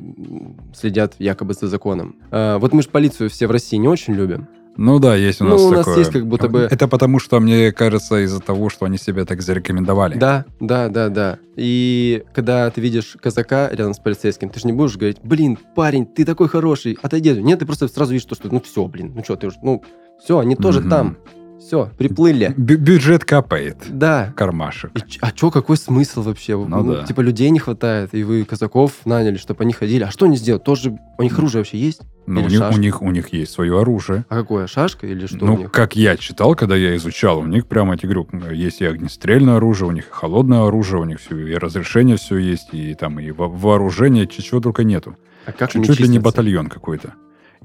следят 0.76 1.16
якобы 1.20 1.54
за 1.54 1.70
законом. 1.70 2.18
Э, 2.32 2.58
вот 2.58 2.74
мы 2.74 2.82
же 2.82 2.90
полицию 2.90 3.30
все 3.30 3.48
в 3.48 3.52
России 3.52 3.78
не 3.78 3.88
очень 3.88 4.14
любим. 4.14 4.46
Ну 4.82 4.98
да, 5.00 5.14
есть 5.14 5.42
у 5.42 5.44
Ну, 5.44 5.50
нас 5.52 5.62
у 5.62 5.72
нас 5.72 5.80
такое. 5.86 5.98
есть 6.00 6.12
как 6.12 6.26
будто 6.26 6.48
бы- 6.48 6.62
Это 6.72 6.88
потому, 6.88 7.20
что, 7.20 7.38
мне 7.42 7.74
кажется, 7.74 8.24
из-за 8.24 8.40
того, 8.40 8.70
что 8.70 8.86
они 8.86 8.98
себя 8.98 9.26
так 9.26 9.42
зарекомендовали. 9.42 10.18
Да, 10.18 10.46
да, 10.62 10.88
да, 10.88 11.10
да. 11.10 11.38
И 11.58 12.24
когда 12.34 12.70
ты 12.72 12.80
видишь 12.80 13.18
казака 13.22 13.68
рядом 13.74 13.94
с 13.94 14.00
полицейским, 14.00 14.50
ты 14.50 14.62
же 14.62 14.68
не 14.68 14.72
будешь 14.74 14.96
говорить, 14.96 15.18
блин, 15.22 15.58
парень, 15.76 16.06
ты 16.06 16.24
такой 16.24 16.48
хороший, 16.48 16.98
отойди. 17.02 17.32
Нет, 17.42 17.60
ты 17.60 17.66
просто 17.66 17.90
сразу 17.90 18.14
видишь, 18.14 18.26
то, 18.26 18.36
что 18.36 18.48
ну 18.50 18.62
все, 18.62 18.86
блин, 18.88 19.12
ну 19.14 19.22
что, 19.22 19.36
ты 19.36 19.48
уже, 19.48 19.58
ну 19.62 19.84
все, 20.24 20.40
они 20.40 20.56
тоже 20.56 20.80
Мгм. 20.80 20.90
там. 20.90 21.18
Все, 21.60 21.92
приплыли. 21.98 22.54
Бю- 22.58 22.78
бюджет 22.78 23.26
капает. 23.26 23.78
Да. 23.90 24.34
Кармашек. 24.36 24.92
И 24.96 25.02
а 25.22 25.32
чё, 25.32 25.52
какой 25.52 25.78
смысл 25.78 26.22
вообще? 26.24 26.58
Ну 26.58 26.84
да. 26.84 27.06
Типа 27.06 27.22
людей 27.22 27.50
не 27.50 27.60
хватает, 27.60 28.14
и 28.14 28.24
вы 28.24 28.46
казаков 28.46 28.94
наняли, 29.06 29.38
чтобы 29.38 29.64
они 29.64 29.74
ходили. 29.74 30.04
А 30.04 30.12
что 30.12 30.26
они 30.26 30.38
сделают? 30.38 30.64
Тоже 30.64 30.98
у 31.18 31.22
них 31.24 31.38
оружие 31.38 31.60
вообще 31.60 31.78
есть? 31.78 32.02
Ну, 32.28 32.42
у 32.44 32.48
них, 32.48 32.62
у, 32.72 32.78
них, 32.78 33.02
у 33.02 33.12
них 33.12 33.34
есть 33.34 33.52
свое 33.52 33.80
оружие. 33.82 34.24
А 34.30 34.36
какое? 34.36 34.68
Шашка 34.68 35.08
или 35.08 35.26
что 35.26 35.46
ну, 35.46 35.68
как 35.70 35.96
я 35.96 36.16
читал, 36.16 36.56
когда 36.56 36.76
я 36.76 36.96
изучал, 36.96 37.40
у 37.40 37.46
них 37.46 37.66
прямо, 37.68 37.98
тебе 37.98 38.14
говорю, 38.14 38.52
есть 38.54 38.82
и 38.82 38.86
огнестрельное 38.86 39.58
оружие, 39.58 39.88
у 39.90 39.92
них 39.92 40.08
и 40.08 40.12
холодное 40.12 40.66
оружие, 40.68 41.02
у 41.02 41.06
них 41.06 41.20
все, 41.20 41.36
и 41.36 41.56
разрешение 41.56 42.18
все 42.18 42.38
есть, 42.38 42.70
и 42.72 42.94
там 42.94 43.20
и 43.20 43.32
во- 43.32 43.48
вооружение, 43.50 44.28
чего 44.28 44.62
только 44.62 44.84
нету. 44.84 45.16
А 45.46 45.52
как 45.52 45.76
они 45.76 45.86
Чуть 45.86 46.00
ли 46.00 46.08
не 46.08 46.20
батальон 46.20 46.68
какой-то. 46.68 47.14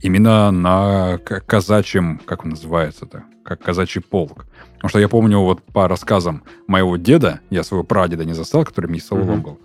Именно 0.02 0.50
на 0.50 1.18
казачьем, 1.18 2.20
как 2.24 2.44
он 2.44 2.50
называется-то, 2.50 3.24
как 3.44 3.62
казачий 3.62 4.02
полк. 4.02 4.46
Потому 4.74 4.88
что 4.90 4.98
я 4.98 5.08
помню 5.08 5.38
вот 5.40 5.62
по 5.62 5.88
рассказам 5.88 6.42
моего 6.66 6.96
деда, 6.96 7.40
я 7.50 7.62
своего 7.64 7.84
прадеда 7.84 8.24
не 8.24 8.34
застал, 8.34 8.64
который 8.64 8.86
мне 8.86 8.98
Исаулом 8.98 9.36
Мгм. 9.38 9.42
был, 9.42 9.60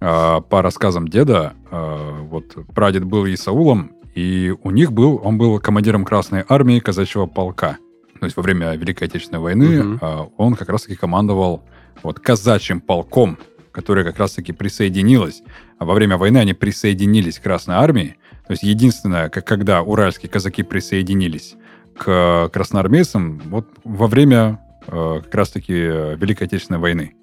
а, 0.00 0.40
по 0.40 0.62
рассказам 0.62 1.08
деда, 1.08 1.54
а, 1.70 2.20
вот 2.22 2.54
прадед 2.74 3.04
был 3.04 3.26
Исаулом, 3.26 3.92
и 4.14 4.54
у 4.62 4.70
них 4.70 4.92
был, 4.92 5.20
он 5.24 5.38
был 5.38 5.58
командиром 5.58 6.04
Красной 6.04 6.44
Армии 6.48 6.78
казачьего 6.78 7.26
полка. 7.26 7.78
То 8.20 8.26
есть 8.26 8.36
во 8.36 8.42
время 8.42 8.72
Великой 8.76 9.08
Отечественной 9.08 9.40
войны 9.40 9.82
Мгм. 9.82 9.98
а, 10.00 10.28
он 10.36 10.54
как 10.54 10.68
раз-таки 10.68 10.94
командовал 10.94 11.64
вот 12.04 12.20
казачьим 12.20 12.80
полком, 12.80 13.38
которое 13.72 14.04
как 14.04 14.18
раз-таки 14.18 14.52
присоединилось. 14.52 15.42
А 15.78 15.84
во 15.84 15.94
время 15.94 16.16
войны 16.18 16.38
они 16.38 16.52
присоединились 16.54 17.38
к 17.38 17.42
Красной 17.42 17.76
Армии. 17.76 18.16
То 18.46 18.52
есть 18.52 18.62
единственное, 18.62 19.28
как 19.28 19.46
когда 19.46 19.82
уральские 19.82 20.30
казаки 20.30 20.62
присоединились 20.62 21.54
к 21.96 22.48
красноармейцам, 22.52 23.42
вот 23.46 23.66
во 23.84 24.06
время 24.06 24.60
э, 24.86 25.20
как 25.24 25.34
раз-таки 25.34 25.74
э, 25.74 26.16
Великой 26.16 26.44
Отечественной 26.44 26.80
войны. 26.80 27.14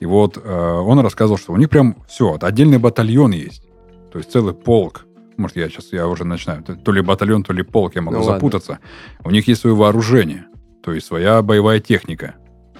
И 0.00 0.06
вот 0.06 0.36
э, 0.36 0.40
он 0.42 0.98
рассказывал, 1.00 1.38
что 1.38 1.52
у 1.52 1.56
них 1.56 1.70
прям 1.70 1.96
все, 2.08 2.36
отдельный 2.40 2.78
батальон 2.78 3.32
есть. 3.32 3.64
То 4.12 4.18
есть 4.18 4.30
целый 4.30 4.54
полк. 4.54 5.06
Может, 5.36 5.56
я 5.56 5.68
сейчас 5.68 5.92
я 5.92 6.06
уже 6.06 6.24
начинаю. 6.24 6.62
То- 6.62 6.92
ли 6.92 7.00
батальон, 7.00 7.42
то 7.42 7.52
ли 7.52 7.62
полк, 7.62 7.96
я 7.96 8.02
могу 8.02 8.18
Ну 8.18 8.22
ладно. 8.22 8.34
запутаться. 8.34 8.78
У 9.24 9.30
них 9.30 9.48
есть 9.48 9.60
свое 9.60 9.74
вооружение. 9.74 10.46
То 10.82 10.92
есть 10.92 11.06
своя 11.06 11.42
боевая 11.42 11.80
техника. 11.80 12.34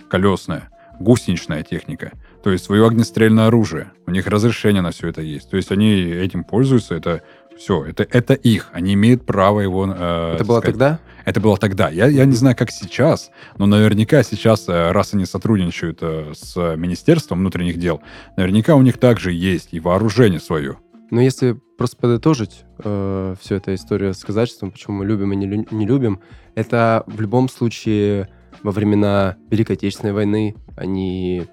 Колесная, 0.08 0.68
гусеничная 1.00 1.62
техника. 1.62 2.12
То 2.44 2.50
есть 2.50 2.64
свое 2.66 2.86
огнестрельное 2.86 3.46
оружие. 3.46 3.92
У 4.06 4.10
них 4.10 4.26
разрешение 4.26 4.82
на 4.82 4.90
все 4.90 5.08
это 5.08 5.22
есть. 5.22 5.48
То 5.48 5.56
есть 5.56 5.72
они 5.72 5.90
этим 5.94 6.44
пользуются. 6.44 6.94
Это 6.94 7.22
все, 7.56 7.84
это, 7.86 8.06
это 8.10 8.34
их. 8.34 8.68
Они 8.72 8.92
имеют 8.92 9.24
право 9.24 9.60
его... 9.60 9.86
э, 9.86 10.34
Это 10.34 10.44
было 10.44 10.58
сказать. 10.58 10.64
тогда? 10.74 11.00
Это 11.24 11.40
было 11.40 11.56
тогда. 11.56 11.88
Я, 11.88 12.06
я 12.06 12.26
не 12.26 12.34
знаю, 12.34 12.54
как 12.54 12.70
сейчас, 12.70 13.30
но 13.56 13.64
наверняка 13.64 14.22
сейчас, 14.22 14.68
э, 14.68 14.92
раз 14.92 15.14
они 15.14 15.24
сотрудничают 15.24 16.00
э, 16.02 16.32
с 16.34 16.54
Министерством 16.76 17.38
внутренних 17.38 17.78
дел, 17.78 18.02
наверняка 18.36 18.74
у 18.76 18.82
них 18.82 18.98
также 18.98 19.32
есть 19.32 19.70
и 19.72 19.80
вооружение 19.80 20.38
свое. 20.38 20.76
Но 21.10 21.22
если 21.22 21.58
просто 21.78 21.96
подытожить 21.96 22.64
э, 22.84 23.36
всю 23.40 23.54
эту 23.54 23.72
историю 23.72 24.12
с 24.12 24.22
казачеством, 24.22 24.70
почему 24.70 24.98
мы 24.98 25.06
любим 25.06 25.32
и 25.32 25.36
не, 25.36 25.46
лю- 25.46 25.66
не 25.70 25.86
любим, 25.86 26.20
это 26.56 27.04
в 27.06 27.18
любом 27.22 27.48
случае 27.48 28.28
во 28.62 28.70
времена 28.70 29.36
Великой 29.50 29.76
Отечественной 29.76 30.12
войны 30.12 30.56
они 30.76 31.44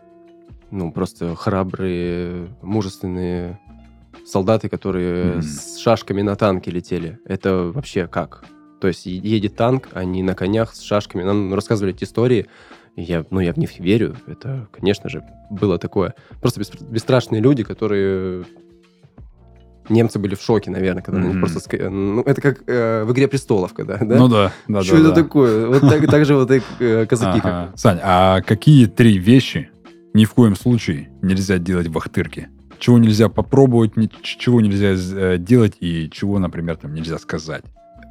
ну, 0.71 0.91
просто 0.91 1.35
храбрые, 1.35 2.47
мужественные 2.61 3.59
солдаты, 4.25 4.69
которые 4.69 5.33
Мгм. 5.33 5.41
с 5.41 5.77
шашками 5.77 6.21
на 6.21 6.35
танке 6.35 6.71
летели. 6.71 7.19
Это 7.25 7.71
вообще 7.73 8.07
как? 8.07 8.45
То 8.79 8.87
есть 8.87 9.05
едет 9.05 9.55
танк, 9.55 9.89
они 9.93 10.23
на 10.23 10.33
конях 10.33 10.73
с 10.73 10.81
шашками. 10.81 11.23
Нам 11.23 11.53
рассказывали 11.53 11.93
эти 11.93 12.03
истории. 12.03 12.47
Я, 12.95 13.25
ну, 13.29 13.39
я 13.39 13.53
в 13.53 13.57
них 13.57 13.79
верю. 13.79 14.15
Это, 14.27 14.67
конечно 14.71 15.09
же, 15.09 15.23
было 15.49 15.77
такое. 15.77 16.13
Просто 16.41 16.59
бес- 16.61 16.81
бесстрашные 16.81 17.41
люди, 17.41 17.63
которые 17.63 18.45
немцы 19.89 20.19
были 20.19 20.35
в 20.35 20.41
шоке, 20.41 20.71
наверное, 20.71 21.01
когда 21.01 21.19
них 21.21 21.31
Мгм. 21.35 21.41
просто... 21.41 21.89
Ну, 21.89 22.21
это 22.21 22.41
как 22.41 22.63
э, 22.67 23.03
в 23.03 23.11
«Игре 23.11 23.27
престолов», 23.27 23.73
когда, 23.73 23.97
да? 23.97 24.15
Ну 24.17 24.27
да, 24.27 24.51
да, 24.67 24.83
Что 24.83 24.93
да, 24.93 24.99
это 24.99 25.09
да. 25.09 25.15
такое? 25.23 25.67
Вот 25.67 25.81
так, 25.81 26.09
так 26.09 26.25
же 26.25 26.35
вот 26.35 26.51
и 26.51 26.61
э, 26.79 27.05
казаки. 27.05 27.41
Сань, 27.75 27.99
а 28.03 28.41
какие 28.41 28.85
три 28.85 29.17
вещи 29.17 29.69
ни 30.13 30.25
в 30.25 30.33
коем 30.33 30.55
случае 30.55 31.09
нельзя 31.21 31.57
делать 31.57 31.87
в 31.87 31.97
Ахтырке? 31.97 32.49
Чего 32.79 32.97
нельзя 32.97 33.29
попробовать, 33.29 33.93
чего 34.23 34.59
нельзя 34.59 34.93
э, 34.95 35.37
делать 35.37 35.73
и 35.79 36.09
чего, 36.11 36.39
например, 36.39 36.77
там 36.77 36.93
нельзя 36.93 37.17
сказать? 37.19 37.63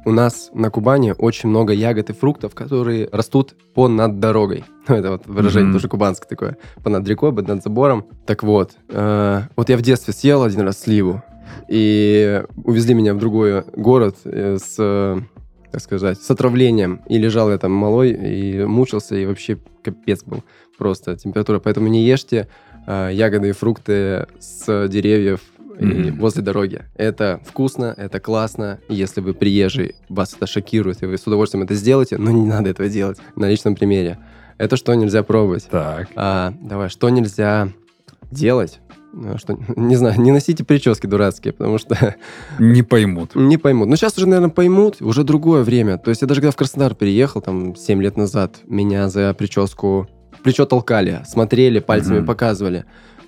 У 0.05 0.11
нас 0.11 0.49
на 0.53 0.69
Кубани 0.71 1.13
очень 1.15 1.49
много 1.49 1.73
ягод 1.73 2.09
и 2.09 2.13
фруктов, 2.13 2.55
которые 2.55 3.07
растут 3.11 3.53
по 3.75 3.87
над 3.87 4.19
дорогой. 4.19 4.63
Ну, 4.87 4.95
это 4.97 5.11
вот 5.11 5.27
выражение 5.27 5.65
Мгм. 5.67 5.73
тоже 5.73 5.87
кубанское 5.89 6.27
такое. 6.27 6.57
По 6.83 6.89
над 6.89 7.07
рекой, 7.07 7.33
по 7.33 7.41
над 7.41 7.61
забором. 7.61 8.05
Так 8.25 8.43
вот, 8.43 8.71
э, 8.89 9.41
вот 9.55 9.69
я 9.69 9.77
в 9.77 9.81
детстве 9.81 10.13
съел 10.13 10.43
один 10.43 10.61
раз 10.61 10.79
сливу, 10.81 11.21
и 11.67 12.43
увезли 12.63 12.93
меня 12.93 13.13
в 13.13 13.17
другой 13.19 13.63
город 13.75 14.15
э, 14.23 14.57
с, 14.57 15.21
как 15.71 15.81
сказать, 15.81 16.19
с 16.19 16.31
отравлением. 16.31 17.01
И 17.07 17.17
лежал 17.17 17.51
я 17.51 17.57
там 17.57 17.71
малой, 17.73 18.11
и 18.11 18.63
мучился, 18.65 19.15
и 19.15 19.25
вообще 19.25 19.59
капец 19.83 20.23
был 20.23 20.43
просто 20.81 21.15
температура. 21.15 21.59
Поэтому 21.59 21.87
не 21.89 22.03
ешьте 22.03 22.47
э, 22.87 23.11
ягоды 23.13 23.49
и 23.49 23.51
фрукты 23.51 24.25
с 24.39 24.87
деревьев 24.87 25.41
и 25.79 25.85
Мгм. 25.85 26.17
возле 26.19 26.41
дороги. 26.41 26.81
Это 26.95 27.39
вкусно, 27.45 27.93
это 27.95 28.19
классно. 28.19 28.79
И 28.89 28.95
Если 28.95 29.21
вы 29.21 29.35
приезжий, 29.35 29.93
вас 30.09 30.33
это 30.35 30.47
шокирует, 30.47 31.03
и 31.03 31.05
вы 31.05 31.19
с 31.19 31.27
удовольствием 31.27 31.63
это 31.63 31.75
сделаете, 31.75 32.17
но 32.17 32.31
не 32.31 32.47
надо 32.47 32.71
этого 32.71 32.89
делать 32.89 33.19
на 33.35 33.47
личном 33.47 33.75
примере. 33.75 34.17
Это 34.57 34.75
что 34.75 34.95
нельзя 34.95 35.21
пробовать? 35.21 35.67
Так. 35.69 36.07
А, 36.15 36.51
давай, 36.61 36.89
что 36.89 37.09
нельзя 37.09 37.69
делать? 38.31 38.79
Ну, 39.13 39.37
Что, 39.37 39.59
не 39.75 39.95
знаю, 39.97 40.19
не 40.19 40.31
носите 40.31 40.63
прически 40.63 41.05
дурацкие, 41.05 41.53
потому 41.53 41.77
что 41.77 42.15
Не 42.57 42.81
поймут. 42.81 43.31
не 43.35 43.57
поймут. 43.57 43.87
Ну, 43.87 43.95
сейчас 43.97 44.17
уже, 44.17 44.27
наверное, 44.27 44.49
поймут, 44.49 44.99
уже 45.01 45.23
другое 45.23 45.61
время. 45.63 45.99
То 45.99 46.09
есть 46.09 46.21
я 46.23 46.27
даже 46.27 46.41
когда 46.41 46.51
в 46.51 46.55
Краснодар 46.55 46.95
переехал, 46.95 47.39
там, 47.41 47.75
7 47.75 48.01
лет 48.01 48.17
назад, 48.17 48.61
меня 48.67 49.09
за 49.09 49.31
прическу 49.35 50.07
плечо 50.43 50.65
толкали, 50.65 51.21
смотрели, 51.25 51.79
пальцами 51.79 52.17
Мгм. 52.19 52.27
показывали. 52.27 52.85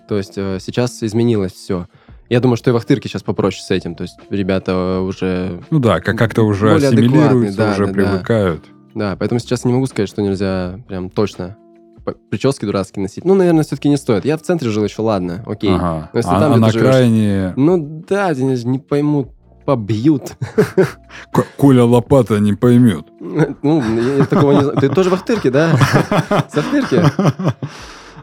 То 0.07 0.17
есть 0.17 0.33
э, 0.37 0.57
сейчас 0.59 1.01
изменилось 1.03 1.53
все. 1.53 1.87
Я 2.29 2.39
думаю, 2.39 2.57
что 2.57 2.69
и 2.69 2.73
в 2.73 2.77
Ахтырке 2.77 3.09
сейчас 3.09 3.23
попроще 3.23 3.63
с 3.63 3.71
этим. 3.71 3.95
То 3.95 4.03
есть 4.03 4.17
ребята 4.29 4.99
уже... 5.01 5.61
Ну 5.69 5.79
да, 5.79 5.99
как- 5.99 6.17
как-то 6.17 6.43
уже 6.43 6.73
ассимилируются, 6.75 7.57
да, 7.57 7.71
уже 7.71 7.85
да, 7.85 7.85
да. 7.87 7.93
привыкают. 7.93 8.65
Да, 8.95 9.15
поэтому 9.15 9.39
сейчас 9.39 9.65
не 9.65 9.73
могу 9.73 9.85
сказать, 9.87 10.09
что 10.09 10.21
нельзя 10.21 10.79
прям 10.87 11.09
точно 11.09 11.57
прически 12.29 12.65
дурацкие 12.65 13.01
носить. 13.01 13.23
Ну, 13.23 13.33
наверное, 13.33 13.63
все-таки 13.63 13.87
не 13.89 13.97
стоит. 13.97 14.25
Я 14.25 14.37
в 14.37 14.41
центре 14.41 14.69
жил 14.69 14.83
еще, 14.83 15.01
ладно, 15.01 15.43
окей. 15.45 15.73
Ага. 15.73 16.09
Но 16.11 16.17
если 16.19 16.31
а, 16.31 16.39
там 16.39 16.53
а 16.53 16.57
на 16.57 16.69
живешь- 16.69 16.85
окраине 16.87 17.53
Ну 17.55 18.03
да, 18.07 18.33
же 18.33 18.43
не 18.43 18.79
поймут, 18.79 19.29
побьют. 19.65 20.33
Коля 21.57 21.83
Лопата 21.83 22.39
не 22.39 22.53
поймет. 22.53 23.05
Ну, 23.19 23.81
я 24.17 24.25
такого 24.25 24.51
не 24.53 24.61
знаю. 24.61 24.77
Ты 24.79 24.89
тоже 24.89 25.09
в 25.09 25.13
Ахтырке, 25.13 25.49
да? 25.49 25.75
С 26.51 26.57
Ахтырки? 26.57 27.01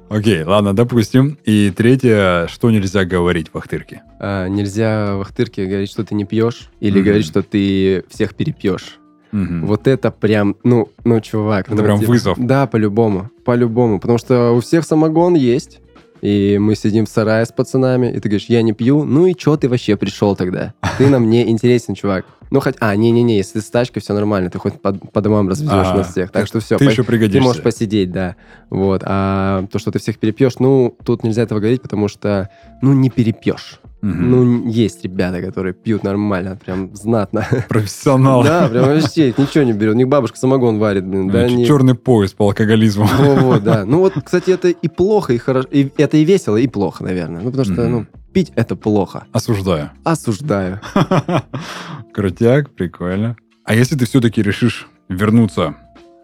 Окей, 0.09 0.42
ладно, 0.42 0.74
допустим. 0.74 1.38
И 1.44 1.70
третье, 1.70 2.48
что 2.48 2.70
нельзя 2.70 3.05
говорить 3.05 3.48
в 3.53 3.57
Ахтырке? 3.59 4.03
А, 4.18 4.48
нельзя 4.48 5.14
в 5.16 5.20
Ахтырке 5.20 5.66
говорить, 5.66 5.90
что 5.90 6.05
ты 6.05 6.16
не 6.16 6.24
пьешь, 6.24 6.68
или 6.81 6.96
Мгм. 6.98 7.05
говорить, 7.05 7.26
что 7.26 7.42
ты 7.42 8.05
всех 8.09 8.35
перепьешь. 8.35 8.98
Мгм. 9.31 9.66
Вот 9.66 9.87
это 9.87 10.11
прям, 10.11 10.57
ну, 10.64 10.88
ну, 11.05 11.20
чувак. 11.20 11.66
Это 11.68 11.76
ну, 11.76 11.83
прям 11.85 12.00
типа- 12.00 12.11
вызов. 12.11 12.38
Да, 12.40 12.67
по-любому, 12.67 13.31
по-любому. 13.44 14.00
Потому 14.00 14.19
что 14.19 14.50
у 14.50 14.60
всех 14.60 14.85
самогон 14.85 15.35
есть, 15.35 15.79
и 16.21 16.58
мы 16.58 16.75
сидим 16.75 17.06
в 17.06 17.08
сарае 17.08 17.44
с 17.46 17.52
пацанами, 17.52 18.08
и 18.10 18.21
ты 18.21 18.29
говоришь, 18.29 18.46
я 18.48 18.62
не 18.62 18.73
пью, 18.73 19.04
ну 19.04 19.27
и 19.27 19.35
чё 19.35 19.56
ты 19.56 19.68
вообще 19.68 19.96
пришел 19.96 20.37
тогда? 20.37 20.75
Ты 20.98 21.08
нам 21.08 21.29
не 21.31 21.48
интересен, 21.48 21.94
чувак. 21.94 22.27
Ну, 22.50 22.58
хоть, 22.58 22.75
а, 22.81 22.96
не-не-не, 22.96 23.37
если 23.37 23.60
с 23.60 23.71
тачкой 23.71 24.02
все 24.02 24.12
нормально, 24.12 24.50
ты 24.50 24.58
хоть 24.58 24.81
по, 24.83 24.92
по 24.92 25.21
домам 25.21 25.48
развезешь 25.48 25.73
А, 25.73 25.96
нас 25.96 26.10
всех. 26.10 26.33
Так 26.33 26.48
что 26.48 26.58
все, 26.58 26.79
Ты 26.79 26.87
еще 26.87 27.02
ты 27.02 27.04
пригодишься. 27.04 27.40
можешь 27.46 27.62
посидеть, 27.62 28.10
да. 28.10 28.35
Вот. 28.71 29.02
А 29.04 29.66
то, 29.71 29.79
что 29.79 29.92
ты 29.92 30.00
всех 30.00 30.18
перепьешь, 30.18 30.58
ну, 30.58 30.96
тут 31.04 31.23
нельзя 31.23 31.42
этого 31.42 31.60
говорить, 31.60 31.81
потому 31.81 32.08
что, 32.08 32.50
ну, 32.83 32.92
не 32.92 33.08
перепьешь. 33.08 33.81
Мгм. 34.03 34.31
Ну, 34.31 34.69
есть 34.69 35.05
ребята, 35.05 35.42
которые 35.42 35.75
пьют 35.75 36.05
нормально, 36.05 36.59
прям 36.65 36.94
знатно. 36.94 37.46
Профессионал. 37.69 38.42
Да, 38.42 38.69
прям 38.69 38.87
вообще 38.87 39.35
ничего 39.37 39.65
не 39.65 39.73
берет. 39.73 39.94
У 39.94 39.98
них 39.98 40.09
бабушка 40.09 40.38
самогон 40.38 40.79
варит, 40.79 41.07
блин. 41.07 41.29
Да, 41.29 41.40
они... 41.40 41.67
Черный 41.67 41.94
пояс 41.94 42.33
по 42.33 42.46
алкоголизму. 42.46 43.05
Во-во, 43.19 43.61
да. 43.61 43.85
Ну 43.85 43.98
вот, 43.98 44.15
кстати, 44.25 44.51
это 44.51 44.69
и 44.69 44.88
плохо, 44.88 45.35
и 45.35 45.38
хорошо. 45.38 45.69
И 45.71 45.92
это 45.98 46.17
и 46.17 46.25
весело, 46.25 46.57
и 46.57 46.67
плохо, 46.67 47.05
наверное. 47.05 47.42
Ну, 47.42 47.51
потому 47.51 47.65
что, 47.65 47.88
ну, 47.88 48.07
пить 48.33 48.53
это 48.57 48.75
плохо. 48.75 49.25
Осуждаю. 49.33 49.90
Осуждаю. 50.05 50.81
Крутяк, 52.15 52.71
прикольно. 52.71 53.37
А 53.65 53.75
если 53.75 53.96
ты 53.96 54.07
все-таки 54.07 54.42
решишь 54.42 54.88
вернуться 55.09 55.75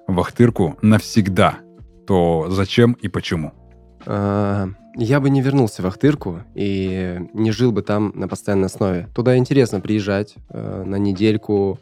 в 0.08 0.18
Ахтырку 0.18 0.78
навсегда, 0.80 1.58
то 2.06 2.46
зачем 2.48 2.92
и 2.94 3.08
почему? 3.08 3.52
Я 4.98 5.20
бы 5.20 5.28
не 5.28 5.42
вернулся 5.42 5.82
в 5.82 5.86
Ахтырку 5.86 6.42
и 6.54 7.20
не 7.34 7.50
жил 7.52 7.70
бы 7.70 7.82
там 7.82 8.12
на 8.14 8.28
постоянной 8.28 8.66
основе. 8.66 9.08
Туда 9.14 9.36
интересно 9.36 9.80
приезжать 9.80 10.34
э, 10.48 10.84
на 10.86 10.96
недельку, 10.96 11.78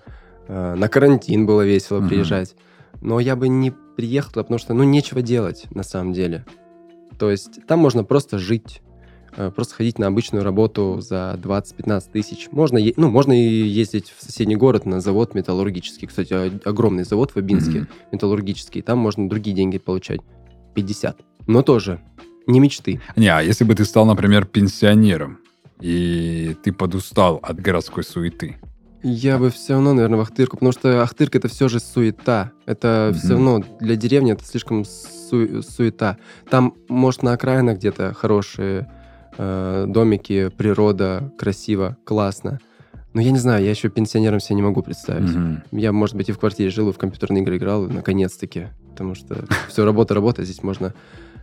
э, 0.49 0.75
на 0.75 0.89
карантин 0.89 1.47
было 1.47 1.63
весело 1.63 2.01
Мгм. 2.01 2.09
приезжать. 2.09 2.57
Но 3.01 3.21
я 3.21 3.37
бы 3.37 3.49
не 3.49 3.71
приехал 3.97 4.31
туда, 4.33 4.43
потому 4.45 4.59
что, 4.59 4.75
ну, 4.75 4.83
нечего 4.83 5.23
делать 5.23 5.67
на 5.71 5.85
самом 5.85 6.13
деле. 6.13 6.45
То 7.19 7.31
есть 7.31 7.65
там 7.69 7.79
можно 7.79 8.03
просто 8.03 8.39
жить, 8.39 8.83
э, 9.37 9.53
просто 9.55 9.77
ходить 9.77 10.01
на 10.01 10.09
обычную 10.09 10.43
работу 10.43 10.99
за 11.01 11.39
20-15 11.41 12.11
тысяч. 12.11 12.49
Можно, 12.51 12.79
е- 12.79 12.95
ну, 12.97 13.11
можно 13.11 13.33
и 13.33 13.63
ездить 13.63 14.13
в 14.17 14.25
соседний 14.25 14.57
город 14.57 14.87
на 14.87 15.01
завод 15.01 15.35
металлургический. 15.37 16.09
Кстати, 16.09 16.35
огромный 16.69 17.05
завод 17.05 17.31
в 17.31 17.37
Абинске 17.37 17.79
Мгм. 17.81 17.89
металлургический. 18.11 18.83
Там 18.83 18.99
можно 18.99 19.29
другие 19.29 19.55
деньги 19.55 19.79
получать. 19.79 20.21
50. 20.75 21.21
Но 21.47 21.63
тоже 21.63 22.01
не 22.47 22.61
мечты. 22.61 23.01
Не, 23.17 23.29
а 23.29 23.41
если 23.43 23.65
бы 23.65 23.75
ты 23.75 23.85
стал, 23.85 24.07
например, 24.07 24.45
пенсионером, 24.47 25.39
и 25.81 26.57
ты 26.63 26.73
подустал 26.73 27.41
от 27.43 27.61
городской 27.61 28.05
суеты? 28.05 28.57
Я 29.03 29.37
бы 29.39 29.51
все 29.51 29.75
равно, 29.75 29.93
наверное, 29.93 30.19
в 30.19 30.23
Ахтырку, 30.23 30.57
потому 30.57 30.73
что 30.73 31.03
Ахтырка 31.03 31.37
это 31.39 31.49
все 31.49 31.69
же 31.69 31.79
суета. 31.79 32.53
Это 32.65 33.09
Мгм. 33.11 33.19
все 33.19 33.29
равно 33.31 33.65
для 33.81 33.97
деревни 33.97 34.33
это 34.33 34.45
слишком 34.45 34.85
су- 34.87 35.63
суета. 35.63 36.17
Там, 36.49 36.75
может, 36.89 37.23
на 37.23 37.33
окраинах 37.35 37.79
где-то 37.79 38.15
хорошие 38.15 38.91
э, 39.37 39.87
домики, 39.89 40.49
природа, 40.57 41.33
красиво, 41.37 41.97
классно. 42.05 42.61
Но 43.15 43.21
я 43.21 43.33
не 43.33 43.39
знаю, 43.39 43.65
я 43.65 43.71
еще 43.71 43.89
пенсионером 43.89 44.39
себя 44.41 44.55
не 44.57 44.63
могу 44.63 44.81
представить. 44.81 45.29
Мгм. 45.35 45.63
Я, 45.73 45.93
может 45.93 46.15
быть, 46.17 46.29
и 46.29 46.33
в 46.33 46.39
квартире 46.39 46.71
жил, 46.71 46.89
и 46.89 46.93
в 46.93 46.99
компьютерные 46.99 47.43
игры 47.43 47.57
играл, 47.57 47.83
наконец-таки. 47.89 48.69
Потому 48.93 49.15
что 49.17 49.45
все, 49.69 49.85
работа, 49.85 50.15
работа, 50.15 50.45
здесь 50.45 50.63
можно... 50.63 50.95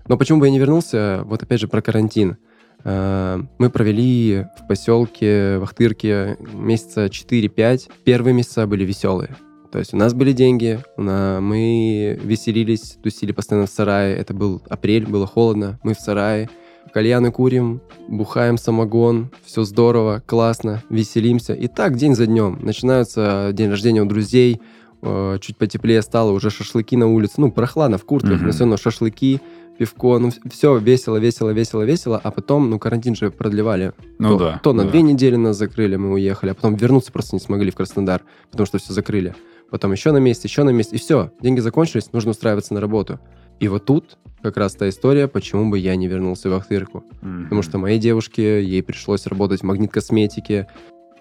Но 0.08 0.18
почему 0.18 0.40
бы 0.40 0.48
я 0.48 0.52
не 0.52 0.60
вернулся? 0.60 1.22
Вот 1.26 1.44
опять 1.44 1.60
же 1.60 1.68
про 1.68 1.82
карантин. 1.82 2.38
Э, 2.84 3.42
Мы 3.58 3.70
провели 3.70 4.46
в 4.60 4.68
поселке, 4.68 5.58
в 5.58 5.64
Ахтырке 5.64 6.38
месяца 6.54 7.06
4-5. 7.06 7.90
Первые 8.04 8.34
месяца 8.34 8.68
были 8.68 8.84
веселые. 8.84 9.36
То 9.72 9.80
есть 9.80 9.94
у 9.94 9.98
нас 9.98 10.14
были 10.14 10.34
деньги, 10.34 10.80
мы 10.98 12.20
веселились, 12.22 12.98
тусили 13.02 13.32
постоянно 13.32 13.68
в 13.68 13.70
сарае. 13.70 14.18
Это 14.18 14.34
был 14.34 14.62
апрель, 14.70 15.06
было 15.08 15.26
холодно, 15.26 15.80
мы 15.82 15.94
в 15.94 16.00
сарае. 16.00 16.50
Кальяны 16.94 17.32
курим, 17.32 17.82
бухаем 18.10 18.58
самогон, 18.58 19.32
все 19.46 19.64
здорово, 19.64 20.22
классно, 20.26 20.84
веселимся. 20.90 21.54
И 21.54 21.68
так 21.68 21.96
день 21.96 22.16
за 22.16 22.26
днем. 22.26 22.60
Начинается 22.62 23.52
день 23.54 23.70
рождения 23.70 24.02
у 24.02 24.06
друзей, 24.06 24.60
э, 25.02 25.38
чуть 25.42 25.58
потеплее 25.58 26.02
стало, 26.02 26.32
уже 26.32 26.50
шашлыки 26.50 26.96
на 26.98 27.08
улице. 27.08 27.36
Ну, 27.38 27.52
прохладно 27.52 27.98
в 27.98 28.06
куртках, 28.06 28.38
Мгм. 28.38 28.46
но 28.46 28.52
все 28.52 28.60
равно 28.62 28.78
шашлыки, 28.78 29.42
пивко, 29.78 30.20
ну, 30.20 30.32
все 30.50 30.78
весело, 30.78 31.18
весело, 31.18 31.50
весело, 31.50 31.82
весело. 31.84 32.20
А 32.24 32.32
потом, 32.32 32.70
ну, 32.70 32.80
карантин 32.80 33.16
же 33.16 33.32
продлевали. 33.32 33.94
Ну 34.20 34.38
то, 34.38 34.40
да. 34.40 34.60
То 34.64 34.74
на 34.74 34.84
да. 34.84 34.90
две 34.92 35.02
недели 35.02 35.36
нас 35.36 35.58
закрыли, 35.58 35.96
мы 35.96 36.12
уехали, 36.12 36.52
а 36.52 36.54
потом 36.54 36.76
вернуться 36.76 37.12
просто 37.12 37.36
не 37.36 37.40
смогли 37.40 37.72
в 37.72 37.76
Краснодар, 37.76 38.22
потому 38.52 38.66
что 38.68 38.78
все 38.78 38.94
закрыли. 38.94 39.36
Потом 39.70 39.92
еще 39.94 40.12
на 40.12 40.18
месте, 40.18 40.48
еще 40.48 40.64
на 40.64 40.72
месте, 40.72 40.98
и 40.98 41.00
все, 41.00 41.32
деньги 41.42 41.62
закончились, 41.62 42.12
нужно 42.12 42.32
устраиваться 42.32 42.74
на 42.74 42.82
работу. 42.82 43.20
И 43.62 43.68
вот 43.68 43.86
тут 43.86 44.18
как 44.42 44.58
раз 44.58 44.74
та 44.74 44.90
история, 44.90 45.28
почему 45.28 45.70
бы 45.70 45.78
я 45.78 45.96
не 45.96 46.08
вернулся 46.08 46.50
в 46.50 46.54
Ахтырку. 46.54 47.04
Мгм. 47.22 47.44
Потому 47.44 47.62
что 47.62 47.78
моей 47.78 48.00
девушке, 48.00 48.64
ей 48.64 48.82
пришлось 48.84 49.28
работать 49.28 49.62
в 49.62 49.64
магнит-косметике. 49.64 50.68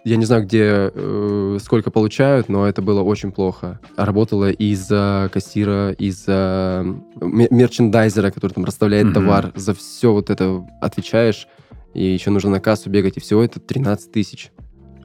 Я 0.05 0.17
не 0.17 0.25
знаю, 0.25 0.45
где, 0.45 0.91
э, 0.95 1.59
сколько 1.63 1.91
получают, 1.91 2.49
но 2.49 2.67
это 2.67 2.81
было 2.81 3.03
очень 3.03 3.33
плохо. 3.33 3.81
Работала 3.97 4.51
из-за 4.51 5.29
кассира, 5.33 5.93
из-за 5.93 6.85
мерчендайзера, 7.21 8.31
который 8.31 8.53
там 8.53 8.65
расставляет 8.65 9.07
Мгм. 9.07 9.15
товар. 9.15 9.53
За 9.55 9.75
все 9.75 10.13
вот 10.13 10.31
это 10.31 10.67
отвечаешь, 10.81 11.47
и 11.95 12.03
еще 12.05 12.31
нужно 12.31 12.51
на 12.51 12.61
кассу 12.61 12.89
бегать, 12.89 13.17
и 13.17 13.21
всего 13.21 13.43
это 13.43 13.61
13 13.61 14.11
тысяч. 14.13 14.53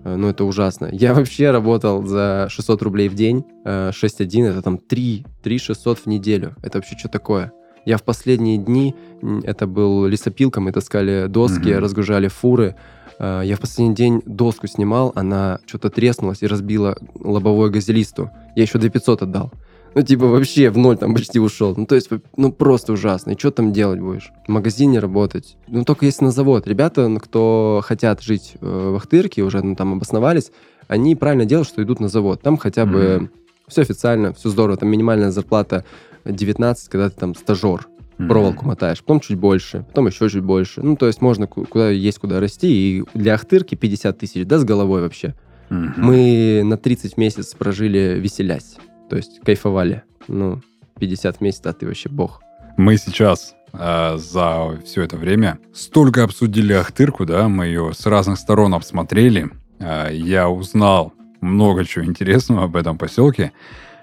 Э, 0.05 0.15
Ну, 0.15 0.29
это 0.29 0.45
ужасно. 0.45 0.87
Я 0.91 1.13
вообще 1.13 1.51
работал 1.51 2.05
за 2.05 2.47
600 2.49 2.81
рублей 2.83 3.09
в 3.09 3.15
день. 3.15 3.43
Э, 3.65 3.89
6.1 3.91 4.45
это 4.45 4.61
там 4.61 4.77
3, 4.77 5.25
3 5.43 5.57
600 5.57 5.99
в 5.99 6.05
неделю. 6.05 6.55
Это 6.63 6.77
вообще 6.77 6.95
что 6.97 7.09
такое? 7.09 7.51
Я 7.85 7.97
в 7.97 8.03
последние 8.03 8.57
дни, 8.57 8.95
это 9.43 9.67
был 9.67 10.05
лесопилка, 10.07 10.59
мы 10.61 10.71
таскали 10.71 11.27
доски, 11.27 11.69
Мгм. 11.69 11.79
разгружали 11.79 12.27
фуры. 12.27 12.75
Э, 13.19 13.41
Я 13.45 13.55
в 13.55 13.59
последний 13.59 13.95
день 13.95 14.21
доску 14.25 14.67
снимал, 14.67 15.11
она 15.15 15.59
что-то 15.65 15.89
треснулась 15.89 16.41
и 16.43 16.47
разбила 16.47 16.97
лобовое 17.19 17.69
газелисту. 17.69 18.29
Я 18.55 18.63
еще 18.63 18.77
2500 18.79 19.21
отдал. 19.21 19.51
Ну, 19.93 20.01
типа, 20.01 20.25
вообще 20.27 20.69
в 20.69 20.77
ноль 20.77 20.97
там 20.97 21.13
почти 21.13 21.39
ушел. 21.39 21.73
Ну, 21.77 21.85
то 21.85 21.95
есть, 21.95 22.09
ну, 22.35 22.51
просто 22.51 22.91
ужасно. 22.91 23.31
И 23.31 23.37
что 23.39 23.51
там 23.51 23.71
делать 23.71 24.01
будешь? 24.01 24.33
В 24.45 24.51
магазине 24.51 24.99
работать? 24.99 25.55
Ну, 25.69 25.85
только 25.85 26.05
если 26.05 26.25
на 26.25 26.31
завод. 26.31 26.67
Ребята, 26.67 27.07
ну, 27.07 27.19
кто 27.21 27.79
хотят 27.85 28.21
жить 28.21 28.55
э, 28.59 28.89
в 28.91 28.95
Ахтырке, 28.97 29.43
уже 29.43 29.61
ну, 29.63 29.75
там 29.75 29.93
обосновались, 29.93 30.51
они 30.89 31.15
правильно 31.15 31.45
делают, 31.45 31.69
что 31.69 31.81
идут 31.81 32.01
на 32.01 32.09
завод. 32.09 32.41
Там 32.41 32.57
хотя 32.57 32.85
бы 32.85 33.17
Мгм. 33.21 33.29
все 33.69 33.83
официально, 33.83 34.33
все 34.33 34.49
здорово. 34.49 34.75
Там 34.75 34.89
минимальная 34.89 35.31
зарплата 35.31 35.85
19, 36.25 36.89
когда 36.89 37.09
ты 37.09 37.15
там 37.19 37.35
стажер, 37.35 37.87
Мгм. 38.17 38.29
проволоку 38.29 38.65
мотаешь. 38.65 38.99
Потом 39.01 39.19
чуть 39.19 39.37
больше, 39.37 39.83
потом 39.89 40.07
еще 40.07 40.29
чуть 40.29 40.43
больше. 40.43 40.81
Ну, 40.81 40.95
то 40.95 41.07
есть 41.07 41.21
можно 41.21 41.47
ку- 41.47 41.65
куда 41.65 41.89
есть 41.89 42.19
куда 42.19 42.39
расти. 42.39 42.67
И 42.99 43.03
для 43.13 43.33
Ахтырки 43.35 43.75
50 43.75 44.17
тысяч, 44.17 44.45
да, 44.45 44.57
с 44.57 44.63
головой 44.63 45.01
вообще. 45.01 45.35
Мгм. 45.69 45.93
Мы 45.97 46.61
на 46.63 46.77
30 46.77 47.15
в 47.15 47.17
месяц 47.17 47.53
прожили 47.53 48.17
веселясь. 48.19 48.77
То 49.09 49.17
есть 49.17 49.41
кайфовали. 49.43 50.03
Ну, 50.27 50.61
50 50.99 51.37
в 51.37 51.41
месяц, 51.41 51.61
а 51.65 51.73
ты 51.73 51.85
вообще 51.85 52.07
бог. 52.09 52.41
Мы 52.77 52.95
сейчас 52.97 53.53
э, 53.73 54.17
за 54.17 54.79
все 54.85 55.01
это 55.01 55.17
время 55.17 55.59
столько 55.73 56.23
обсудили 56.23 56.71
Ахтырку, 56.73 57.25
да, 57.25 57.49
мы 57.49 57.65
ее 57.65 57.91
с 57.93 58.05
разных 58.05 58.39
сторон 58.39 58.73
обсмотрели. 58.73 59.49
Э, 59.79 60.07
я 60.13 60.47
узнал 60.49 61.11
много 61.41 61.83
чего 61.83 62.05
интересного 62.05 62.63
об 62.63 62.75
этом 62.77 62.97
поселке. 62.97 63.51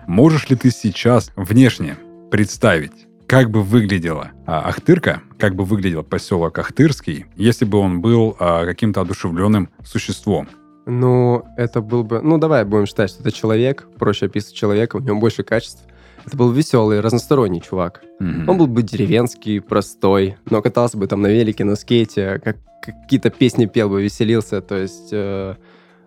Можешь 0.06 0.50
ли 0.50 0.56
ты 0.56 0.70
сейчас 0.70 1.32
внешне 1.36 1.96
представить, 2.32 2.92
как 3.26 3.50
бы 3.50 3.62
выглядела 3.62 4.30
а, 4.46 4.60
Ахтырка, 4.70 5.20
как 5.38 5.54
бы 5.54 5.64
выглядел 5.64 6.02
поселок 6.02 6.58
Ахтырский, 6.58 7.26
если 7.36 7.66
бы 7.66 7.76
он 7.76 8.00
был 8.00 8.34
а, 8.40 8.64
каким-то 8.64 9.02
одушевленным 9.02 9.68
существом? 9.84 10.48
Ну, 10.86 11.44
это 11.58 11.82
был 11.82 12.04
бы... 12.04 12.22
Ну, 12.22 12.38
давай 12.38 12.64
будем 12.64 12.86
считать, 12.86 13.10
что 13.10 13.20
это 13.20 13.32
человек. 13.32 13.86
Проще 13.98 14.26
описывать 14.26 14.56
человека, 14.56 14.96
у 14.96 15.00
него 15.00 15.20
больше 15.20 15.42
качеств. 15.42 15.84
Это 16.24 16.34
был 16.34 16.50
веселый, 16.52 17.00
разносторонний 17.00 17.60
чувак. 17.60 18.02
Мгм. 18.18 18.48
Он 18.48 18.56
был 18.56 18.66
бы 18.66 18.82
деревенский, 18.82 19.60
простой, 19.60 20.36
но 20.48 20.62
катался 20.62 20.96
бы 20.96 21.06
там 21.08 21.20
на 21.20 21.26
велике, 21.26 21.64
на 21.64 21.76
скейте, 21.76 22.40
как 22.42 22.56
какие-то 22.82 23.28
песни 23.28 23.66
пел 23.66 23.90
бы, 23.90 24.02
веселился, 24.02 24.62
то 24.62 24.78
есть... 24.78 25.10
э, 25.12 25.56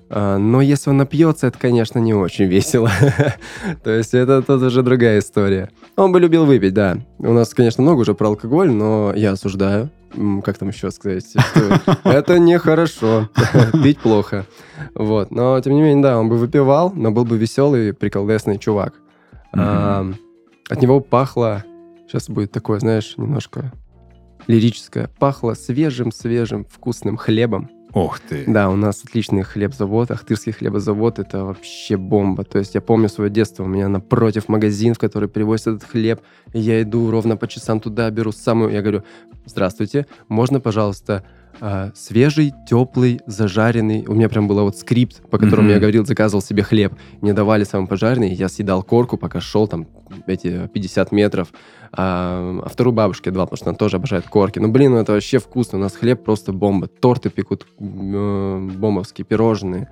но 0.10 0.62
если 0.62 0.92
он 0.92 0.98
напьется, 0.98 1.48
это, 1.48 1.58
конечно, 1.58 2.00
не 2.00 2.14
очень 2.14 2.46
весело. 2.46 2.92
То 3.84 3.92
есть 3.92 4.14
это 4.14 4.42
тут 4.42 4.62
уже 4.62 4.84
другая 4.84 5.20
история. 5.20 5.72
Он 5.96 6.12
бы 6.12 6.20
любил 6.20 6.46
выпить, 6.46 6.74
да. 6.74 6.98
У 7.18 7.34
нас, 7.34 7.54
конечно, 7.54 7.82
много 7.82 8.02
уже 8.02 8.14
про 8.14 8.28
алкоголь, 8.28 8.72
но 8.72 9.14
я 9.16 9.32
осуждаю. 9.32 9.90
Как 10.44 10.58
там 10.58 10.70
еще 10.70 10.92
сказать? 10.92 11.26
Это 12.04 12.40
нехорошо. 12.40 13.30
Пить 13.84 14.00
плохо. 14.00 14.46
Вот. 14.94 15.32
Но, 15.32 15.60
тем 15.60 15.74
не 15.74 15.82
менее, 15.82 16.04
да, 16.04 16.20
он 16.20 16.30
бы 16.30 16.38
выпивал, 16.38 16.92
но 16.94 17.12
был 17.12 17.26
бы 17.26 17.38
веселый, 17.38 17.94
приколдесный 17.94 18.58
чувак. 18.58 18.94
А, 19.54 20.06
От 20.70 20.82
него 20.82 21.00
пахло, 21.00 21.64
сейчас 22.08 22.30
будет 22.30 22.52
такое, 22.52 22.80
знаешь, 22.80 23.16
немножко 23.18 23.74
лирическое, 24.48 25.10
пахло 25.20 25.54
свежим-свежим 25.54 26.66
вкусным 26.66 27.18
хлебом. 27.18 27.70
Ох 27.96 28.20
ты. 28.20 28.44
Да, 28.46 28.70
у 28.70 28.76
нас 28.76 29.02
отличный 29.06 29.44
хлебзавод, 29.44 30.12
Ахтырский 30.12 30.52
хлебозавод, 30.52 31.18
это 31.18 31.46
вообще 31.46 31.96
бомба. 31.96 32.44
То 32.44 32.60
есть 32.60 32.76
я 32.76 32.82
помню 32.82 33.08
свое 33.08 33.30
детство, 33.30 33.64
у 33.64 33.68
меня 33.68 33.88
напротив 33.88 34.50
магазин, 34.50 34.96
в 34.96 35.00
который 35.00 35.30
привозят 35.30 35.68
этот 35.78 35.90
хлеб, 35.90 36.20
и 36.54 36.60
я 36.60 36.82
иду 36.82 37.10
ровно 37.10 37.38
по 37.38 37.48
часам 37.48 37.80
туда, 37.80 38.12
беру 38.12 38.34
самую, 38.34 38.74
я 38.74 38.82
говорю, 38.82 39.04
здравствуйте, 39.46 40.08
можно, 40.28 40.60
пожалуйста, 40.60 41.24
а, 41.62 41.92
свежий, 41.96 42.54
теплый, 42.68 43.22
зажаренный. 43.26 44.06
У 44.08 44.14
меня 44.14 44.30
прям 44.30 44.48
был 44.48 44.62
вот 44.62 44.78
скрипт, 44.78 45.22
по 45.30 45.38
которому 45.38 45.64
Мгм. 45.68 45.74
я 45.74 45.80
говорил, 45.80 46.06
заказывал 46.06 46.42
себе 46.42 46.64
хлеб. 46.64 46.94
Мне 47.22 47.34
давали 47.34 47.64
самый 47.64 47.88
пожарный, 47.88 48.34
я 48.34 48.50
съедал 48.50 48.84
корку, 48.84 49.18
пока 49.18 49.42
шел 49.42 49.68
там 49.68 49.88
эти 50.28 50.68
50 50.68 51.12
метров. 51.12 51.50
А, 51.92 52.60
а 52.64 52.70
вторую 52.70 52.94
бабушке 52.94 53.32
давал, 53.32 53.48
потому 53.48 53.58
что 53.58 53.70
она 53.70 53.78
тоже 53.78 53.98
обожает 53.98 54.28
корки. 54.28 54.60
Ну, 54.60 54.70
блин, 54.70 54.92
ну 54.92 54.98
это 54.98 55.14
вообще 55.14 55.40
вкусно. 55.40 55.78
У 55.78 55.82
нас 55.82 55.96
хлеб 55.96 56.24
просто 56.24 56.52
бомба. 56.52 56.88
Торты 56.88 57.30
пекут 57.30 57.66
э, 57.80 58.70
бомбовские, 58.78 59.26
пирожные. 59.26 59.90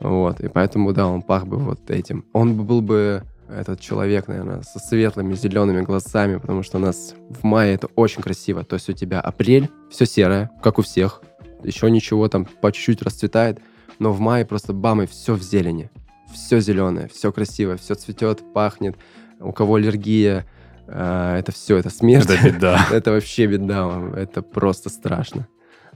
Вот, 0.00 0.40
и 0.40 0.48
поэтому, 0.48 0.92
да, 0.92 1.06
он 1.06 1.22
пах 1.22 1.46
бы 1.46 1.56
вот 1.56 1.90
этим. 1.90 2.24
Он 2.32 2.56
бы 2.56 2.64
был 2.64 2.80
бы 2.82 3.22
этот 3.48 3.80
человек, 3.80 4.26
наверное, 4.28 4.62
со 4.62 4.78
светлыми 4.78 5.34
зелеными 5.34 5.82
глазами, 5.82 6.38
потому 6.38 6.62
что 6.62 6.78
у 6.78 6.80
нас 6.80 7.14
в 7.28 7.44
мае 7.44 7.74
это 7.74 7.88
очень 7.94 8.22
красиво. 8.22 8.64
То 8.64 8.74
есть 8.74 8.88
у 8.88 8.92
тебя 8.92 9.20
апрель, 9.20 9.70
все 9.94 10.06
серое, 10.06 10.50
как 10.60 10.80
у 10.80 10.82
всех. 10.82 11.22
Еще 11.62 11.88
ничего 11.88 12.28
там 12.28 12.44
по 12.44 12.72
чуть-чуть 12.72 13.02
расцветает. 13.02 13.60
Но 14.00 14.12
в 14.12 14.18
мае 14.18 14.44
просто 14.44 14.72
бам, 14.72 15.02
и 15.02 15.06
все 15.06 15.34
в 15.34 15.42
зелени. 15.42 15.88
все 16.32 16.60
зеленое, 16.60 17.06
все 17.06 17.30
красиво, 17.30 17.76
все 17.76 17.94
цветет, 17.94 18.42
пахнет. 18.52 18.96
У 19.38 19.52
кого 19.52 19.76
аллергия, 19.76 20.46
э, 20.88 21.36
это 21.38 21.52
все, 21.52 21.76
это 21.76 21.90
смерть. 21.90 22.28
Это 22.28 22.44
беда. 22.44 22.86
Это 22.90 23.12
вообще 23.12 23.46
беда, 23.46 24.02
это 24.16 24.42
просто 24.42 24.90
страшно. 24.90 25.46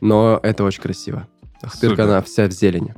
Но 0.00 0.38
это 0.44 0.62
очень 0.62 0.80
красиво. 0.80 1.26
Ахтырка, 1.60 2.04
она 2.04 2.22
вся 2.22 2.46
в 2.46 2.52
зелени. 2.52 2.94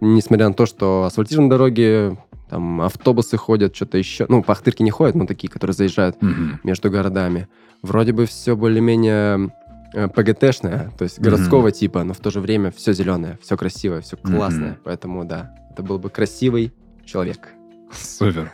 Несмотря 0.00 0.48
на 0.48 0.54
то, 0.54 0.64
что 0.64 1.04
асфальтированные 1.04 1.50
дороги, 1.50 2.18
там 2.48 2.80
автобусы 2.80 3.36
ходят, 3.36 3.76
что-то 3.76 3.98
еще. 3.98 4.24
Ну, 4.30 4.42
по 4.42 4.52
Ахтырке 4.52 4.82
не 4.82 4.90
ходят, 4.90 5.14
но 5.14 5.26
такие, 5.26 5.50
которые 5.50 5.74
заезжают 5.74 6.16
между 6.64 6.90
городами. 6.90 7.48
Вроде 7.82 8.12
бы 8.12 8.24
все 8.24 8.56
более-менее 8.56 9.52
э, 9.94 10.08
ПГТшное, 10.08 10.92
то 10.96 11.04
есть 11.04 11.18
городского 11.20 11.70
типа, 11.72 12.04
но 12.04 12.14
в 12.14 12.18
то 12.18 12.30
же 12.30 12.40
время 12.40 12.70
все 12.70 12.92
зеленое, 12.92 13.38
все 13.42 13.56
красивое, 13.56 14.00
все 14.00 14.16
классное. 14.16 14.78
Поэтому 14.84 15.24
да, 15.24 15.54
это 15.72 15.82
был 15.82 15.98
бы 15.98 16.10
красивый 16.10 16.72
человек. 17.04 17.48
Супер. 17.92 18.50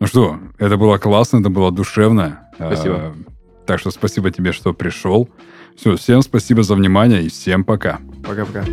Ну 0.00 0.06
что, 0.06 0.38
это 0.58 0.76
было 0.76 0.98
классно, 0.98 1.38
это 1.38 1.48
было 1.50 1.70
душевно. 1.72 2.48
Спасибо. 2.56 2.96
А, 2.96 3.14
Так 3.66 3.80
что 3.80 3.90
спасибо 3.90 4.30
тебе, 4.30 4.52
что 4.52 4.74
пришел. 4.74 5.28
Все, 5.76 5.96
всем 5.96 6.22
спасибо 6.22 6.62
за 6.62 6.74
внимание 6.74 7.22
и 7.22 7.28
всем 7.28 7.64
пока. 7.64 7.98
Пока-пока. 8.22 8.64